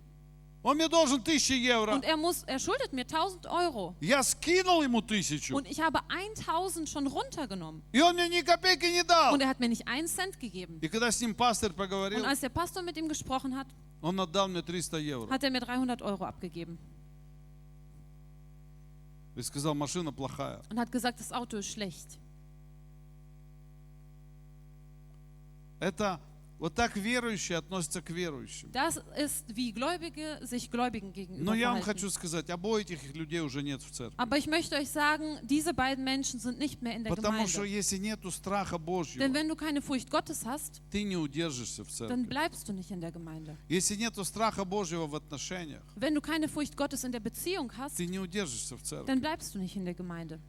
он 0.63 0.77
мне 0.77 0.89
должен 0.89 1.23
тысячи 1.25 1.53
евро. 1.53 1.93
und 1.93 2.05
er, 2.05 2.17
muss, 2.17 2.45
er 2.45 2.61
schuldet 2.61 2.93
mir 2.93 3.05
1000 3.05 3.47
Euro. 3.47 3.97
Я 4.01 4.23
скинул 4.23 4.83
ему 4.83 5.01
тысячу, 5.01 5.57
Und 5.57 5.67
ich 5.69 5.81
habe 5.81 5.99
1000 6.09 6.89
schon 6.89 7.09
runtergenommen. 7.09 7.83
и 7.93 8.01
он 8.01 8.15
мне 8.15 8.29
ни 8.29 8.43
копейки 8.43 8.87
не 8.87 9.03
дал. 9.03 9.35
Und 9.35 9.41
er 9.41 9.49
hat 9.49 9.59
mir 9.59 9.69
nicht 9.69 9.89
einen 9.89 10.07
Cent 10.07 10.39
gegeben. 10.39 10.79
И 10.81 10.89
когда 10.89 11.11
с 11.11 11.21
ним 11.21 11.35
пастор 11.35 11.71
Und 11.71 11.77
поговорил, 11.77 12.25
als 12.25 12.41
der 12.41 12.51
Pastor 12.51 12.83
mit 12.83 12.97
ihm 12.97 13.09
gesprochen 13.09 13.57
hat, 13.57 13.67
он 14.01 14.21
отдал 14.21 14.47
мне 14.47 14.63
300 14.63 15.01
евро. 15.01 15.29
hat 15.31 15.43
er 15.43 15.51
mir 15.51 15.61
300 15.61 16.01
Euro 16.01 16.25
abgegeben 16.25 16.79
И 19.38 19.42
сказал, 19.44 19.76
машина 19.76 20.12
плохая. 20.12 20.64
und 20.72 20.80
hat 20.80 20.92
gesagt, 20.92 21.20
das 21.20 21.32
Auto 21.32 21.58
ist 21.58 21.68
schlecht. 21.68 22.18
Это 25.80 26.20
Вот 26.60 26.74
так 26.74 26.98
верующие 26.98 27.58
относятся 27.58 28.02
к 28.02 28.10
верующим. 28.10 28.72
Das 28.72 29.00
ist, 29.16 29.46
wie 29.56 29.72
Gläubige 29.72 30.40
sich 30.42 30.72
Gläubigen 30.72 31.14
gegenüber 31.14 31.44
Но 31.44 31.54
я 31.54 31.72
вам 31.72 31.82
хочу 31.82 32.10
сказать, 32.10 32.50
обоих 32.50 32.86
этих 32.90 33.16
людей 33.16 33.42
уже 33.42 33.62
нет 33.62 33.84
в 33.84 33.92
церкви. 33.92 34.18
Aber 34.18 34.38
ich 34.38 34.48
möchte 34.48 34.76
euch 34.76 34.90
sagen, 34.90 35.38
diese 35.44 35.74
beiden 35.76 36.04
Menschen 36.04 36.40
sind 36.40 36.58
nicht 36.58 36.82
mehr 36.82 36.96
in 36.96 37.04
der 37.04 37.14
Потому 37.14 37.48
что 37.48 37.64
если 37.64 37.98
нету 37.98 38.32
страха 38.32 38.78
Denn 38.78 38.86
Божьего, 38.86 39.34
wenn 39.34 39.48
du 39.48 39.56
keine 39.56 39.82
Furcht 39.84 40.10
Gottes 40.10 40.46
hast, 40.46 40.82
ты 40.92 41.04
не 41.04 41.16
удержишься 41.16 41.84
в 41.84 41.90
dann 41.90 42.10
церкви. 42.10 42.24
bleibst 42.28 42.68
du 42.68 42.74
nicht 42.74 42.90
in 42.90 43.02
der 43.02 43.12
Gemeinde. 43.12 43.56
Если 43.70 43.96
нету 43.96 44.24
страха 44.26 44.66
Божьего 44.66 45.06
в 45.06 45.16
отношениях, 45.16 45.84
Wenn 45.96 46.16
du 46.16 46.22
keine 46.22 46.48
Furcht 46.48 46.76
Gottes 46.76 47.04
in 47.04 47.12
der 47.12 47.20
Beziehung 47.20 47.72
hast, 47.78 47.98
ты 47.98 48.08
не 48.08 48.20
удержишься 48.20 48.76
в 48.78 48.82
церкви. 48.82 49.06
dann 49.06 49.20
bleibst 49.22 49.54
du 49.54 49.60
nicht 49.60 49.76
in 49.76 49.86
der 49.86 49.94
Gemeinde. 49.94 50.40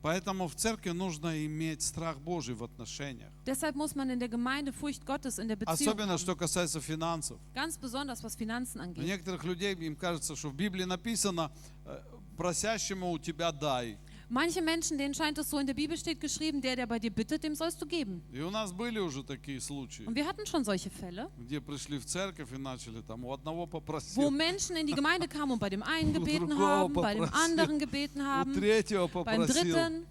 Поэтому 0.00 0.46
в 0.46 0.54
церкви 0.54 0.90
нужно 0.90 1.44
иметь 1.44 1.82
страх 1.82 2.18
Божий 2.18 2.54
в 2.54 2.62
отношениях. 2.62 3.32
Deshalb 3.44 3.74
muss 3.74 3.96
man 3.96 4.10
in 4.10 4.20
der 4.20 4.28
Gemeinde 4.28 4.72
Furcht 4.72 5.04
Gottes 5.04 5.38
in 5.38 5.48
der 5.48 5.56
Beziehung 5.56 5.74
Особенно, 5.74 6.18
что 6.18 6.36
касается 6.36 6.80
финансов. 6.80 7.38
Ganz 7.54 7.76
besonders, 7.76 8.22
was 8.22 8.36
Finanzen 8.36 8.80
У 8.80 8.84
angeht. 8.84 9.04
некоторых 9.04 9.44
людей 9.44 9.74
им 9.74 9.96
кажется, 9.96 10.36
что 10.36 10.50
в 10.50 10.54
Библии 10.54 10.84
написано 10.84 11.50
э, 11.84 12.00
«просящему 12.36 13.10
у 13.10 13.18
тебя 13.18 13.50
дай». 13.50 13.98
Manche 14.29 14.61
Menschen, 14.61 14.97
denen 14.97 15.13
scheint 15.13 15.37
es 15.37 15.49
so, 15.49 15.59
in 15.59 15.67
der 15.67 15.73
Bibel 15.75 15.95
steht 15.97 16.19
geschrieben, 16.19 16.59
der, 16.61 16.75
der 16.75 16.87
bei 16.87 16.97
dir 16.97 17.11
bittet, 17.11 17.43
dem 17.43 17.53
sollst 17.55 17.81
du 17.81 17.85
geben. 17.85 18.21
И 18.31 18.41
у 18.41 18.49
нас 18.49 18.71
были 18.71 18.99
уже 18.99 19.23
такие 19.23 19.59
случаи, 19.61 20.05
Und 20.05 20.15
wir 20.15 20.25
hatten 20.25 20.45
schon 20.45 20.63
solche 20.63 20.89
Fälle, 20.89 21.29
где 21.37 21.61
пришли 21.61 21.99
в 21.99 22.05
церковь 22.05 22.51
и 22.51 22.57
начали 22.57 23.01
там 23.01 23.23
у 23.25 23.31
одного 23.33 23.63
wo 23.65 23.67
попросил, 23.67 24.31
Menschen 24.31 24.75
in 24.75 24.87
die 24.87 24.93
Gemeinde 24.93 25.27
kamen 25.27 25.51
und 25.51 25.59
bei 25.59 25.69
dem 25.69 25.83
einen 25.83 26.13
gebeten 26.13 26.47
другого 26.49 26.67
haben, 26.67 26.93
bei 26.93 27.13
dem 27.13 27.23
попросил, 27.23 27.43
anderen 27.51 27.79
gebeten 27.79 28.21
у 28.21 28.25
haben, 28.25 28.53
третьего 28.53 29.07
beim 29.07 29.41
попросил. 29.41 29.75
dritten. 29.75 30.05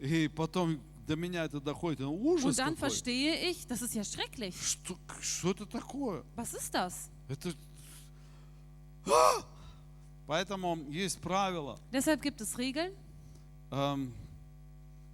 И 0.00 0.28
потом 0.28 0.80
до 1.06 1.16
меня 1.16 1.44
это 1.44 1.60
доходит. 1.60 2.00
ну, 2.00 2.12
Ужас 2.14 2.44
Und 2.44 2.58
dann 2.58 2.74
какой. 2.74 2.88
verstehe 2.90 3.50
ich, 3.50 3.66
das 3.66 3.80
ist 3.82 3.94
ja 3.94 4.04
schrecklich. 4.04 4.54
Что, 4.60 4.98
что 5.20 5.50
это 5.52 5.64
такое? 5.66 6.22
Was 6.36 6.52
ist 6.54 6.74
das? 6.74 7.08
Это... 7.28 7.54
А! 9.06 9.44
Поэтому 10.26 10.78
есть 10.90 11.20
правило. 11.20 11.78
Deshalb 11.92 12.22
gibt 12.22 12.40
es 12.40 12.56
Regeln. 12.56 12.92
Эм, 13.70 14.12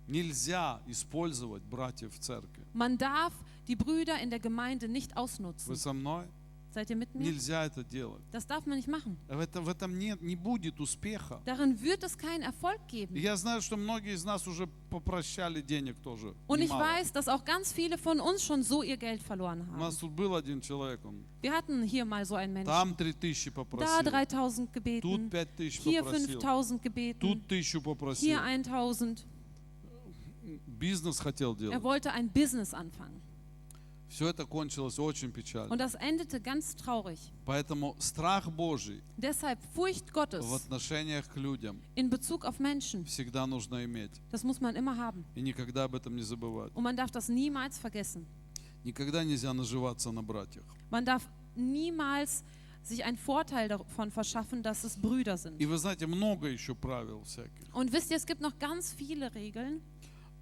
нельзя 0.07 0.81
использовать 0.87 1.62
братьев 1.62 2.12
в 2.14 2.18
церкви. 2.18 2.64
Man 2.75 2.99
darf 2.99 3.33
die 3.68 3.77
Brüder 3.77 4.21
in 4.21 4.31
der 4.31 4.41
Gemeinde 4.41 4.89
nicht 4.89 5.16
ausnutzen. 5.16 5.68
Вы 5.68 5.77
со 5.77 5.93
мной? 5.93 6.27
Seid 6.75 6.89
ihr 6.89 6.95
mit 6.95 7.12
mir? 7.16 7.25
Нельзя 7.25 7.64
это 7.64 7.83
делать. 7.83 8.23
Das 8.31 8.47
darf 8.47 8.64
man 8.64 8.77
nicht 8.79 8.87
machen. 8.87 9.16
В 9.27 9.41
этом, 9.41 9.64
в 9.64 9.68
этом 9.68 9.99
нет, 9.99 10.23
не 10.23 10.37
будет 10.37 10.79
успеха. 10.79 11.43
Darin 11.45 11.81
wird 11.83 12.05
es 12.05 12.16
keinen 12.16 12.43
Erfolg 12.43 12.79
И 12.93 13.07
geben. 13.07 13.16
Я 13.16 13.35
знаю, 13.37 13.61
что 13.61 13.77
многие 13.77 14.12
из 14.14 14.23
нас 14.25 14.47
уже 14.47 14.68
попрощали 14.89 15.62
денег 15.62 15.99
тоже. 16.01 16.33
Und 16.47 16.61
ich 16.61 16.71
немало. 16.71 16.85
weiß, 17.01 17.12
dass 17.12 17.27
auch 17.27 17.45
ganz 17.45 17.73
viele 17.73 17.99
von 17.99 18.21
uns 18.21 18.45
schon 18.45 18.62
so 18.62 18.85
ihr 18.85 18.97
Geld 18.99 19.21
verloren 19.21 19.62
У 19.62 19.64
haben. 19.73 19.79
нас 19.81 19.97
тут 19.97 20.12
был 20.14 20.33
один 20.37 20.61
человек, 20.61 21.05
он 21.05 21.25
Wir 21.43 21.51
hatten 21.53 21.83
hier 21.83 22.05
mal 22.05 22.25
so 22.25 22.37
einen 22.37 22.53
Menschen. 22.53 22.68
там 22.71 22.97
3000 22.97 23.53
Da 23.53 23.64
попросил, 23.64 24.05
3000 24.05 24.66
тут 24.66 24.73
gebeten, 24.73 25.29
5000 25.29 25.83
hier 25.83 26.03
попросил, 26.05 26.41
5000 26.41 26.83
gebeten, 26.83 27.18
тут 27.18 27.49
1000 27.49 27.83
попросил. 27.83 28.29
hier 28.29 28.43
1000. 28.45 29.27
Бизнес 30.66 31.18
хотел 31.18 31.55
делать. 31.57 31.75
Er 31.75 31.83
wollte 31.83 32.12
ein 32.12 32.29
Business 32.31 32.73
anfangen. 32.75 33.21
Все 34.09 34.27
это 34.29 34.45
кончилось 34.45 34.99
очень 34.99 35.31
печально. 35.31 35.73
Und 35.73 35.79
das 35.79 35.95
endete 35.95 36.41
ganz 36.41 36.75
traurig. 36.75 37.18
Поэтому 37.47 37.95
страх 38.01 38.51
Божий 38.51 39.03
Deshalb 39.16 39.61
Furcht 39.75 40.12
Gottes 40.12 40.45
в 40.45 40.53
отношениях 40.53 41.29
к 41.29 41.37
людям 41.37 41.81
in 41.95 42.11
Bezug 42.11 42.45
auf 42.45 42.59
Menschen, 42.59 43.05
всегда 43.05 43.47
нужно 43.47 43.85
иметь. 43.85 44.11
das 44.33 44.43
muss 44.43 44.61
man 44.61 44.75
immer 44.75 44.97
haben. 44.97 45.25
И 45.37 45.41
никогда 45.41 45.85
об 45.85 45.95
этом 45.95 46.16
не 46.16 46.23
забывать. 46.23 46.73
Und 46.75 46.83
man 46.83 46.97
darf 46.97 47.12
das 47.12 47.29
niemals 47.29 47.79
vergessen. 47.79 48.27
Никогда 48.83 49.23
нельзя 49.23 49.53
наживаться 49.53 50.11
на 50.11 50.23
братьях. 50.25 50.64
Man 50.91 51.05
darf 51.05 51.23
niemals 51.55 52.43
sich 52.83 53.05
einen 53.05 53.16
Vorteil 53.18 53.68
davon 53.68 54.11
verschaffen, 54.11 54.62
dass 54.64 54.83
es 54.83 54.97
Brüder 54.97 55.37
sind. 55.37 55.61
И 55.61 55.66
вы 55.66 55.79
знаете, 55.79 56.09
много 56.09 56.49
еще 56.49 56.75
правил 56.75 57.23
всяких, 57.23 57.73
Und 57.75 57.93
wisst 57.93 58.11
ihr, 58.11 58.16
es 58.16 58.27
gibt 58.27 58.41
noch 58.41 58.59
ganz 58.59 58.93
viele 58.93 59.33
Regeln, 59.37 59.81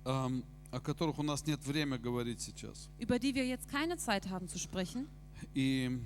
эм, 0.06 0.42
о 0.72 0.80
которых 0.80 1.18
у 1.18 1.22
нас 1.22 1.46
нет 1.46 1.64
времени 1.66 1.98
говорить 1.98 2.40
сейчас. 2.40 2.88
über 2.98 3.18
die 3.18 3.34
wir 3.34 3.46
jetzt 3.46 3.68
keine 3.68 3.96
Zeit 3.96 4.28
haben 4.28 4.48
zu 4.48 4.58
sprechen. 4.58 5.06
И 5.54 5.98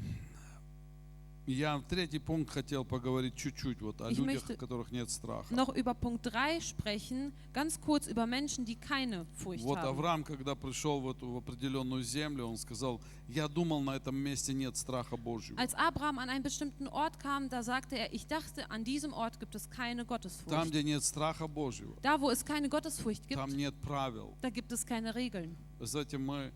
я 1.48 1.82
третий 1.90 2.20
пункт 2.20 2.52
хотел 2.52 2.84
поговорить 2.84 3.36
чуть-чуть 3.36 3.82
вот 3.82 4.02
о 4.02 4.10
Ich 4.12 4.18
людях, 4.18 4.44
у 4.50 4.56
которых 4.56 4.92
нет 4.92 5.10
страха. 5.10 5.54
Noch 5.54 5.74
über 5.76 5.94
Punkt 5.94 6.26
3 6.26 6.60
sprechen, 6.60 7.32
ganz 7.54 7.80
kurz 7.80 8.08
über 8.08 8.26
Menschen, 8.26 8.66
die 8.66 8.76
keine 8.76 9.26
Furcht 9.38 9.64
Вот 9.64 9.78
haben. 9.80 9.88
Авраам, 9.90 10.24
когда 10.24 10.56
пришел 10.56 11.00
в 11.00 11.10
эту 11.10 11.30
в 11.30 11.38
определенную 11.38 12.04
землю, 12.04 12.46
он 12.46 12.58
сказал, 12.58 13.02
я 13.30 13.48
думал, 13.48 13.82
на 13.82 13.96
этом 13.96 14.16
месте 14.16 14.54
нет 14.54 14.76
страха 14.78 15.16
Божьего. 15.18 15.58
Als 15.60 15.74
Abraham 15.74 16.20
an 16.20 16.30
einen 16.30 16.44
bestimmten 16.44 16.88
Ort 16.88 17.20
kam, 17.20 17.50
da 17.50 17.64
sagte 17.64 17.98
er, 17.98 18.14
ich 18.14 18.28
dachte, 18.28 18.70
an 18.70 18.84
diesem 18.84 19.14
Ort 19.14 19.40
gibt 19.40 19.56
es 19.56 19.70
keine 19.70 20.06
Там, 20.06 20.08
Gottesfurcht. 20.08 20.68
где 20.70 20.84
нет 20.84 21.04
страха 21.04 21.48
Божьего, 21.48 21.96
Da, 22.02 22.20
wo 22.20 22.30
es 22.30 22.44
keine 22.44 22.68
Gottesfurcht 22.70 23.28
gibt, 23.28 23.40
там 23.40 23.50
нет 23.56 23.74
правил. 23.82 24.36
da 24.42 24.50
gibt 24.50 24.72
es 24.74 24.86
keine 24.86 25.16
Regeln. 25.16 25.56
Знаете, 25.80 26.18
мы 26.18 26.38
э, 26.38 26.52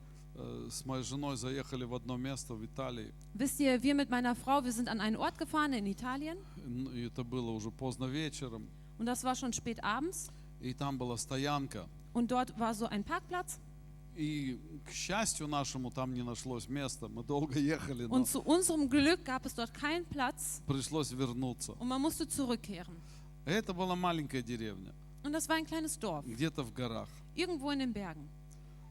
с 0.70 0.86
моей 0.86 1.04
женой 1.04 1.36
заехали 1.38 1.84
в 1.86 1.94
одно 1.94 2.18
место 2.18 2.54
в 2.54 2.64
Италии. 2.66 3.12
Wisst 3.34 3.60
ihr, 3.60 3.82
wir 3.84 3.96
mit 3.96 4.10
meiner 4.10 4.36
Frau, 4.36 4.64
wir 4.64 4.72
sind 4.72 4.88
an 4.89 5.00
einen 5.02 5.16
Ort 5.18 5.38
gefahren 5.38 5.74
in 5.74 5.86
Italien 5.86 6.38
и 6.94 7.06
Это 7.08 7.24
было 7.24 7.52
уже 7.52 7.72
поздно 7.72 8.06
вечером. 8.06 8.68
und 9.00 9.06
das 9.06 9.24
war 9.24 9.36
schon 9.36 9.54
spät 9.54 9.84
abends 9.84 10.30
И 10.62 10.74
там 10.74 10.98
была 10.98 11.18
стоянка. 11.18 11.86
und 12.14 12.28
dort 12.32 12.58
war 12.60 12.74
so 12.74 12.86
ein 12.88 13.04
Parkplatz 13.04 13.60
И, 14.18 14.60
к 14.86 14.92
счастью 14.92 15.48
нашему, 15.48 15.89
там 15.89 16.14
не 16.14 16.22
нашлось 16.22 16.68
места. 16.68 17.08
Мы 17.08 17.24
долго 17.24 17.58
ехали, 17.58 18.06
но 18.08 18.16
und 18.18 18.28
zu 18.28 18.42
unserem 18.42 18.89
Glück 18.89 19.24
gab 19.24 19.46
es 19.46 19.56
dort 19.56 19.74
keinen 19.74 20.06
Platz 20.06 20.62
пришлось 20.68 21.12
вернуться. 21.12 21.72
und 21.80 21.88
man 21.88 22.02
musste 22.02 22.28
zurückkehren. 22.28 22.94
Это 23.46 23.74
была 23.74 23.96
маленькая 23.96 24.42
деревня, 24.42 24.94
Und 25.24 25.34
das 25.34 25.48
war 25.48 25.56
ein 25.56 25.66
kleines 25.66 25.98
Dorf, 25.98 26.26
где-то 26.26 26.64
в 26.64 26.74
горах. 26.74 27.08
irgendwo 27.36 27.72
in 27.72 27.80
den 27.80 27.94
Bergen. 27.94 28.28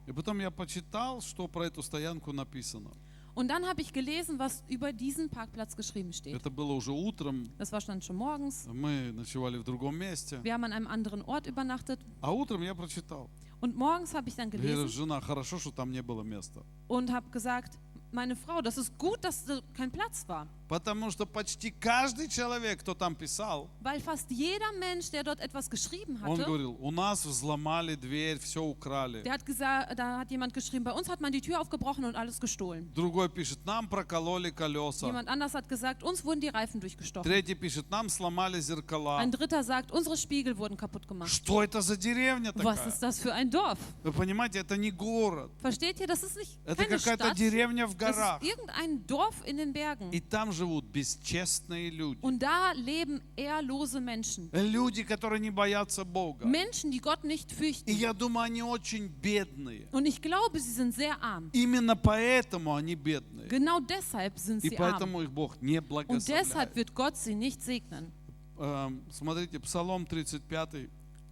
И 0.09 0.11
потом 0.11 0.39
я 0.39 0.51
почитал, 0.51 1.21
что 1.21 1.47
про 1.47 1.65
эту 1.65 1.81
стоянку 1.81 2.31
написано. 2.31 2.91
Und 3.33 3.49
dann 3.49 3.65
habe 3.65 3.81
ich 3.81 3.91
gelesen, 3.91 4.39
was 4.39 4.63
über 4.69 4.93
diesen 4.93 5.29
Parkplatz 5.29 5.75
geschrieben 5.75 6.13
steht. 6.13 6.33
Это 6.35 6.49
было 6.49 6.71
уже 6.71 6.91
утром, 6.91 7.49
Das 7.57 7.71
war 7.73 7.81
dann 7.81 8.01
schon 8.01 8.15
morgens. 8.15 8.65
мы 8.71 9.11
ночевали 9.11 9.57
в 9.57 9.63
другом 9.63 9.97
месте. 9.97 10.39
Wir 10.43 10.53
haben 10.53 10.63
an 10.63 10.71
einem 10.71 10.87
anderen 10.87 11.21
Ort 11.23 11.45
übernachtet. 11.47 11.99
А 12.21 12.31
утром 12.31 12.61
я 12.61 12.73
прочитал. 12.73 13.29
Und 13.61 13.75
morgens 13.75 14.13
habe 14.13 14.29
ich 14.29 14.35
dann 14.35 14.49
Я 14.51 14.57
говорю, 14.57 14.85
gelesen 14.85 14.89
жена, 14.89 15.19
хорошо, 15.21 15.59
что 15.59 15.71
там 15.71 15.91
не 15.91 16.01
было 16.01 16.23
места. 16.23 16.63
und 16.87 17.11
habe 17.11 17.29
gesagt, 17.31 17.77
meine 18.13 18.37
Frau, 18.37 18.61
das 18.61 18.77
ist 18.77 18.97
gut, 18.97 19.21
dass 19.23 19.43
da 19.43 19.59
kein 19.73 19.91
Platz 19.91 20.23
war. 20.29 20.47
Потому 20.70 21.10
что 21.10 21.26
почти 21.26 21.72
каждый 21.72 22.28
человек, 22.28 22.80
кто 22.80 22.94
там 22.94 23.16
писал, 23.16 23.68
Weil 23.82 24.00
fast 24.00 24.30
jeder 24.30 24.70
Mensch, 24.78 25.10
der 25.10 25.24
dort 25.24 25.40
etwas 25.40 25.68
geschrieben 25.68 26.16
он 26.24 26.38
hatte, 26.38 26.44
говорил, 26.46 26.76
у 26.78 26.92
нас 26.92 27.24
взломали 27.26 27.96
дверь, 27.96 28.38
все 28.38 28.62
украли. 28.62 29.24
der 29.24 29.32
hat 29.32 29.44
gesagt, 29.44 29.98
da 29.98 30.20
hat 30.20 30.30
jemand 30.30 30.54
geschrieben, 30.54 30.84
bei 30.84 30.92
uns 30.92 31.08
hat 31.08 31.20
man 31.20 31.32
die 31.32 31.40
Tür 31.40 31.60
aufgebrochen 31.60 32.04
und 32.04 32.14
alles 32.14 32.38
gestohlen. 32.38 32.88
Другой 32.94 33.28
пишет, 33.28 33.58
нам 33.66 33.88
прокололи 33.88 34.50
колеса. 34.52 35.06
Jemand 35.08 35.28
anders 35.28 35.54
hat 35.54 35.68
gesagt, 35.68 36.04
uns 36.04 36.24
wurden 36.24 36.40
die 36.40 36.48
Reifen 36.50 36.80
durchgestochen. 36.80 37.24
Третий 37.24 37.56
пишет, 37.56 37.90
нам 37.90 38.08
сломали 38.08 38.60
зеркала. 38.60 39.18
Ein 39.18 39.32
dritter 39.32 39.64
sagt, 39.64 39.90
unsere 39.90 40.16
Spiegel 40.16 40.56
wurden 40.56 40.76
kaputt 40.76 41.08
gemacht. 41.08 41.30
Что 41.32 41.64
это 41.64 41.80
за 41.82 41.96
деревня 41.96 42.52
Was 42.54 42.76
такая? 42.76 42.88
ist 42.90 43.02
das 43.02 43.18
für 43.18 43.32
ein 43.34 43.50
Dorf? 43.50 43.78
Вы 44.04 44.12
понимаете, 44.12 44.60
это 44.60 44.76
не 44.76 44.92
город. 44.92 45.50
Versteht 45.60 45.98
ihr, 45.98 46.06
das 46.06 46.22
ist 46.22 46.36
nicht 46.36 46.60
Это 46.64 46.84
keine 46.84 46.96
какая-то 46.96 47.24
Stadt, 47.24 47.36
деревня 47.38 47.88
в 47.88 47.96
das 47.96 48.14
горах. 48.14 48.40
ist 48.40 48.48
irgendein 48.48 49.04
Dorf 49.08 49.34
in 49.44 49.56
den 49.56 49.72
Bergen. 49.72 50.12
И 50.12 50.20
там 50.20 50.52
живут 50.59 50.85
бесчестные 50.85 51.89
люди. 51.89 52.19
Und 52.21 52.39
da 52.39 52.71
leben 52.73 53.21
ehrlose 53.35 53.99
Menschen. 53.99 54.49
Люди, 54.51 55.03
которые 55.03 55.39
не 55.39 55.49
боятся 55.51 56.03
Бога. 56.03 56.45
Menschen, 56.45 56.91
die 56.91 56.99
Gott 56.99 57.23
nicht 57.23 57.51
И 57.51 57.55
fürchten. 57.55 57.91
я 57.91 58.13
думаю, 58.13 58.45
они 58.45 58.61
очень 58.63 59.07
бедные. 59.07 59.87
Und 59.91 60.05
ich 60.05 60.21
glaube, 60.21 60.59
sie 60.59 60.71
sind 60.73 60.93
sehr 60.93 61.21
arm. 61.21 61.49
Именно 61.53 61.95
поэтому 61.95 62.75
они 62.75 62.95
бедные. 62.95 63.47
Genau 63.47 63.79
deshalb 63.79 64.37
sind 64.37 64.63
И 64.63 64.69
sie 64.69 64.77
arm. 64.77 64.91
поэтому 64.99 65.21
их 65.21 65.29
Бог 65.31 65.61
не 65.61 65.77
Und 65.79 65.87
deshalb 66.27 66.71
благословляет. 66.71 66.75
wird 66.75 66.93
Gott 66.93 67.17
sie 67.17 67.35
nicht 67.35 67.61
segnen. 67.61 68.11
Эм, 68.57 69.01
Смотрите, 69.09 69.59
Псалом 69.59 70.05
35, 70.05 70.89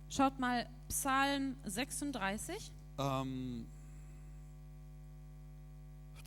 Schaut 0.09 0.37
mal 0.39 0.67
Psalm 0.89 1.55
36, 1.65 2.71
эм, 2.97 3.65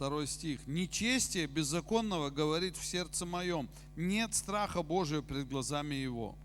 второй 0.01 0.27
стих. 0.27 0.67
«Нечестие 0.67 1.47
беззаконного 1.47 2.31
говорит 2.31 2.77
в 2.77 2.85
сердце 2.85 3.25
моем, 3.25 3.69
нет 3.97 4.35
страха 4.35 4.83
Божия 4.83 5.23
пред 5.23 5.49
глазами 5.49 5.95
его». 5.95 6.37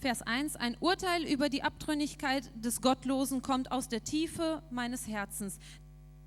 Vers 0.00 0.22
1. 0.22 0.56
Ein 0.56 0.76
Urteil 0.80 1.24
über 1.26 1.50
die 1.50 1.62
Abtrünnigkeit 1.62 2.50
des 2.54 2.80
Gottlosen 2.80 3.42
kommt 3.42 3.70
aus 3.70 3.86
der 3.88 4.02
Tiefe 4.02 4.62
meines 4.70 5.06
Herzens. 5.06 5.58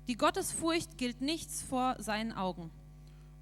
Die 0.06 0.16
Gottesfurcht 0.16 0.96
gilt 0.96 1.20
nichts 1.20 1.62
vor 1.62 1.96
seinen 1.98 2.32
Augen. 2.32 2.70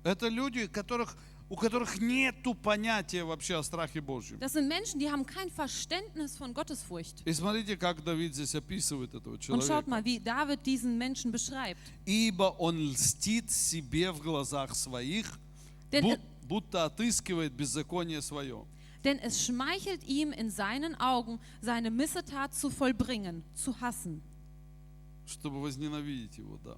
Это 0.05 0.29
люди, 0.29 0.69
которых 0.69 1.17
у 1.50 1.56
которых 1.56 2.00
нету 2.02 2.54
понятия 2.54 3.24
вообще 3.24 3.56
о 3.56 3.64
страхе 3.64 4.02
Божьем. 4.02 4.38
Das 4.40 4.54
sind 4.54 4.68
Menschen, 4.68 5.00
die 5.00 5.10
haben 5.10 5.26
kein 5.26 5.50
Verständnis 5.50 6.36
von 6.36 6.54
Gottesfurcht. 6.54 7.22
И 7.26 7.32
смотрите, 7.34 7.78
как 7.78 8.04
Давид 8.04 8.36
здесь 8.36 8.54
описывает 8.56 9.14
этого 9.14 9.36
Und 9.36 9.44
schaut 9.44 9.62
человека. 9.86 9.90
mal, 9.90 10.04
wie 10.04 10.20
David 10.20 10.66
diesen 10.66 10.98
Menschen 10.98 11.32
beschreibt. 11.32 11.80
Ибо 12.06 12.54
он 12.60 12.78
льстит 12.92 13.50
себе 13.50 14.12
в 14.12 14.20
глазах 14.22 14.76
своих, 14.76 15.40
Denn, 15.92 16.04
бу- 16.04 16.20
будто 16.44 16.84
отыскивает 16.86 17.54
беззаконие 17.54 18.22
свое. 18.22 18.66
denn 19.06 19.20
es 19.20 19.46
schmeichelt 19.46 20.04
ihm 20.04 20.34
in 20.34 20.50
seinen 20.50 20.96
Augen, 21.00 21.40
seine 21.62 21.90
Missetat 21.92 22.54
zu 22.54 22.70
vollbringen, 22.70 23.42
zu 23.56 23.80
hassen. 23.80 24.22
чтобы 25.26 25.62
возненавидеть 25.62 26.38
его, 26.38 26.60
да. 26.64 26.78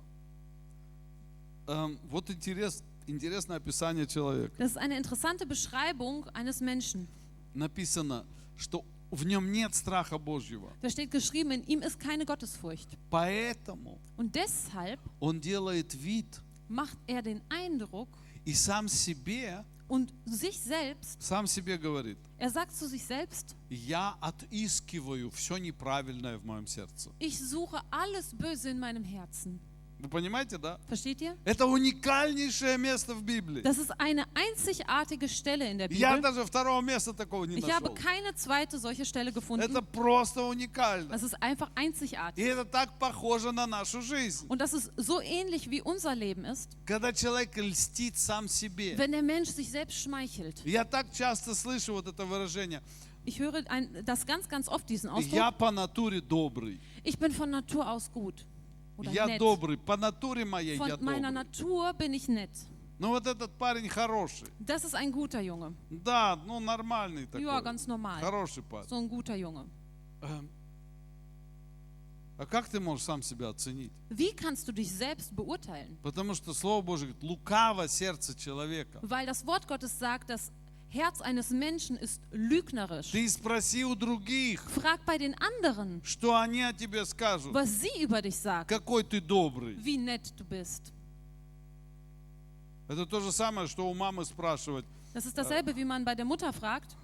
Эм, 1.67 1.99
вот 2.09 2.29
интерес, 2.29 2.83
интересное 3.08 3.56
описание 3.58 4.06
человека. 4.06 4.54
Das 4.58 4.72
ist 4.72 4.78
eine 4.78 4.96
interessante 4.96 5.46
Beschreibung 5.46 6.26
eines 6.34 6.60
Menschen. 6.60 7.06
Написано, 7.54 8.24
что 8.56 8.84
в 9.10 9.24
нем 9.24 9.52
нет 9.52 9.74
страха 9.74 10.18
Божьего. 10.18 10.72
Da 10.82 10.90
steht 10.90 11.10
geschrieben, 11.10 11.52
in 11.52 11.64
ihm 11.64 11.82
ist 11.82 12.00
keine 12.00 12.24
Gottesfurcht. 12.24 12.88
Поэтому 13.10 13.98
Und 14.16 14.34
deshalb 14.34 14.98
он 15.20 15.40
делает 15.40 15.94
вид 15.94 16.40
macht 16.68 16.98
er 17.06 17.22
den 17.22 17.40
Eindruck 17.48 18.08
и 18.44 18.52
сам 18.54 18.88
себе, 18.88 19.64
und 19.86 20.12
sich 20.24 20.58
selbst, 20.58 21.22
сам 21.22 21.46
себе 21.46 21.76
говорит, 21.78 22.18
er 22.38 22.50
sagt 22.50 22.74
zu 22.74 22.88
sich 22.88 23.04
selbst, 23.04 23.54
я 23.68 24.16
отыскиваю 24.20 25.30
все 25.30 25.58
неправильное 25.58 26.38
в 26.38 26.44
моем 26.44 26.66
сердце. 26.66 27.10
ich 27.18 27.38
suche 27.38 27.80
alles 27.90 28.34
Böse 28.34 28.70
in 28.70 28.80
meinem 28.80 29.04
Herzen. 29.04 29.60
Вы 30.00 30.10
понимаете, 30.10 30.58
да? 30.58 30.78
Versteht 30.86 31.22
ihr? 31.22 31.34
Это 31.46 31.64
уникальнейшее 31.64 32.76
место 32.76 33.14
в 33.14 33.22
Библии. 33.22 33.62
Das 33.62 33.78
ist 33.78 33.90
eine 33.98 34.26
einzigartige 34.34 35.28
Stelle 35.30 35.70
in 35.70 35.78
der 35.78 35.90
Я 35.90 36.10
Bibel. 36.16 36.20
даже 36.22 36.44
второго 36.44 36.82
места 36.82 37.14
такого 37.14 37.46
не 37.46 37.56
Ich 37.56 37.70
habe 37.70 37.88
нашел. 37.88 37.94
keine 37.94 38.34
zweite 38.34 38.78
solche 38.78 39.06
Stelle 39.06 39.30
Это 39.30 39.40
gefunden. 39.40 39.86
просто 39.92 40.42
уникально. 40.44 41.10
Das 41.10 41.22
ist 41.22 41.34
einfach 41.40 41.70
И 41.70 41.78
einzigartig. 41.86 42.44
это 42.44 42.66
так 42.66 42.98
похоже 42.98 43.50
на 43.52 43.66
нашу 43.66 44.02
жизнь. 44.02 44.46
Und 44.48 44.58
das 44.60 44.74
ist 44.74 44.92
so 44.98 45.22
ähnlich 45.22 45.70
wie 45.70 45.80
unser 45.80 46.14
Leben 46.14 46.44
ist, 46.44 46.68
Когда 46.84 47.12
человек 47.14 47.56
льстит 47.56 48.18
сам 48.18 48.46
себе. 48.46 48.98
wenn 48.98 49.12
der 49.12 49.22
Mensch 49.22 49.48
sich 49.50 49.70
selbst 49.70 49.96
schmeichelt. 50.02 50.60
Я 50.66 50.84
так 50.84 51.12
часто 51.14 51.54
слышу 51.54 51.94
вот 51.94 52.06
это 52.08 52.26
выражение. 52.26 52.82
Ich 53.24 53.38
höre 53.38 53.64
ein, 53.70 54.04
das 54.04 54.26
ganz, 54.26 54.50
ganz 54.50 54.68
oft, 54.68 54.86
diesen 54.90 55.08
Я 55.08 55.48
Ausdruck. 55.48 55.58
по 55.58 55.70
натуре 55.70 56.20
добрый. 56.20 56.78
Ich 57.04 57.18
bin 57.18 57.32
von 57.32 57.48
Natur 57.50 57.88
aus 57.90 58.10
gut. 58.12 58.44
Oder 58.99 59.11
Я 59.11 59.27
nett. 59.27 59.39
добрый. 59.39 59.77
По 59.77 59.95
натуре 59.97 60.43
моей 60.45 60.77
я 60.77 60.83
Von 60.95 60.99
meiner 61.01 61.31
добрый. 61.31 61.33
Natur 61.33 61.93
bin 61.97 62.13
ich 62.13 62.27
nett. 62.27 62.49
Ну 62.99 63.09
вот 63.09 63.25
этот 63.27 63.57
парень 63.57 63.87
хороший. 63.87 64.47
Das 64.59 64.83
ist 64.83 64.93
ein 64.93 65.11
guter 65.11 65.39
Junge. 65.39 65.73
Да, 65.89 66.35
ну 66.45 66.59
нормальный 66.59 67.25
такой. 67.25 67.43
Ja, 67.43 67.61
ganz 67.61 67.87
normal. 67.87 68.19
Хороший 68.19 68.61
парень. 68.63 68.87
So 68.89 68.97
ein 68.97 69.07
guter 69.07 69.35
Junge. 69.35 69.65
Эм, 70.21 70.49
А 72.37 72.45
как 72.45 72.69
ты 72.69 72.79
можешь 72.79 73.03
сам 73.05 73.21
себя 73.21 73.49
оценить? 73.49 73.91
Wie 74.09 74.33
kannst 74.33 74.65
du 74.67 74.71
dich 74.71 74.89
selbst 74.93 75.33
beurteilen? 75.35 75.97
Потому 76.01 76.33
что 76.35 76.53
Слово 76.53 76.81
Божье 76.81 77.07
говорит, 77.07 77.23
лукаво 77.23 77.87
сердце 77.89 78.33
человека. 78.33 78.99
Weil 79.01 79.25
das 79.25 79.45
Wort 79.45 79.67
Gottes 79.67 79.97
sagt, 79.99 80.29
das 80.29 80.49
Herz 80.91 81.21
eines 81.21 81.51
Menschen 81.51 81.97
ist 81.97 82.19
lügnerisch. 82.31 83.11
Ты 83.11 83.27
спроси 83.29 83.83
у 83.85 83.93
других, 83.95 84.61
Frag 84.71 84.99
bei 85.05 85.17
den 85.19 85.35
anderen, 85.35 86.01
что 86.03 86.35
они 86.35 86.61
о 86.63 86.73
тебе 86.73 87.05
скажут. 87.05 87.53
was 87.53 87.67
sie 87.81 88.03
über 88.03 88.21
dich 88.21 88.35
sagen, 88.35 88.67
Какой 88.67 89.03
ты 89.03 89.21
добрый. 89.21 89.75
wie 89.83 89.97
nett 89.97 90.33
du 90.37 90.43
bist. 90.43 90.91
Это 92.87 93.05
то 93.05 93.19
же 93.19 93.31
самое, 93.31 93.67
что 93.67 93.87
у 93.89 93.93
мамы 93.93 94.25
спрашивать, 94.25 94.85
Das 95.13 95.25
ist 95.25 95.37
dasselbe, 95.37 95.75
wie 95.75 95.85
man 95.85 96.03
bei 96.03 96.15
der 96.15 96.25
Mutter 96.25 96.51
fragt, 96.53 96.95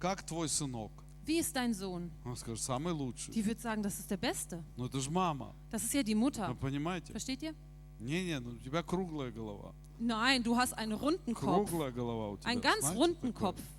как 0.00 0.22
твой 0.24 0.48
сынок? 0.48 0.90
wie 1.26 1.38
ist 1.38 1.54
dein 1.54 1.74
Sohn? 1.74 2.10
Он 2.24 2.36
скажет, 2.36 2.62
самый 2.62 2.92
лучший. 2.94 3.32
Die 3.34 3.44
wird 3.44 3.60
sagen, 3.60 3.82
das 3.82 3.98
ist 3.98 4.10
der 4.10 4.16
Beste. 4.18 4.62
Ну 4.76 4.86
это 4.86 5.00
же 5.00 5.10
мама. 5.10 5.54
Das 5.70 5.82
ist 5.84 5.92
ja 5.92 6.02
die 6.02 6.14
Вы 6.14 6.20
Mutter. 6.20 6.54
понимаете? 6.54 7.12
Versteht 7.12 7.42
ihr? 7.42 7.54
Не-не, 8.00 8.40
ну 8.40 8.52
у 8.52 8.58
тебя 8.58 8.82
круглая 8.82 9.30
голова. 9.30 9.74
Nein, 9.99 10.43
du 10.43 10.55
hast 10.55 10.73
einen 10.73 10.93
runden 10.93 11.33
Kopf. 11.33 11.69
Круглая 11.69 11.91
голова 11.91 12.29
у 12.31 12.37
тебя. 12.37 12.49
Einen 12.49 12.61
ganz 12.61 12.79
Знаете 12.81 12.97
runden 12.99 13.33
такое? 13.33 13.53
Kopf. 13.53 13.61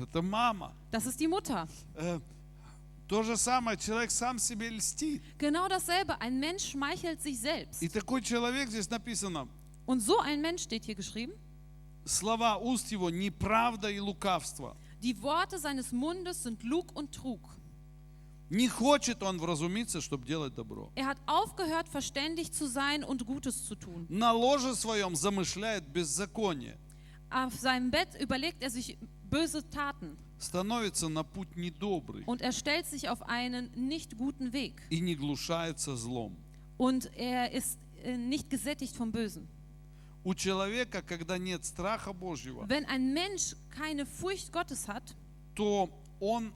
Это 0.00 0.22
мама. 0.22 0.72
Das 0.90 1.06
ist 1.06 1.20
die 1.20 1.28
Mutter. 1.28 1.68
Э, 1.94 2.20
то 3.06 3.22
же 3.22 3.36
самое, 3.36 3.76
человек 3.76 4.10
сам 4.10 4.38
себе 4.38 4.70
льстит. 4.70 5.22
Genau 5.38 5.68
dasselbe. 5.68 6.18
Ein 6.20 6.40
Mensch 6.40 6.70
schmeichelt 6.70 7.20
sich 7.20 7.38
selbst. 7.38 7.82
И 7.82 7.88
такой 7.88 8.22
человек, 8.22 8.70
здесь 8.70 8.88
написано, 8.88 9.48
Und 9.84 10.00
so 10.00 10.18
ein 10.20 10.40
Mensch 10.40 10.62
steht 10.62 10.84
hier 10.86 10.94
geschrieben. 10.94 11.32
слова 12.04 12.56
уст 12.56 12.90
его 12.90 13.10
неправда 13.10 13.90
и 13.90 13.98
лукавство. 14.00 14.76
Die 15.02 15.20
Worte 15.22 15.58
seines 15.58 15.92
Mundes 15.92 16.42
sind 16.42 16.62
Lug 16.62 16.92
und 16.94 17.12
Trug. 17.12 17.40
Не 18.49 18.69
хочет 18.69 19.21
он 19.23 19.39
вразумиться, 19.39 19.99
чтобы 19.99 20.25
делать 20.25 20.55
добро. 20.55 20.89
Er 20.95 21.05
hat 21.05 21.17
aufgehört, 21.25 21.89
verständig 21.89 22.51
zu 22.53 22.67
sein 22.67 23.03
und 23.03 23.25
Gutes 23.25 23.65
zu 23.65 23.75
tun. 23.75 24.05
На 24.09 24.31
ложе 24.31 24.73
своем 24.75 25.15
замышляет 25.15 25.85
беззаконие. 25.87 26.77
Auf 27.29 27.53
seinem 27.55 27.91
Bett 27.91 28.09
überlegt 28.19 28.63
er 28.63 28.69
sich 28.69 28.97
böse 29.29 29.69
Taten 29.69 30.17
Становится 30.39 31.09
на 31.09 31.23
путь 31.23 31.57
недобрый 31.57 32.23
und 32.25 32.41
er 32.41 32.51
stellt 32.53 32.85
sich 32.85 33.09
auf 33.09 33.23
einen 33.23 33.71
nicht 33.75 34.17
guten 34.17 34.53
Weg. 34.53 34.81
и 34.89 35.01
не 35.01 35.15
глушается 35.15 35.97
злом. 35.97 36.37
Und 36.77 37.11
er 37.17 37.51
ist 37.51 37.77
äh, 38.03 38.15
nicht 38.15 38.49
gesättigt 38.49 38.95
vom 38.95 39.11
Bösen. 39.11 39.47
У 40.23 40.33
человека, 40.35 41.01
когда 41.01 41.37
нет 41.37 41.65
страха 41.65 42.13
Божьего, 42.13 42.65
Wenn 42.69 42.85
ein 42.85 43.13
Mensch 43.13 43.55
keine 43.71 44.05
Furcht 44.05 44.53
Gottes 44.53 44.87
hat, 44.87 45.15
то 45.55 45.89
он 46.21 46.53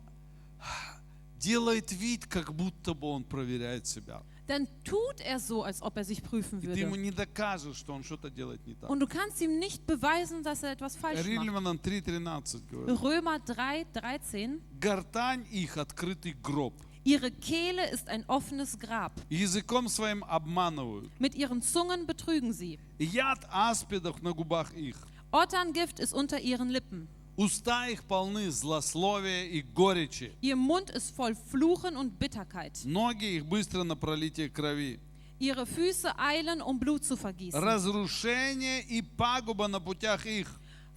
делает 1.41 1.93
вид, 1.93 2.27
как 2.27 2.53
будто 2.55 2.95
бы 2.95 3.09
он 3.09 3.25
проверяет 3.25 3.87
себя. 3.87 4.23
dann 4.49 4.69
tut 4.85 5.21
er 5.21 5.41
so, 5.41 5.65
als 5.65 5.83
ob 5.83 5.97
er 5.97 6.05
sich 6.05 6.23
prüfen 6.23 6.61
И 6.61 6.67
ты 6.69 6.79
ему 6.81 6.95
würde. 6.95 7.03
не 7.03 7.11
докажешь, 7.11 7.77
что 7.79 7.93
он 7.95 8.05
что-то 8.05 8.31
делает 8.31 8.65
не 8.67 8.75
так. 8.75 8.89
Und 8.89 9.01
du 9.01 9.07
kannst 9.09 9.41
ihm 9.41 9.59
nicht 9.59 9.85
beweisen, 9.87 10.43
dass 10.45 10.63
er 10.63 10.71
etwas 10.73 10.97
falsch 10.97 11.19
macht. 11.19 11.27
Римлянам 11.27 11.79
3.13 11.79 12.67
говорит. 12.71 13.03
Römer 13.03 13.39
3, 13.41 13.87
13. 13.93 14.61
Гортань 14.81 15.45
их 15.51 15.77
открытый 15.77 16.33
гроб. 16.43 16.75
Ihre 17.05 17.31
Kehle 17.31 17.89
ist 17.91 18.09
ein 18.09 18.25
offenes 18.29 18.79
Grab. 18.79 19.13
Языком 19.29 19.89
своим 19.89 20.25
обманывают. 20.25 21.11
Mit 21.21 21.35
ihren 21.35 21.61
Zungen 21.63 22.07
betrügen 22.07 22.53
sie. 22.53 22.79
Яд 22.99 23.47
аспидов 23.51 24.23
на 24.23 24.33
губах 24.33 24.73
их. 24.75 24.97
Otterngift 25.33 25.99
ist 26.01 26.15
unter 26.15 26.39
ihren 26.41 26.69
Lippen. 26.71 27.09
Уста 27.37 27.89
их 27.89 28.05
полны 28.05 28.51
злословия 28.51 29.45
и 29.45 29.61
горечи. 29.61 30.33
Ihr 30.41 30.57
Mund 30.57 30.91
ist 30.91 31.15
voll 31.15 31.35
Fluchen 31.35 31.97
und 31.97 32.19
Bitterkeit. 32.19 32.83
Ноги 32.85 33.37
их 33.37 33.47
быстро 33.47 33.85
на 33.85 33.95
пролитие 33.95 34.49
крови. 34.49 35.01
Ihre 35.39 35.67
Füße 35.67 36.19
eilen, 36.19 36.63
um 36.63 36.79
Blut 36.79 37.05
zu 37.05 37.17
vergießen. 37.17 37.61
Разрушение 37.61 38.83
и 38.83 39.03
пагуба 39.03 39.69
на 39.69 39.81
путях 39.81 40.25
их. 40.25 40.49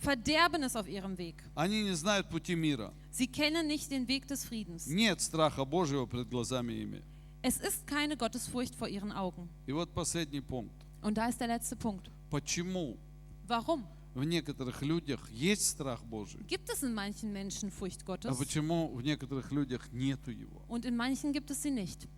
Verderben 0.02 0.64
ist 0.64 0.78
auf 0.78 0.88
ihrem 0.88 1.18
Weg. 1.18 1.44
Они 1.56 1.84
не 1.84 1.94
знают 1.94 2.30
пути 2.30 2.56
мира. 2.56 2.94
Sie 3.12 3.28
kennen 3.28 3.68
nicht 3.68 3.92
den 3.92 4.08
Weg 4.08 4.26
des 4.28 4.46
Friedens. 4.46 4.88
Нет 4.88 5.20
страха 5.20 5.66
Божьего 5.66 6.06
пред 6.06 6.30
глазами 6.30 6.72
ими. 6.72 7.04
Es 7.42 7.58
ist 7.60 7.86
keine 7.86 8.16
Gottesfurcht 8.16 8.76
vor 8.76 8.88
ihren 8.88 9.12
Augen. 9.12 9.50
И 9.68 9.74
вот 9.74 9.94
последний 9.94 10.40
пункт. 10.40 10.86
Und 11.02 11.18
da 11.18 11.28
ist 11.28 11.42
der 11.42 11.48
letzte 11.48 11.76
Punkt. 11.76 12.10
Почему 12.30 12.98
Warum? 13.46 13.84
В 14.15 14.25
некоторых 14.25 14.83
людях 14.83 15.29
есть 15.31 15.69
страх 15.69 16.03
Божий, 16.05 16.41
Gibt 16.49 16.71
es 16.71 16.83
in 16.83 16.95
manchen 16.95 17.33
Menschen 17.33 17.71
Furcht 17.71 18.03
а 18.03 18.13
Gottes 18.13 18.39
почему 18.39 18.89
в 18.95 19.03
некоторых 19.03 19.51
людях 19.53 19.93
нету 19.93 20.31
его? 20.31 20.63
und 20.69 20.85
in 20.85 20.97
manchen 20.97 21.33
gibt 21.33 21.51
es 21.51 21.63
sie 21.63 21.71
nicht? 21.71 22.09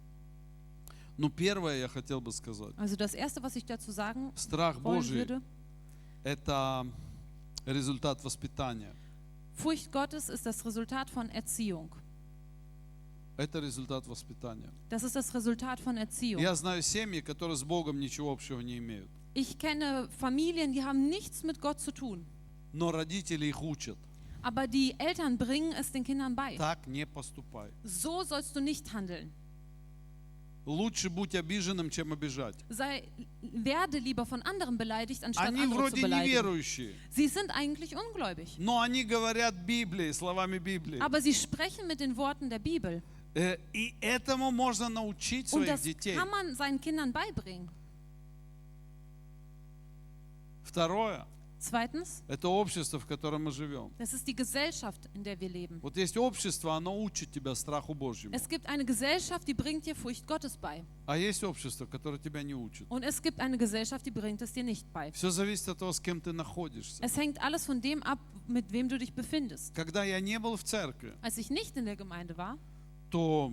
Ну, 1.19 1.31
первое 1.31 1.79
я 1.79 1.89
хотел 1.89 2.21
бы 2.21 2.31
сказать. 2.31 2.75
Also 2.77 2.97
das 2.97 3.15
Erste, 3.15 3.43
was 3.43 3.57
ich 3.57 3.65
dazu 3.65 3.91
sagen 3.91 4.33
Страх 4.37 4.79
Божий 4.81 5.17
würde,– 5.17 5.43
это 6.25 6.87
результат 7.65 8.23
воспитания. 8.23 8.95
Furcht 9.55 9.91
Gottes 9.91 10.29
ist 10.29 10.45
das 10.45 10.65
Resultat 10.67 11.09
von 11.09 11.31
Erziehung. 11.31 11.91
Это 13.39 13.59
результат 13.61 14.07
воспитания. 14.07 14.71
Das 14.91 15.03
ist 15.03 15.15
das 15.17 15.35
Resultat 15.35 15.81
von 15.81 15.97
Erziehung. 15.97 16.43
Я 16.43 16.55
знаю 16.55 16.83
семьи, 16.83 17.21
которые 17.21 17.57
с 17.57 17.65
Богом 17.65 17.99
ничего 17.99 18.33
общего 18.33 18.61
не 18.61 18.77
имеют. 18.79 19.11
Ich 19.36 19.58
kenne 19.58 20.10
Familien, 20.20 20.74
die 20.74 20.84
haben 20.84 21.08
nichts 21.10 21.44
mit 21.44 21.62
Gott 21.62 21.80
zu 21.80 21.92
tun. 21.92 22.26
Но 22.74 22.92
родители 22.92 23.46
их 23.50 23.62
учат. 23.62 23.98
Aber 24.44 24.66
die 24.68 24.96
Eltern 24.98 25.38
bringen 25.38 25.72
es 25.74 25.92
den 25.92 26.04
Kindern 26.04 26.36
bei. 26.36 26.58
Так 26.58 26.88
не 26.88 27.06
поступай. 27.06 27.70
So 27.84 28.24
sollst 28.24 28.56
du 28.56 28.60
nicht 28.62 28.92
handeln. 28.94 29.32
Лучше 30.66 31.10
будь 31.10 31.34
обиженным, 31.34 31.90
чем 31.90 32.14
обижать. 32.14 32.56
Sei, 32.70 33.04
werde 33.42 33.98
lieber 33.98 34.28
von 34.28 34.44
anderen 34.44 34.78
beleidigt, 34.78 35.24
anstatt 35.24 35.48
Они 35.48 35.62
andere 35.64 35.80
zu 35.80 35.82
вроде 35.96 36.02
beleidigen. 36.02 36.30
неверующие, 36.30 36.94
Sie 37.10 37.28
sind 37.28 37.50
eigentlich 37.50 37.96
ungläubig. 37.96 38.58
но 38.60 38.80
они 38.82 39.04
говорят 39.04 39.56
Библией, 39.66 40.14
словами 40.14 40.60
Библии. 40.60 41.00
Aber 41.00 41.20
sie 41.20 41.34
sprechen 41.34 41.88
mit 41.88 42.00
den 42.00 42.16
Worten 42.16 42.50
der 42.50 42.60
Bibel. 42.60 43.02
Э, 43.34 43.58
И 43.74 43.96
этому 44.02 44.52
можно 44.52 44.88
научить 44.90 45.52
Und 45.52 45.64
своих 45.66 45.68
das 45.70 45.82
детей. 45.82 46.16
kann 46.16 46.30
man 46.30 46.56
seinen 46.56 46.80
Kindern 46.80 47.12
beibringen. 47.12 47.68
Второе. 50.77 51.25
Zweitens, 51.59 52.23
это 52.29 52.51
общество, 52.51 52.99
в 53.01 53.07
котором 53.07 53.45
мы 53.45 53.51
живем. 53.51 53.91
das 53.99 54.13
ist 54.13 54.27
die 54.27 54.37
Gesellschaft, 54.37 55.09
in 55.15 55.25
der 55.25 55.41
wir 55.41 55.49
leben. 55.49 55.81
Вот 55.81 55.97
есть 55.97 56.19
общество, 56.19 56.77
оно 56.77 57.03
учит 57.03 57.33
тебя 57.33 57.55
страху 57.55 57.95
Божьему. 57.95 58.35
Es 58.35 58.47
gibt 58.47 58.67
eine 58.67 58.85
Gesellschaft, 58.85 59.49
die 59.49 59.55
bringt 59.55 59.87
dir 59.87 59.97
Furcht 59.97 60.27
Gottes 60.27 60.59
bei. 60.59 60.85
А 61.07 61.17
есть 61.17 61.43
общество, 61.45 61.87
которое 61.87 62.19
тебя 62.19 62.43
не 62.43 62.55
учит. 62.55 62.87
Und 62.91 63.05
es 63.05 63.23
gibt 63.23 63.41
eine 63.41 63.57
Gesellschaft, 63.57 64.05
die 64.05 64.11
bringt 64.11 64.43
es 64.43 64.53
dir 64.53 64.65
nicht 64.65 64.85
bei. 64.93 65.13
Все 65.13 65.31
зависит 65.31 65.67
от 65.69 65.79
того, 65.79 65.93
с 65.95 65.99
кем 66.01 66.21
ты 66.21 66.35
находишься. 66.35 67.03
Es 67.03 67.17
hängt 67.17 67.41
alles 67.43 67.65
von 67.65 67.81
dem 67.81 68.03
ab, 68.03 68.19
mit 68.47 68.71
wem 68.71 68.91
du 68.91 68.99
dich 68.99 69.15
befindest. 69.15 69.75
Когда 69.75 70.05
я 70.05 70.21
не 70.21 70.39
был 70.39 70.59
в 70.59 70.63
церкви, 70.63 71.15
Als 71.23 71.39
ich 71.39 71.49
nicht 71.49 71.75
in 71.79 71.87
der 71.87 71.97
Gemeinde 71.97 72.37
war, 72.37 72.59
то 73.11 73.51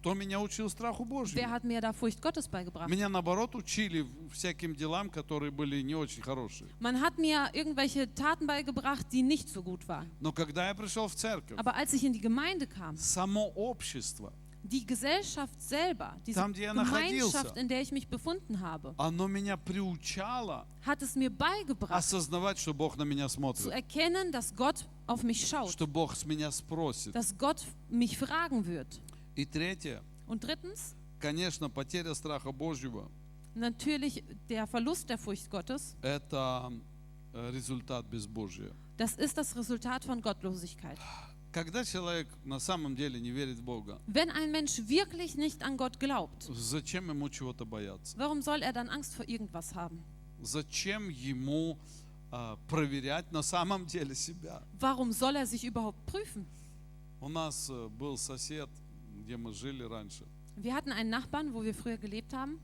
кто 0.00 0.14
меня 0.14 0.40
учил 0.40 0.68
страху 0.68 1.04
wer 1.04 1.08
Божьему? 1.08 1.50
hat 1.50 1.64
mir 1.64 1.80
da 1.80 1.92
Furcht 1.92 2.20
Gottes 2.22 2.48
beigebracht? 2.48 2.88
Меня 2.88 3.08
наоборот 3.08 3.54
учили 3.54 4.06
всяким 4.32 4.74
делам, 4.74 5.10
которые 5.10 5.50
были 5.50 5.80
не 5.82 5.94
очень 5.94 6.22
хорошие. 6.22 6.68
Man 6.80 7.00
hat 7.00 7.18
mir 7.18 7.48
irgendwelche 7.54 8.12
Taten 8.14 8.46
beigebracht, 8.46 9.06
die 9.10 9.22
nicht 9.22 9.48
so 9.48 9.62
gut 9.62 9.88
waren. 9.88 10.08
Но 10.20 10.32
когда 10.32 10.68
я 10.68 10.74
пришел 10.74 11.08
в 11.08 11.14
церковь, 11.14 11.58
Aber 11.58 11.74
als 11.74 11.92
ich 11.92 12.04
in 12.04 12.12
die 12.12 12.20
Gemeinde 12.20 12.66
kam, 12.66 12.96
само 12.96 13.46
общество, 13.56 14.32
die 14.62 14.84
Gesellschaft 14.84 15.60
selber, 15.62 16.16
diese 16.26 16.40
Там, 16.40 16.52
где 16.52 16.64
я 16.64 16.74
находился. 16.74 17.38
Gemeinschaft, 17.38 17.56
in 17.56 17.68
der 17.68 17.80
ich 17.80 17.92
mich 17.92 18.08
befunden 18.08 18.60
habe, 18.60 18.94
оно 18.98 19.26
меня 19.28 19.56
приучало 19.56 20.66
hat 20.84 21.02
es 21.02 21.14
mir 21.16 21.30
beigebracht, 21.30 21.92
осознавать, 21.92 22.58
что 22.58 22.74
Бог 22.74 22.96
на 22.96 23.02
меня 23.04 23.26
zu 23.26 23.36
смотрит, 23.36 23.72
erkennen, 23.72 24.30
dass 24.30 24.54
Gott 24.54 24.84
auf 25.06 25.22
mich 25.22 25.46
schaut, 25.48 25.70
что 25.72 25.86
Бог 25.86 26.14
с 26.14 26.24
меня 26.26 26.50
спросит. 26.50 27.12
dass 27.14 27.36
Gott 27.38 27.64
mich 27.88 28.18
fragen 28.18 28.66
wird. 28.66 29.00
И 29.35 29.45
третье, 29.45 30.01
Und 30.27 30.43
drittens, 30.43 30.95
конечно, 31.19 31.69
потеря 31.69 32.13
страха 32.13 32.51
Божьего 32.51 33.09
natürlich 33.55 34.23
der 34.49 34.67
Verlust 34.67 35.09
der 35.09 35.17
Furcht 35.17 35.49
Gottes.– 35.49 35.95
это 36.01 36.71
э, 37.33 37.51
результат 37.51 38.05
безбожия. 38.05 38.71
Das 38.97 39.17
ist 39.17 39.37
das 39.37 39.55
Resultat 39.55 40.03
von 40.05 40.21
Gottlosigkeit. 40.21 40.97
Когда 41.51 41.83
человек 41.83 42.29
на 42.45 42.59
самом 42.59 42.95
деле 42.95 43.19
не 43.19 43.31
верит 43.31 43.57
в 43.57 43.63
Бога, 43.63 43.99
Wenn 44.07 44.29
ein 44.29 44.51
Mensch 44.51 44.87
wirklich 44.87 45.35
nicht 45.35 45.63
an 45.63 45.75
Gott 45.75 45.99
glaubt, 45.99 46.43
зачем 46.53 47.09
ему 47.09 47.29
чего-то 47.29 47.65
бояться? 47.65 48.17
warum 48.17 48.41
soll 48.41 48.61
er 48.61 48.71
dann 48.73 48.89
Angst 48.89 49.13
vor 49.15 49.27
irgendwas 49.27 49.75
haben? 49.75 50.01
Зачем 50.41 51.09
ему 51.09 51.77
а, 52.31 52.57
проверять 52.69 53.31
на 53.31 53.41
самом 53.43 53.85
деле 53.85 54.15
себя? 54.15 54.63
Warum 54.79 55.11
soll 55.11 55.35
er 55.35 55.45
sich 55.45 55.65
überhaupt 55.65 56.05
prüfen? 56.05 56.45
У 57.19 57.27
нас 57.27 57.69
э, 57.69 57.89
был 57.89 58.17
сосед, 58.17 58.69
где 59.24 59.36
мы 59.36 59.52
жили 59.52 59.82
раньше. 59.82 60.26
Wir 60.56 60.74
hatten 60.74 60.92
einen 60.92 61.10
Nachbarn, 61.10 61.52
wo 61.52 61.62
wir 61.62 61.74
früher 61.74 61.98
gelebt 61.98 62.32
haben. 62.32 62.58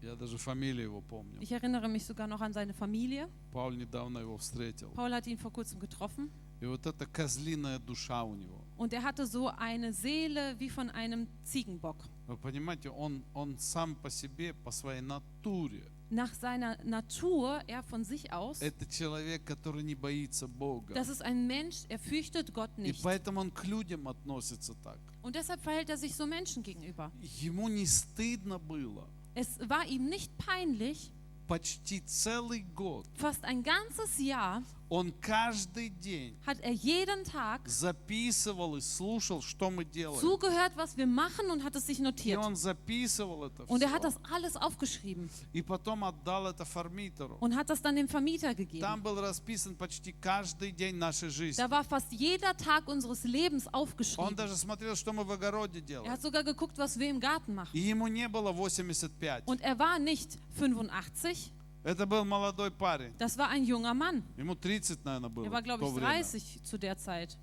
Я 0.00 0.14
даже 0.14 0.38
фамилию 0.38 0.84
его 0.84 1.00
помню. 1.00 1.40
Ich 1.40 1.50
erinnere 1.50 1.88
mich 1.88 2.04
sogar 2.04 2.28
noch 2.28 2.40
an 2.40 2.52
seine 2.52 2.72
Familie. 2.72 3.28
Пауль 3.52 3.76
недавно 3.76 4.18
его 4.18 4.38
встретил. 4.38 4.92
Paul 4.94 5.12
hat 5.12 5.26
ihn 5.26 5.38
vor 5.38 5.52
kurzem 5.52 5.80
getroffen. 5.80 6.30
И 6.60 6.66
вот 6.66 6.86
эта 6.86 7.06
козлиная 7.06 7.78
душа 7.78 8.22
у 8.22 8.34
него. 8.34 8.64
Und 8.76 8.92
er 8.92 9.02
hatte 9.02 9.26
so 9.26 9.48
eine 9.48 9.92
Seele 9.92 10.54
wie 10.60 10.70
von 10.70 10.88
einem 10.90 11.26
Ziegenbock. 11.42 11.96
Вы 12.28 12.36
понимаете, 12.36 12.90
он, 12.90 13.24
он 13.34 13.58
сам 13.58 13.96
по 13.96 14.08
себе, 14.10 14.54
по 14.54 14.70
своей 14.70 15.00
натуре, 15.00 15.82
Nach 16.12 16.32
seiner 16.32 16.78
Natur, 16.84 17.60
er 17.66 17.82
von 17.82 18.02
sich 18.02 18.32
aus, 18.32 18.62
это 18.62 18.86
человек, 18.86 19.44
который 19.44 19.82
не 19.82 19.94
боится 19.94 20.48
Бога. 20.48 20.94
das 20.94 21.08
ist 21.08 21.20
ein 21.22 21.46
Mensch, 21.46 21.84
er 21.88 21.98
fürchtet 21.98 22.54
Gott 22.54 22.70
И 22.78 22.80
nicht. 22.82 23.02
поэтому 23.02 23.40
он 23.40 23.50
к 23.50 23.64
людям 23.66 24.08
относится 24.08 24.74
так. 24.82 24.98
Und 25.22 25.34
deshalb 25.34 25.60
verhält 25.60 25.90
er 25.90 25.98
sich 25.98 26.14
so 26.14 26.26
Menschen 26.26 26.62
gegenüber. 26.62 27.10
Ему 27.42 27.68
не 27.68 27.84
стыдно 27.86 28.58
было 28.58 29.06
Es 29.34 29.58
war 29.68 29.84
ihm 29.86 30.08
nicht 30.08 30.30
peinlich, 30.38 31.10
почти 31.46 32.00
целый 32.06 32.60
год. 32.74 33.04
fast 33.14 33.44
ein 33.44 33.62
ganzes 33.62 34.18
Jahr 34.18 34.62
Он 34.92 35.12
каждый 35.20 35.90
день 35.90 36.34
hat 36.46 36.58
er 36.62 36.72
jeden 36.72 37.22
Tag 37.24 37.60
записывал 37.68 38.76
и 38.76 38.80
слушал, 38.80 39.42
что 39.42 39.68
мы 39.70 39.84
делаем. 39.84 40.18
zugehört, 40.18 40.72
was 40.76 40.96
wir 40.96 41.06
machen 41.06 41.50
und 41.50 41.62
hat 41.62 41.76
es 41.76 41.84
sich 41.86 41.98
И 41.98 42.02
notiert. 42.02 42.38
он 42.38 42.56
записывал 42.56 43.44
это 43.44 43.64
Und 43.66 43.82
er 43.82 43.90
hat 43.92 44.00
все. 44.02 44.12
das 44.12 44.32
alles 44.32 44.56
aufgeschrieben 44.56 45.28
И 45.52 45.60
потом 45.60 46.04
отдал 46.04 46.46
это 46.46 46.64
фармитеру. 46.64 47.36
und 47.40 47.54
hat 47.54 47.68
das 47.68 47.82
dann 47.82 47.96
dem 47.96 48.08
Vermieter 48.08 48.54
gegeben. 48.54 48.80
Там 48.80 49.02
был 49.02 49.20
расписан 49.20 49.74
почти 49.76 50.12
каждый 50.12 50.72
день 50.72 50.96
нашей 50.96 51.28
жизни. 51.28 51.62
Da 51.62 51.70
war 51.70 51.84
fast 51.84 52.10
jeder 52.10 52.56
Tag 52.56 52.88
unseres 52.88 53.24
Lebens 53.24 53.66
Он 53.66 53.74
aufgeschrieben. 53.74 54.36
даже 54.36 54.56
смотрел, 54.56 54.96
что 54.96 55.12
мы 55.12 55.22
в 55.24 55.30
огороде 55.32 55.80
Er 55.80 55.82
делаем. 55.82 56.10
hat 56.10 56.22
sogar 56.22 56.42
geguckt, 56.42 56.78
was 56.78 56.98
wir 56.98 57.10
im 57.10 57.20
Garten 57.20 57.54
machen. 57.54 57.68
И 57.74 57.80
ему 57.80 58.06
не 58.08 58.26
было 58.26 58.54
85. 58.54 59.46
Und 59.46 59.60
er 59.60 59.78
war 59.78 59.98
nicht 59.98 60.38
85, 60.58 61.52
Это 61.83 62.05
был 62.05 62.23
молодой 62.23 62.71
парень. 62.71 63.13
das 63.17 63.37
war 63.37 63.49
ein 63.49 63.65
junger 63.65 63.93
Mann. 63.93 64.23
Ему 64.37 64.55
30, 64.55 65.03
наверное, 65.03 65.29
было 65.29 65.45
Er 65.45 65.51
war, 65.51 65.61
glaube 65.61 65.85
ich, 65.85 65.91
время. 65.93 66.21
30 66.23 66.63
zu 66.63 66.77
der 66.77 66.97
Zeit. 66.97 67.37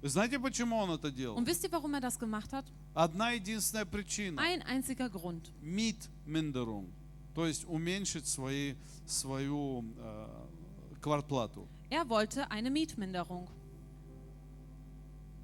Знаете, 0.00 0.38
почему 0.38 0.76
он 0.76 0.90
это 0.92 1.10
делал? 1.10 1.36
Und 1.36 1.46
wisst 1.46 1.64
ihr, 1.64 1.72
warum 1.72 1.92
er 1.94 2.00
das 2.00 2.18
gemacht 2.18 2.52
hat? 2.52 2.64
Одна 2.94 3.32
единственная 3.32 3.84
причина. 3.84 4.40
Ein 4.40 4.62
einziger 4.62 5.10
Grund. 5.10 5.50
Мид-миндерунг. 5.60 6.88
То 7.34 7.46
есть 7.46 7.64
уменьшить 7.66 8.26
свои, 8.26 8.74
свою 9.06 9.84
э, 9.98 10.46
квартплату. 11.00 11.68
Er 11.90 12.08
wollte 12.08 12.50
eine 12.50 12.70
Mietminderung. 12.70 13.48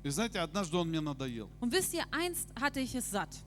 И 0.05 0.11
знаете, 0.11 0.39
однажды 0.41 0.77
он 0.77 0.89
мне 0.89 1.01
надоел. 1.01 1.49
Und 1.61 1.73
wisst 1.73 1.95
ihr, 1.95 2.05
einst 2.13 2.49
hatte 2.61 2.79
ich 2.81 2.95
es 2.95 3.11
satt. 3.11 3.43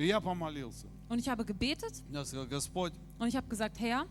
И 0.00 0.06
я 0.06 0.20
помолился. 0.20 0.86
Und 1.08 1.18
ich 1.18 1.28
habe 1.28 1.44
gebetet 1.44 2.02
Я 2.10 2.24
сказал, 2.24 2.46
Господь, 2.46 2.92
und 3.18 3.28
ich 3.28 3.36
habe 3.36 3.46
gesagt, 3.48 3.78
Herr, 3.80 4.06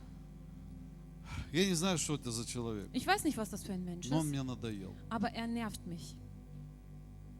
я 1.52 1.66
не 1.66 1.74
знаю, 1.74 1.98
что 1.98 2.16
это 2.16 2.32
за 2.32 2.46
человек, 2.46 2.88
ich 2.94 3.06
weiß 3.06 3.24
nicht, 3.24 3.38
was 3.38 3.50
das 3.50 3.64
für 3.64 3.74
ein 3.74 3.84
Mensch 3.84 4.10
но 4.10 4.20
он 4.20 4.26
ist, 4.26 4.30
мне 4.30 4.44
надоел. 4.44 4.94
aber 5.10 5.30
er 5.34 5.48
nervt 5.48 5.86
mich. 5.86 6.16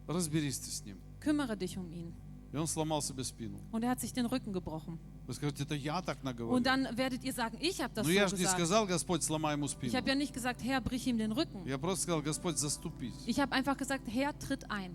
Разберись 0.06 0.58
ты 0.58 0.70
с 0.70 0.84
ним. 0.84 0.98
Kümmere 1.20 1.56
dich 1.56 1.76
um 1.76 1.90
ihn. 1.92 2.12
И 2.52 2.56
он 2.56 2.66
сломал 2.68 3.02
себе 3.02 3.24
спину. 3.24 3.58
Und 3.72 3.82
er 3.82 3.90
hat 3.90 4.00
sich 4.00 4.12
den 4.12 4.26
Rücken 4.26 4.52
gebrochen. 4.52 4.98
Вы 5.26 5.34
скажете, 5.34 5.64
это 5.64 5.74
я 5.74 6.00
так 6.02 6.22
наговорил. 6.22 6.54
Und 6.56 6.64
dann 6.66 6.96
werdet 6.96 7.24
ihr 7.24 7.32
sagen, 7.32 7.58
ich 7.60 7.80
habe 7.82 7.92
das 7.94 8.06
Но 8.06 8.12
so 8.12 8.16
я 8.16 8.28
же 8.28 8.36
не 8.36 8.42
gesagt. 8.42 8.56
сказал, 8.58 8.86
Господь, 8.86 9.24
сломай 9.24 9.54
ему 9.54 9.66
Ich 9.66 9.72
спину. 9.72 9.92
habe 9.96 10.08
ja 10.08 10.14
nicht 10.14 10.32
gesagt, 10.32 10.62
Herr, 10.62 10.80
brich 10.80 11.06
ihm 11.08 11.18
den 11.18 11.32
Rücken. 11.32 11.66
Я 11.66 11.78
просто 11.78 12.04
сказал, 12.04 12.22
Господь, 12.22 12.58
заступись. 12.58 13.14
Ich 13.26 13.40
habe 13.40 13.52
einfach 13.52 13.76
gesagt, 13.76 14.04
Herr, 14.06 14.38
tritt 14.38 14.70
ein. 14.70 14.92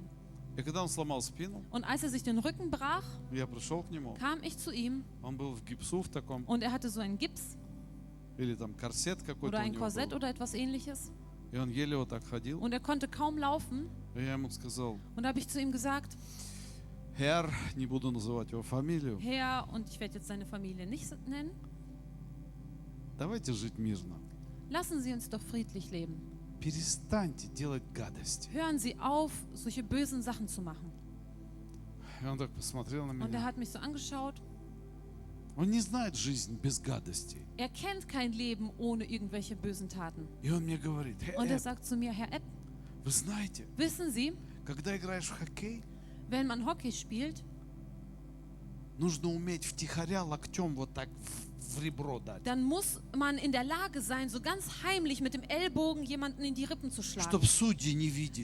И 0.58 0.64
когда 0.64 0.84
он 0.84 0.90
сломал 0.90 1.22
спину, 1.22 1.64
Und 1.72 1.86
als 1.86 2.04
er 2.04 2.10
sich 2.10 2.24
den 2.24 2.38
Rücken 2.40 2.70
brach, 2.70 3.06
я 3.32 3.48
пришел 3.48 3.84
к 3.84 3.90
нему. 3.90 4.16
kam 4.20 4.42
ich 4.44 4.58
zu 4.58 4.72
ihm 4.72 5.04
Он 5.24 5.38
был 5.38 5.54
в 5.54 5.64
гипсу 5.64 6.02
в 6.02 6.10
таком, 6.10 6.44
und 6.46 6.62
er 6.62 6.72
hatte 6.72 6.90
so 6.90 7.00
einen 7.02 7.18
Gips 7.18 7.58
или 8.38 8.56
там 8.56 8.74
корсет 8.74 9.22
какой-то 9.24 9.56
oder 9.58 9.60
у 9.60 9.66
ein 9.66 9.72
него 9.72 9.80
Korsett 9.80 10.10
был. 10.10 10.18
oder 10.18 10.30
etwas 10.30 10.54
ähnliches. 10.54 11.12
И 11.54 11.58
он 11.58 11.70
еле 11.70 11.96
вот 11.98 12.10
так 12.10 12.24
ходил. 12.26 12.60
Und 12.62 12.74
er 12.74 12.80
konnte 12.82 13.08
kaum 13.08 13.38
laufen. 13.38 13.90
И 14.16 14.20
я 14.24 14.34
ему 14.34 14.50
сказал, 14.50 15.00
Und 15.16 15.24
da 15.24 15.30
habe 15.30 15.40
ich 15.40 15.48
zu 15.48 15.60
ihm 15.62 15.72
gesagt, 15.72 16.18
Herr, 17.16 17.50
не 17.76 17.86
буду 17.86 18.10
называть 18.12 18.52
его 18.52 18.62
фамилию, 18.64 19.20
Herr, 19.20 19.68
und 19.74 19.88
ich 19.90 20.00
werde 20.00 20.16
jetzt 20.16 20.28
seine 20.28 20.46
Familie 20.46 20.86
nicht 20.88 21.06
nennen, 21.28 21.52
давайте 23.18 23.54
жить 23.54 23.78
мирно. 23.78 24.16
lassen 24.70 25.02
Sie 25.02 25.12
uns 25.14 25.30
doch 25.30 25.42
friedlich 25.42 25.92
leben. 25.92 26.16
Перестаньте 26.61 27.49
делать 27.49 27.83
гадости. 27.95 28.49
Hören 28.53 28.79
Sie 28.79 28.99
auf, 28.99 29.33
solche 29.55 29.83
bösen 29.83 30.23
Sachen 30.23 30.49
zu 30.49 30.63
machen. 30.63 30.91
И 32.23 32.27
он 32.27 32.39
так 32.39 32.51
посмотрел 32.51 33.05
на 33.07 33.13
Und 33.13 33.35
er 33.35 33.41
меня. 33.41 33.45
hat 33.45 33.57
mich 33.57 33.69
so 33.71 33.79
angeschaut. 33.79 34.35
Он 35.57 35.71
не 35.71 35.81
знает 35.81 36.17
жизнь 36.17 36.59
без 36.61 36.81
гадостей. 36.81 37.43
Er 37.57 37.69
kennt 37.71 38.07
kein 38.09 38.33
Leben 38.33 38.71
ohne 38.79 39.05
irgendwelche 39.05 39.57
bösen 39.57 39.89
Taten. 39.89 40.27
И 40.43 40.51
он 40.51 40.65
мне 40.65 40.77
говорит, 40.77 41.17
«Э, 41.23 41.37
Und 41.39 41.49
er 41.51 41.59
sagt 41.59 41.85
zu 41.85 41.97
mir, 41.97 42.13
Herr 42.13 42.33
Epp, 42.33 42.43
вы 43.05 43.11
знаете, 43.11 43.65
wissen 43.77 44.11
Sie, 44.11 44.37
когда 44.65 44.97
играешь 44.97 45.29
в 45.31 45.39
хоккей, 45.39 45.83
wenn 46.29 46.47
man 46.47 46.65
Hockey 46.67 46.91
spielt, 46.91 47.43
нужно 48.99 49.29
уметь 49.29 49.65
втихаря 49.65 50.25
локтем 50.25 50.75
вот 50.75 50.93
так 50.95 51.09
dann 52.45 52.63
muss 52.65 53.01
man 53.17 53.39
in 53.39 53.53
der 53.53 53.65
Lage 53.65 54.01
sein, 54.01 54.29
so 54.29 54.41
ganz 54.41 54.65
heimlich 54.85 55.21
mit 55.21 55.35
dem 55.35 55.43
Ellbogen 55.43 56.05
jemanden 56.05 56.43
in 56.43 56.55
die 56.55 56.65
Rippen 56.65 56.91
zu 56.91 57.03
schlagen, 57.03 57.41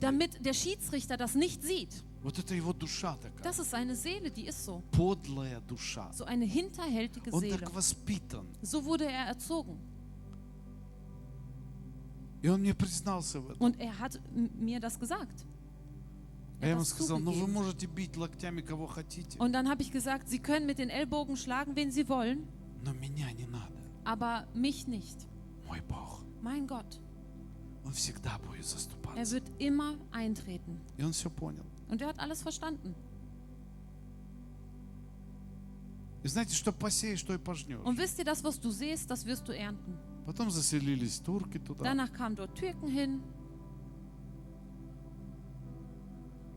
damit 0.00 0.44
der 0.44 0.52
Schiedsrichter 0.54 1.16
das 1.16 1.34
nicht 1.34 1.62
sieht. 1.62 2.04
Das 3.42 3.58
ist 3.58 3.70
seine 3.70 3.96
Seele, 3.96 4.30
die 4.30 4.46
ist 4.46 4.64
so. 4.64 4.82
So 6.12 6.24
eine 6.24 6.44
hinterhältige 6.44 7.30
Seele. 7.40 7.58
So 8.62 8.84
wurde 8.84 9.04
er 9.06 9.26
erzogen. 9.26 9.78
Und 13.60 13.80
er 13.80 13.98
hat 13.98 14.20
mir 14.56 14.80
das 14.80 14.98
gesagt. 14.98 15.44
Und 19.38 19.52
dann 19.52 19.68
habe 19.68 19.82
ich 19.82 19.90
gesagt, 19.90 20.28
Sie 20.28 20.38
können 20.38 20.66
mit 20.66 20.78
den 20.78 20.90
Ellbogen 20.90 21.36
schlagen, 21.36 21.74
wen 21.74 21.90
Sie 21.90 22.08
wollen. 22.08 22.46
но 22.83 22.93
меня 22.93 23.31
не 23.33 23.45
надо. 23.45 23.73
aber 24.05 24.47
mich 24.53 24.87
nicht. 24.87 25.27
Мой 25.67 25.81
Бог, 25.81 26.21
Mein 26.41 26.67
Gott, 26.67 26.99
Он 27.83 27.93
всегда 27.93 28.37
будет 28.39 28.61
er 28.61 28.63
заступаться. 28.63 29.31
wird 29.35 29.49
immer 29.59 29.95
eintreten. 30.11 30.79
И 30.97 31.03
он 31.03 31.11
все 31.13 31.29
понял. 31.29 31.65
Und 31.89 32.01
er 32.01 32.07
hat 32.09 32.19
alles 32.19 32.41
verstanden. 32.41 32.95
И 36.23 36.27
знаете, 36.27 36.55
что 36.55 36.71
посеешь, 36.73 37.21
то 37.23 37.33
и 37.33 37.37
пожнешь. 37.37 37.79
Und 37.85 37.97
wisst 37.97 38.19
ihr, 38.19 38.25
das, 38.25 38.43
was 38.43 38.59
du 38.59 38.71
siehst, 38.71 39.09
das 39.09 39.25
wirst 39.25 39.47
du 39.47 39.53
ernten. 39.53 39.97
Потом 40.25 40.49
заселились 40.51 41.19
турки 41.19 41.57
туда. 41.59 41.83
Danach 41.85 42.11
kamen 42.11 42.35
dort 42.35 42.55
Türken 42.55 42.89
hin 42.89 43.21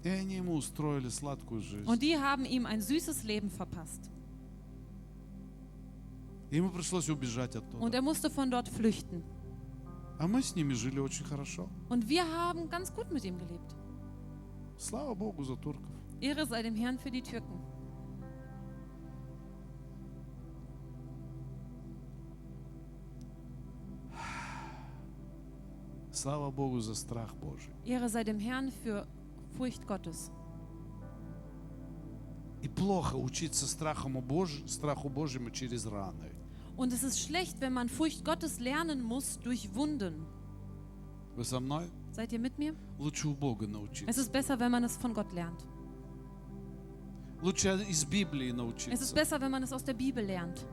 И 0.03 0.09
они 0.09 0.37
ему 0.37 0.55
устроили 0.55 1.09
сладкую 1.11 1.61
жизнь. 1.61 1.87
und 1.87 2.01
die 2.03 2.17
haben 2.17 2.45
ihm 2.47 2.65
ein 2.67 2.81
süßes 2.81 3.23
Leben 3.25 3.51
verpasst. 3.51 4.11
Ему 6.52 6.70
пришлось 6.70 7.10
убежать 7.10 7.56
оттуда. 7.56 7.84
Und 7.84 7.94
er 7.94 8.02
musste 8.02 8.30
von 8.30 8.50
dort 8.52 8.68
flüchten. 8.70 9.24
А 10.18 10.28
мы 10.28 10.42
с 10.42 10.56
ними 10.56 10.74
жили 10.74 11.00
очень 11.00 11.26
хорошо. 11.26 11.70
Und 11.90 12.08
wir 12.08 12.24
haben 12.26 12.70
ganz 12.70 12.94
gut 12.94 13.12
mit 13.12 13.24
ihm 13.26 13.38
gelebt. 13.38 13.76
Слава 14.78 15.16
Богу 15.16 15.44
за 15.44 15.56
турков. 15.56 15.92
Ehre 16.22 16.46
sei 16.46 16.64
dem 16.64 16.76
Herrn 16.76 16.98
für 16.98 17.12
die 17.12 17.22
Türken. 17.22 17.60
Слава 26.12 26.50
Богу 26.50 26.80
за 26.80 26.96
страх 26.96 27.36
Божий. 27.36 27.74
Ehre 27.86 28.08
sei 28.10 28.24
dem 28.24 28.40
Herrn 28.40 28.72
für 28.72 29.06
Furcht 29.58 29.86
Gottes. 29.86 30.32
И 32.62 32.68
плохо 32.68 33.16
учиться 33.16 33.68
страху, 33.68 34.10
Бож... 34.10 34.64
страху 34.66 35.10
Божьему 35.10 35.52
через 35.52 35.86
раны. 35.86 36.35
Und 36.77 36.93
es 36.93 37.03
ist 37.03 37.21
schlecht, 37.21 37.61
wenn 37.61 37.73
man 37.73 37.89
Furcht 37.89 38.25
Gottes 38.25 38.59
lernen 38.61 39.03
muss 39.03 39.39
durch 39.43 39.75
Wunden. 39.75 40.25
Вы 41.37 41.45
со 41.45 41.61
мной? 41.61 41.91
Seid 42.13 42.33
ihr 42.33 42.39
mit 42.41 42.59
mir? 42.59 42.75
Лучше 42.99 43.29
у 43.29 43.35
Бога 43.35 43.67
Es 43.67 43.71
научиться. 43.73 44.21
ist 44.21 44.33
besser, 44.33 44.59
wenn 44.59 44.71
man 44.71 44.85
es 44.85 44.97
von 44.97 45.15
Gott 45.15 45.33
lernt. 45.33 45.61
Лучше 47.43 47.83
из 47.89 48.05
Библии 48.05 48.49
Es 48.49 48.53
ist 48.53 48.57
научиться. 48.57 49.15
besser, 49.15 49.41
wenn 49.41 49.51
man 49.51 49.63
es 49.63 49.73
aus 49.73 49.85
der 49.85 49.95
Bibel 49.95 50.25
lernt. 50.25 50.65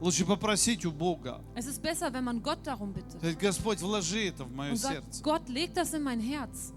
Лучше 0.00 0.24
попросить 0.24 0.86
у 0.86 0.92
Бога. 0.92 1.40
Es 1.54 1.66
ist 1.66 1.82
besser, 1.82 2.12
wenn 2.12 2.24
man 2.24 2.40
Gott 2.42 2.60
darum 2.64 2.92
bittet. 2.92 3.18
Сказать, 3.18 3.38
Господь, 3.38 3.80
вложи 3.80 4.28
это 4.28 4.44
в 4.44 4.52
мое 4.52 4.70
Und 4.70 4.76
sagt, 4.76 4.94
сердце. 5.12 5.22
Gott, 5.22 5.48
leg 5.48 5.74
das 5.74 5.92
in 5.92 6.02
mein 6.04 6.20
Herz. 6.20 6.72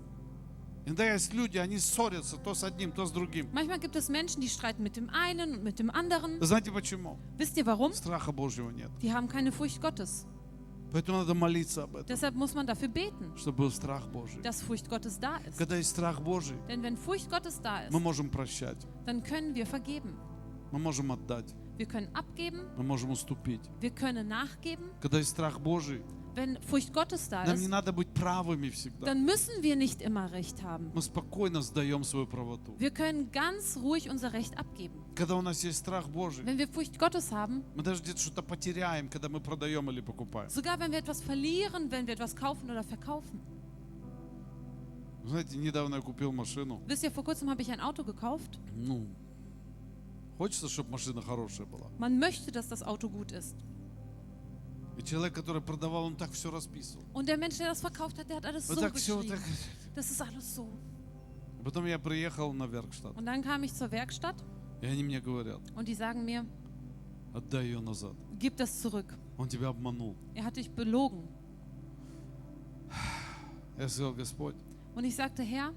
Иногда 0.87 1.13
есть 1.13 1.35
люди, 1.35 1.59
они 1.59 1.79
ссорятся 1.79 2.37
то 2.37 2.55
с 2.55 2.63
одним, 2.63 2.93
то 2.93 3.05
с 3.07 3.11
другим. 3.11 3.49
Manchmal 3.53 3.81
gibt 3.81 3.97
es 3.97 4.09
Menschen, 4.09 4.41
die 4.41 4.49
streiten 4.49 4.83
mit 4.85 4.97
dem 4.97 5.11
einen 5.11 5.55
und 5.57 5.65
mit 5.65 5.79
dem 5.81 5.91
anderen. 5.91 6.41
Знаете 6.41 6.71
почему? 6.71 7.19
Wisst 7.37 7.57
ihr 7.57 7.67
warum? 7.67 7.93
Страха 7.93 8.31
Божьего 8.33 8.71
нет. 8.71 8.91
Die 9.03 9.13
haben 9.13 9.27
keine 9.29 9.51
Furcht 9.51 9.81
Gottes. 9.83 10.25
Поэтому 10.93 11.19
надо 11.19 11.35
молиться 11.35 11.83
об 11.83 11.97
этом, 11.97 12.07
Deshalb 12.07 12.37
muss 12.37 12.55
man 12.55 12.65
dafür 12.69 12.87
beten, 12.89 13.37
чтобы 13.37 13.65
был 13.65 13.71
страх 13.73 14.07
Божий. 14.07 14.41
dass 14.43 14.63
Furcht 14.63 14.89
Gottes 14.89 15.19
da 15.19 15.39
ist. 15.39 15.59
Когда 15.59 15.77
есть 15.77 15.91
страх 15.91 16.21
Божий, 16.21 16.57
Denn 16.69 16.83
wenn 16.85 16.97
Furcht 16.97 17.29
Gottes 17.29 17.61
da 17.61 17.81
мы 17.91 17.99
ist, 17.99 18.03
можем 18.05 18.31
прощать, 18.31 18.79
dann 19.05 19.25
können 19.25 19.57
wir 19.57 19.67
vergeben. 19.67 20.17
мы 20.71 20.79
можем 20.79 21.11
отдать, 21.11 21.53
Wir 21.77 21.87
können 21.87 22.09
abgeben, 22.15 22.61
мы 22.77 22.85
можем 22.85 23.11
уступить. 23.11 23.61
wir 23.81 23.91
können 23.91 24.29
nachgeben. 24.29 24.85
Когда 25.03 25.19
есть 25.19 25.31
страх 25.31 25.59
Божий, 25.59 26.03
Wenn 26.36 26.58
Furcht 26.62 26.94
Gottes 26.94 27.28
da 27.28 27.44
нам 27.44 27.58
не 27.58 27.66
ist, 27.66 27.70
надо 27.70 27.92
быть 27.92 28.08
правыми 28.14 28.70
всегда. 28.70 29.06
dann 29.06 29.26
müssen 29.26 29.62
wir 29.62 29.76
nicht 29.76 30.02
immer 30.02 30.32
Recht 30.32 30.64
haben. 30.64 30.90
Мы 30.94 31.02
спокойно 31.02 31.62
сдаем 31.62 32.06
свою 32.06 32.26
правоту. 32.26 32.74
Wir 32.80 32.92
können 32.92 33.32
ganz 33.34 33.76
ruhig 33.76 34.10
unser 34.10 34.32
Recht 34.32 34.58
abgeben. 34.58 35.04
Когда 35.14 35.36
у 35.36 35.42
нас 35.42 35.62
есть 35.64 35.80
страх 35.80 36.08
Божий, 36.08 36.46
Wenn 36.46 36.58
wir 36.58 36.70
Furcht 36.70 36.98
Gottes 36.98 37.34
haben, 37.34 37.64
мы 37.76 37.84
даже 37.84 38.02
где-то 38.02 38.20
что-то 38.22 38.42
потеряем, 38.44 39.10
когда 39.10 39.28
мы 39.28 39.42
продаем 39.42 39.90
или 39.90 40.00
покупаем. 40.00 40.50
sogar 40.50 40.80
wenn 40.80 40.92
wir 40.94 41.00
etwas 41.00 41.22
verlieren, 41.22 41.92
wenn 41.92 42.08
wir 42.08 42.14
etwas 42.14 42.34
kaufen 42.34 42.70
oder 42.72 42.84
verkaufen. 42.84 43.42
Знаете, 45.26 45.58
недавно 45.58 45.96
я 45.96 46.02
купил 46.02 46.32
машину. 46.32 46.82
Wisst 46.88 47.04
ihr, 47.04 47.12
vor 47.12 47.24
kurzem 47.26 47.50
habe 47.50 47.62
ich 47.62 47.70
ein 47.72 47.80
Auto 47.82 48.04
gekauft. 48.04 48.58
Ну, 48.76 49.06
хочется, 50.38 50.70
чтобы 50.70 50.92
машина 50.92 51.22
хорошая 51.22 51.68
была. 51.68 51.90
Man 52.00 52.20
möchte, 52.20 52.52
dass 52.54 52.70
das 52.70 52.82
Auto 52.84 53.10
gut 53.10 53.32
ist. 53.34 53.56
И 54.98 55.04
человек, 55.04 55.34
который 55.34 55.62
продавал, 55.62 56.04
он 56.06 56.16
так 56.16 56.32
все 56.32 56.52
расписывал. 56.52 57.04
Und 57.14 57.28
der 57.28 57.38
Mensch, 57.38 57.58
der 57.58 57.70
das 57.70 57.80
verkauft 57.82 58.18
hat, 58.20 58.30
der 58.30 58.38
hat 58.38 58.46
alles 58.46 58.68
Вот 58.70 58.78
so 58.78 58.82
так 58.82 58.96
все, 58.96 59.16
вот 59.16 59.24
geschrieben. 59.26 59.40
так. 59.40 59.96
Das 59.96 60.12
ist 60.12 60.22
alles 60.22 60.56
so. 60.56 60.68
Потом 61.64 61.86
я 61.86 62.00
приехал 62.00 62.54
на 62.54 62.66
Веркштадт, 62.68 63.16
Und 63.18 63.26
dann 63.26 63.42
kam 63.44 63.64
ich 63.64 63.74
zur 63.74 63.92
Werkstatt 63.92 64.36
и 64.82 64.86
они 64.88 65.04
мне 65.04 65.22
говорят, 65.22 65.62
und 65.76 65.88
die 65.88 65.94
sagen 65.96 66.26
mir, 66.26 66.46
отдай 67.34 67.66
ее 67.68 67.80
назад. 67.80 68.16
gib 68.40 68.58
das 68.58 68.82
zurück. 68.82 69.14
Он 69.38 69.48
тебя 69.48 69.70
обманул. 69.70 70.16
Er 70.36 70.44
hat 70.44 70.56
dich 70.58 70.70
belogen. 70.72 71.28
Я 73.78 73.88
сказал, 73.90 74.14
Господь, 74.14 74.56
Und 74.96 75.04
ich 75.06 75.16
sagte, 75.16 75.42
Herr, 75.44 75.74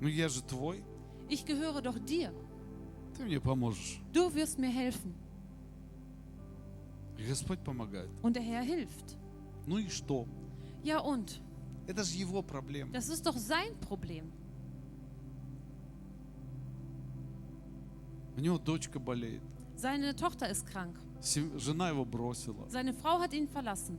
ну 0.00 0.08
я 0.08 0.28
же 0.28 0.42
твой, 0.42 0.82
ich 1.28 1.44
gehöre 1.44 1.82
doch 1.82 1.98
dir. 1.98 2.32
ты 3.16 3.24
мне 3.24 3.40
поможешь. 3.40 4.00
Du 4.12 4.32
wirst 4.34 4.58
mir 4.58 4.70
helfen. 4.70 5.14
И 7.18 7.24
Господь 7.26 7.60
помогает. 7.64 8.10
Und 8.22 8.34
der 8.36 8.42
Herr 8.42 8.62
hilft. 8.62 9.16
Ну 9.66 9.78
и 9.78 9.88
что? 9.88 10.26
Ja 10.84 11.00
und? 11.00 11.40
Это 11.86 12.04
же 12.04 12.16
его 12.18 12.42
проблема. 12.42 12.92
Das 12.92 13.08
ist 13.08 13.24
doch 13.26 13.36
sein 13.36 13.74
Problem. 13.80 14.30
У 18.36 18.40
него 18.40 18.58
дочка 18.58 18.98
болеет. 19.00 19.42
Seine 19.76 20.14
Tochter 20.14 20.48
ist 20.50 20.66
krank. 20.66 20.94
Сем- 21.20 21.58
Жена 21.58 21.88
его 21.90 22.04
бросила. 22.04 22.68
Seine 22.68 22.92
Frau 22.92 23.18
hat 23.20 23.32
ihn 23.32 23.48
verlassen. 23.48 23.98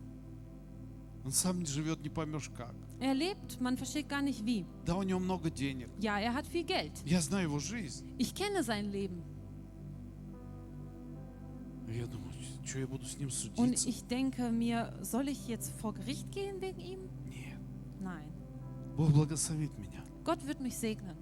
Он 1.26 1.32
сам 1.32 1.66
живет 1.66 2.02
не 2.02 2.10
поймешь 2.10 2.50
как. 2.56 2.74
Er 3.02 3.14
lebt, 3.14 3.60
man 3.60 3.78
versteht 3.78 4.08
gar 4.08 4.22
nicht 4.22 4.46
wie. 4.46 4.66
Да, 4.86 4.96
у 4.96 5.04
него 5.04 5.20
много 5.20 5.50
денег. 5.52 5.90
Ja, 6.00 6.20
er 6.20 6.34
hat 6.34 6.48
viel 6.48 6.64
Geld. 6.64 6.92
Я 7.06 7.20
знаю 7.22 7.50
его 7.50 7.60
жизнь. 7.60 8.06
Ich 8.18 8.34
kenne 8.34 8.64
sein 8.64 8.90
Leben. 8.92 9.22
И 11.90 11.98
я 11.98 12.06
думаю, 12.08 12.32
und 13.59 13.87
ich 13.87 14.05
denke 14.07 14.51
mir, 14.51 14.93
soll 15.03 15.29
ich 15.29 15.47
jetzt 15.49 15.73
vor 15.81 15.95
Gericht 15.95 16.31
gehen 16.33 16.61
wegen 16.61 16.81
ihm? 16.81 16.99
Nein. 18.01 18.29
Gott 20.25 20.47
wird 20.47 20.61
mich 20.61 20.77
segnen. 20.77 21.17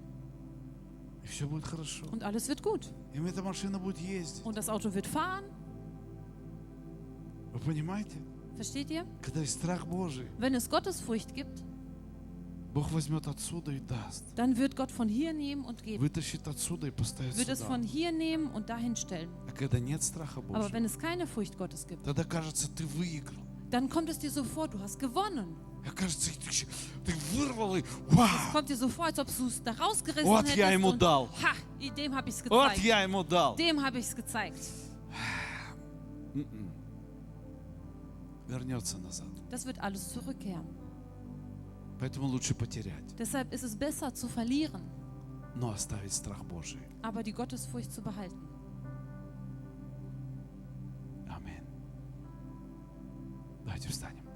Und 2.11 2.23
alles 2.23 2.47
wird 2.47 2.61
gut. 2.63 2.93
Und 4.45 4.57
das 4.57 4.69
Auto 4.69 4.93
wird 4.93 5.07
fahren. 5.07 5.45
Versteht 8.55 8.91
ihr? 8.91 9.05
Wenn 10.37 10.53
es 10.55 10.69
Gottes 10.69 11.01
Furcht 11.01 11.33
gibt, 11.33 11.63
dann 14.36 14.56
wird 14.56 14.76
Gott 14.76 14.90
von 14.92 15.08
hier 15.08 15.32
nehmen 15.32 15.64
und 15.64 15.82
geben. 15.82 16.02
Вытащит 16.02 16.46
отсюда 16.46 16.86
и 16.86 16.90
поставит 16.90 17.36
Wird 17.36 17.48
es 17.48 17.58
сюда. 17.60 17.70
von 17.70 17.82
hier 17.82 18.12
nehmen 18.12 18.50
und 18.52 18.68
dahin 18.68 18.94
stellen. 18.94 19.28
А 19.48 19.52
когда 19.52 19.78
нет 19.80 20.02
страха 20.02 20.38
Aber 20.40 20.48
Божьего, 20.60 20.72
wenn 20.72 20.84
es 20.84 20.98
keine 20.98 21.26
Furcht 21.26 21.56
Gottes 21.58 21.86
gibt, 21.86 22.04
тогда 22.04 22.24
кажется, 22.24 22.68
ты 22.70 22.84
выиграл. 22.86 23.42
dann 23.70 23.88
kommt 23.88 24.08
es 24.10 24.18
dir 24.18 24.30
so 24.30 24.44
vor, 24.44 24.68
du 24.68 24.78
hast 24.78 24.98
gewonnen. 24.98 25.56
А 25.86 25.90
кажется, 25.90 26.30
ты, 26.38 26.50
щ- 26.50 26.66
ты 27.04 27.14
вырвал 27.32 27.74
и 27.76 27.80
Es 27.80 27.86
вау! 28.16 28.52
kommt 28.52 28.68
dir 28.68 28.76
so 28.76 28.88
vor, 28.88 29.06
als 29.06 29.18
ob 29.18 29.26
du 29.34 29.46
es 29.46 29.62
da 29.62 29.72
rausgerissen 29.72 30.28
Вот 30.28 30.46
я 30.48 30.66
hättest. 30.66 30.72
ему 30.74 30.88
Und, 30.90 30.98
дал. 31.02 31.28
ha, 31.42 31.54
dem 31.96 32.14
habe 32.14 32.28
ich 32.28 32.34
es 32.36 32.42
Вот 32.50 32.68
gezeigt. 32.70 32.84
я 32.84 33.02
ему 33.02 33.22
дал. 33.24 33.56
Dem 33.56 33.82
habe 33.82 33.98
ich 33.98 34.06
es 34.06 34.14
gezeigt. 34.14 34.60
М-м. 36.34 36.70
Вернется 38.46 38.98
назад. 38.98 39.28
Das 39.50 39.66
wird 39.66 39.78
alles 39.80 40.12
zurückkehren. 40.12 40.66
Поэтому 42.03 42.27
лучше 42.27 42.53
потерять, 42.53 43.15
Deshalb 43.17 43.53
ist 43.53 43.63
es 43.63 43.77
besser 43.77 44.13
zu 44.13 44.27
verlieren, 44.27 44.81
но 45.55 45.69
оставить 45.69 46.11
страх 46.11 46.43
Божий. 46.43 46.81
aber 47.01 47.23
die 47.23 47.31
Gottesfurcht 47.31 47.93
zu 47.93 48.01
behalten. 48.01 48.45
Аминь. 51.29 51.65
Давайте 53.63 53.87
встанем. 53.87 54.27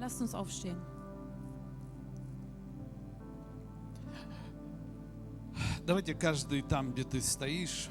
Lasst 0.00 0.20
uns 0.20 0.34
aufstehen. 0.34 0.76
Давайте 5.86 6.14
каждый 6.14 6.62
там, 6.62 6.90
где 6.92 7.04
ты 7.04 7.20
стоишь, 7.20 7.88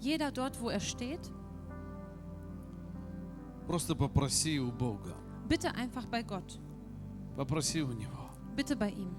Jeder 0.00 0.32
dort, 0.32 0.58
wo 0.58 0.70
er 0.70 0.80
steht, 0.80 1.30
просто 3.66 3.94
попроси 3.94 4.58
у 4.58 4.72
Бога. 4.72 5.14
bitte 5.50 5.74
einfach 5.74 6.06
bei 6.06 6.22
Gott. 6.22 6.58
Попроси 7.36 7.82
у 7.82 7.92
Него. 7.92 8.21
Bitte 8.55 8.75
bei 8.75 8.89
ihm. 8.91 9.15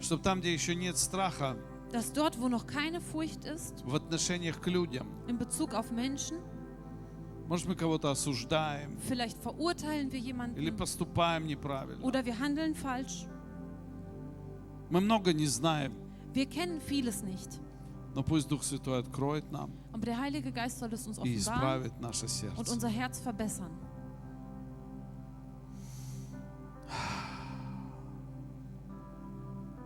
Чтобы 0.00 0.22
там, 0.22 0.40
где 0.40 0.52
еще 0.52 0.74
нет 0.74 0.96
страха 0.96 1.56
Dass 1.92 2.12
dort, 2.12 2.40
wo 2.40 2.48
noch 2.48 2.66
keine 2.66 3.00
Furcht 3.00 3.44
ist, 3.44 3.82
в 3.84 3.94
отношениях 3.94 4.60
к 4.60 4.66
людям, 4.68 5.06
in 5.26 5.38
Bezug 5.38 5.74
auf 5.74 5.90
Menschen, 5.90 6.38
может, 7.48 7.66
мы 7.66 7.74
кого-то 7.74 8.10
осуждаем 8.12 8.96
vielleicht 9.00 9.36
verurteilen 9.38 10.10
wir 10.12 10.18
или 10.20 10.26
jemanden 10.26 10.76
поступаем 10.76 11.46
неправильно. 11.46 12.02
oder 12.04 12.24
wir 12.24 12.38
handeln 12.38 12.74
falsch. 12.74 13.26
Мы 14.90 15.00
много 15.00 15.32
не 15.32 15.46
знаем, 15.46 15.92
Wir 16.32 16.46
kennen 16.46 16.80
vieles 16.80 17.22
nicht. 17.24 17.60
но 18.14 18.22
пусть 18.22 18.48
Дух 18.48 18.62
Святой 18.62 19.00
откроет 19.00 19.50
нам 19.50 19.70
Aber 19.92 20.06
der 20.06 20.18
Heilige 20.20 20.52
Geist 20.52 20.78
soll 20.78 20.92
es 20.92 21.06
uns 21.08 21.18
и 21.18 21.22
offenbaren 21.22 21.38
исправит 21.38 22.00
наше 22.00 22.26
und 22.26 22.30
сердце. 22.30 22.72
unser 22.72 22.88
Herz 22.88 23.18
verbessern. 23.20 23.72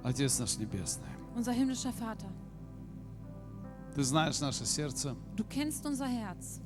Отец 0.08 0.38
наш 0.38 0.58
Небесный, 0.58 1.08
Unser 1.36 1.52
himmlischer 1.52 1.92
Vater, 1.92 2.28
Ты 3.94 4.02
знаешь 4.02 4.40
наше 4.40 4.66
сердце. 4.66 5.14
Du 5.36 5.44
kennst 5.44 5.86
unser 5.86 6.06
Herz. 6.06 6.60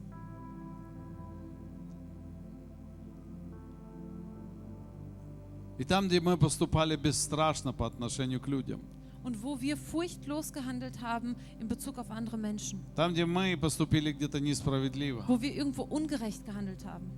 И 5.78 5.84
там, 5.84 6.09
где 6.09 6.20
мы 6.20 6.36
поступали 6.36 6.96
бесстрашно 6.96 7.72
по 7.72 7.86
отношению 7.86 8.40
к 8.40 8.48
людям, 8.48 8.80
Und 9.24 9.42
wo 9.42 9.61
wir 9.61 9.76
furchtlos 9.76 10.52
gehandelt 10.52 11.02
haben 11.02 11.36
in 11.61 11.68
Bezug 11.68 11.98
auf 11.98 12.11
andere 12.11 12.36
Menschen. 12.38 12.80
там, 12.96 13.12
где 13.12 13.26
мы 13.26 13.56
поступили 13.56 14.12
где-то 14.12 14.40
несправедливо, 14.40 15.24
Wo 15.28 15.40
wir 15.40 15.54
irgendwo 15.54 15.82
ungerecht 15.84 16.44
gehandelt 16.44 16.84
haben. 16.84 17.11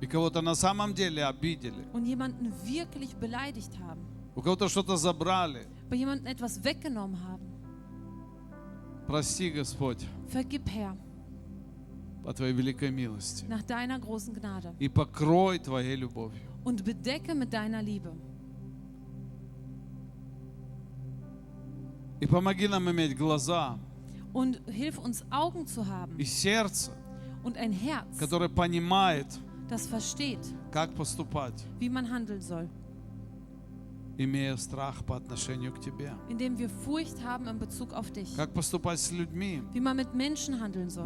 И 0.00 0.06
кого-то 0.06 0.42
на 0.42 0.54
самом 0.54 0.92
деле 0.94 1.24
обидели, 1.24 1.84
Und 1.92 2.04
jemanden 2.06 2.52
wirklich 2.64 3.14
beleidigt 3.16 3.78
haben. 3.80 4.00
у 4.36 4.42
кого-то 4.42 4.68
что-то 4.68 4.96
забрали, 4.96 5.66
Bei 5.90 5.96
jemandem 5.96 6.26
etwas 6.26 6.62
weggenommen 6.64 7.16
haben. 7.22 7.44
прости, 9.06 9.50
Господь, 9.50 10.04
Vergib, 10.28 10.68
Herr, 10.68 10.96
по 12.24 12.32
Твоей 12.32 12.52
великой 12.54 12.90
милости. 12.90 13.44
nach 13.46 13.62
deiner 13.62 13.98
großen 13.98 14.34
Gnade. 14.34 14.74
И 14.78 14.88
покрой 14.88 15.58
Твоей 15.58 15.96
любовью. 15.96 16.40
Und 16.64 16.82
bedecke 16.84 17.34
mit 17.34 17.52
deiner 17.52 17.82
Liebe. 17.82 18.12
И 22.20 22.26
помоги 22.26 22.68
нам 22.68 22.90
иметь 22.90 23.16
глаза 23.16 23.78
Und 24.32 24.60
hilf 24.66 24.98
uns 24.98 25.22
Augen 25.30 25.66
zu 25.66 25.86
haben 25.86 26.16
и 26.18 26.24
сердце, 26.24 26.90
und 27.44 27.56
ein 27.56 27.72
Herz, 27.72 28.18
которое 28.18 28.48
понимает, 28.48 29.26
das 29.68 29.86
versteht, 29.86 30.38
wie 31.78 31.88
man 31.88 32.10
handeln 32.10 32.40
soll, 32.40 32.68
indem 36.28 36.56
wir 36.56 36.68
Furcht 36.68 37.20
haben 37.24 37.48
in 37.48 37.58
Bezug 37.58 37.92
auf 37.92 38.12
dich, 38.12 38.36
wie 39.72 39.80
man 39.80 39.96
mit 39.96 40.14
Menschen 40.14 40.60
handeln 40.60 40.88
soll. 40.88 41.04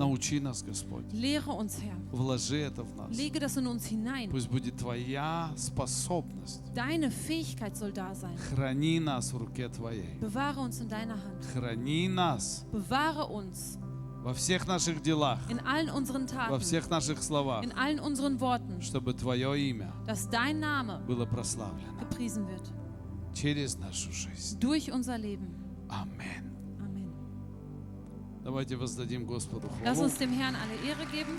Lehre 1.14 1.50
uns, 1.52 1.80
Herr. 1.80 1.96
Lege 3.16 3.38
das 3.40 3.56
in 3.56 3.66
uns 3.66 3.86
hinein. 3.86 4.28
Deine 6.74 7.10
Fähigkeit 7.10 7.74
soll 7.78 7.92
da 7.92 8.14
sein. 8.14 8.36
Bewahre 10.20 10.60
uns 10.60 10.78
in 10.80 10.88
deiner 10.90 11.14
Hand. 11.14 11.46
Bewahre 12.70 13.26
uns. 13.26 13.78
Во 14.22 14.34
всех 14.34 14.66
наших 14.66 15.00
делах, 15.02 15.38
in 15.48 15.60
allen 15.64 15.90
unseren 15.90 16.26
во 16.28 16.56
Taten, 16.56 16.60
всех 16.60 16.88
наших 16.90 17.22
словах, 17.22 17.64
in 17.64 17.72
allen 17.72 18.00
unseren 18.00 18.38
Worten, 18.40 18.80
чтобы 18.82 19.14
Твое 19.14 19.58
имя 19.70 19.92
dass 20.06 20.28
dein 20.28 20.58
Name 20.60 21.00
было 21.06 21.24
прославлено 21.26 21.98
gepriesen 22.00 22.46
wird. 22.48 22.62
через 23.34 23.76
нашу 23.76 24.12
жизнь. 24.12 24.58
Durch 24.58 24.90
unser 24.90 25.16
Leben. 25.18 25.54
Аминь. 25.88 26.42
Amen. 26.80 27.12
Давайте 28.42 28.76
воздадим 28.76 29.24
Господу 29.26 29.68
Lass 29.84 29.94
хвалу. 29.96 30.04
uns 30.06 30.16
dem 30.18 30.32
Herrn 30.32 30.56
alle 30.56 30.74
Ehre 30.88 31.06
geben. 31.12 31.38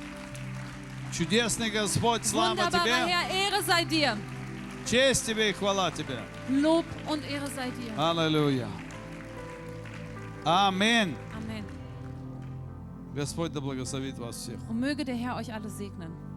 Чудесный 1.11 1.69
Господь, 1.71 2.23
слава 2.25 2.69
Тебе, 2.71 2.91
Herr, 2.91 3.29
Ehre 3.31 3.61
sei 3.63 3.83
dir. 3.85 4.17
честь 4.85 5.25
Тебе 5.25 5.49
и 5.49 5.53
хвала 5.53 5.91
Тебе. 5.91 6.19
Lob 6.49 6.85
und 7.09 7.23
Ehre 7.29 7.47
sei 7.47 7.71
dir. 7.71 7.97
Аллилуйя. 7.97 8.67
Аминь. 10.45 11.15
Amen. 11.35 11.65
Господь 11.65 11.78
Und 14.69 14.79
möge 14.79 15.05
der 15.05 15.15
Herr 15.15 15.35
euch 15.37 15.53
alle 15.53 15.69
segnen. 15.69 16.28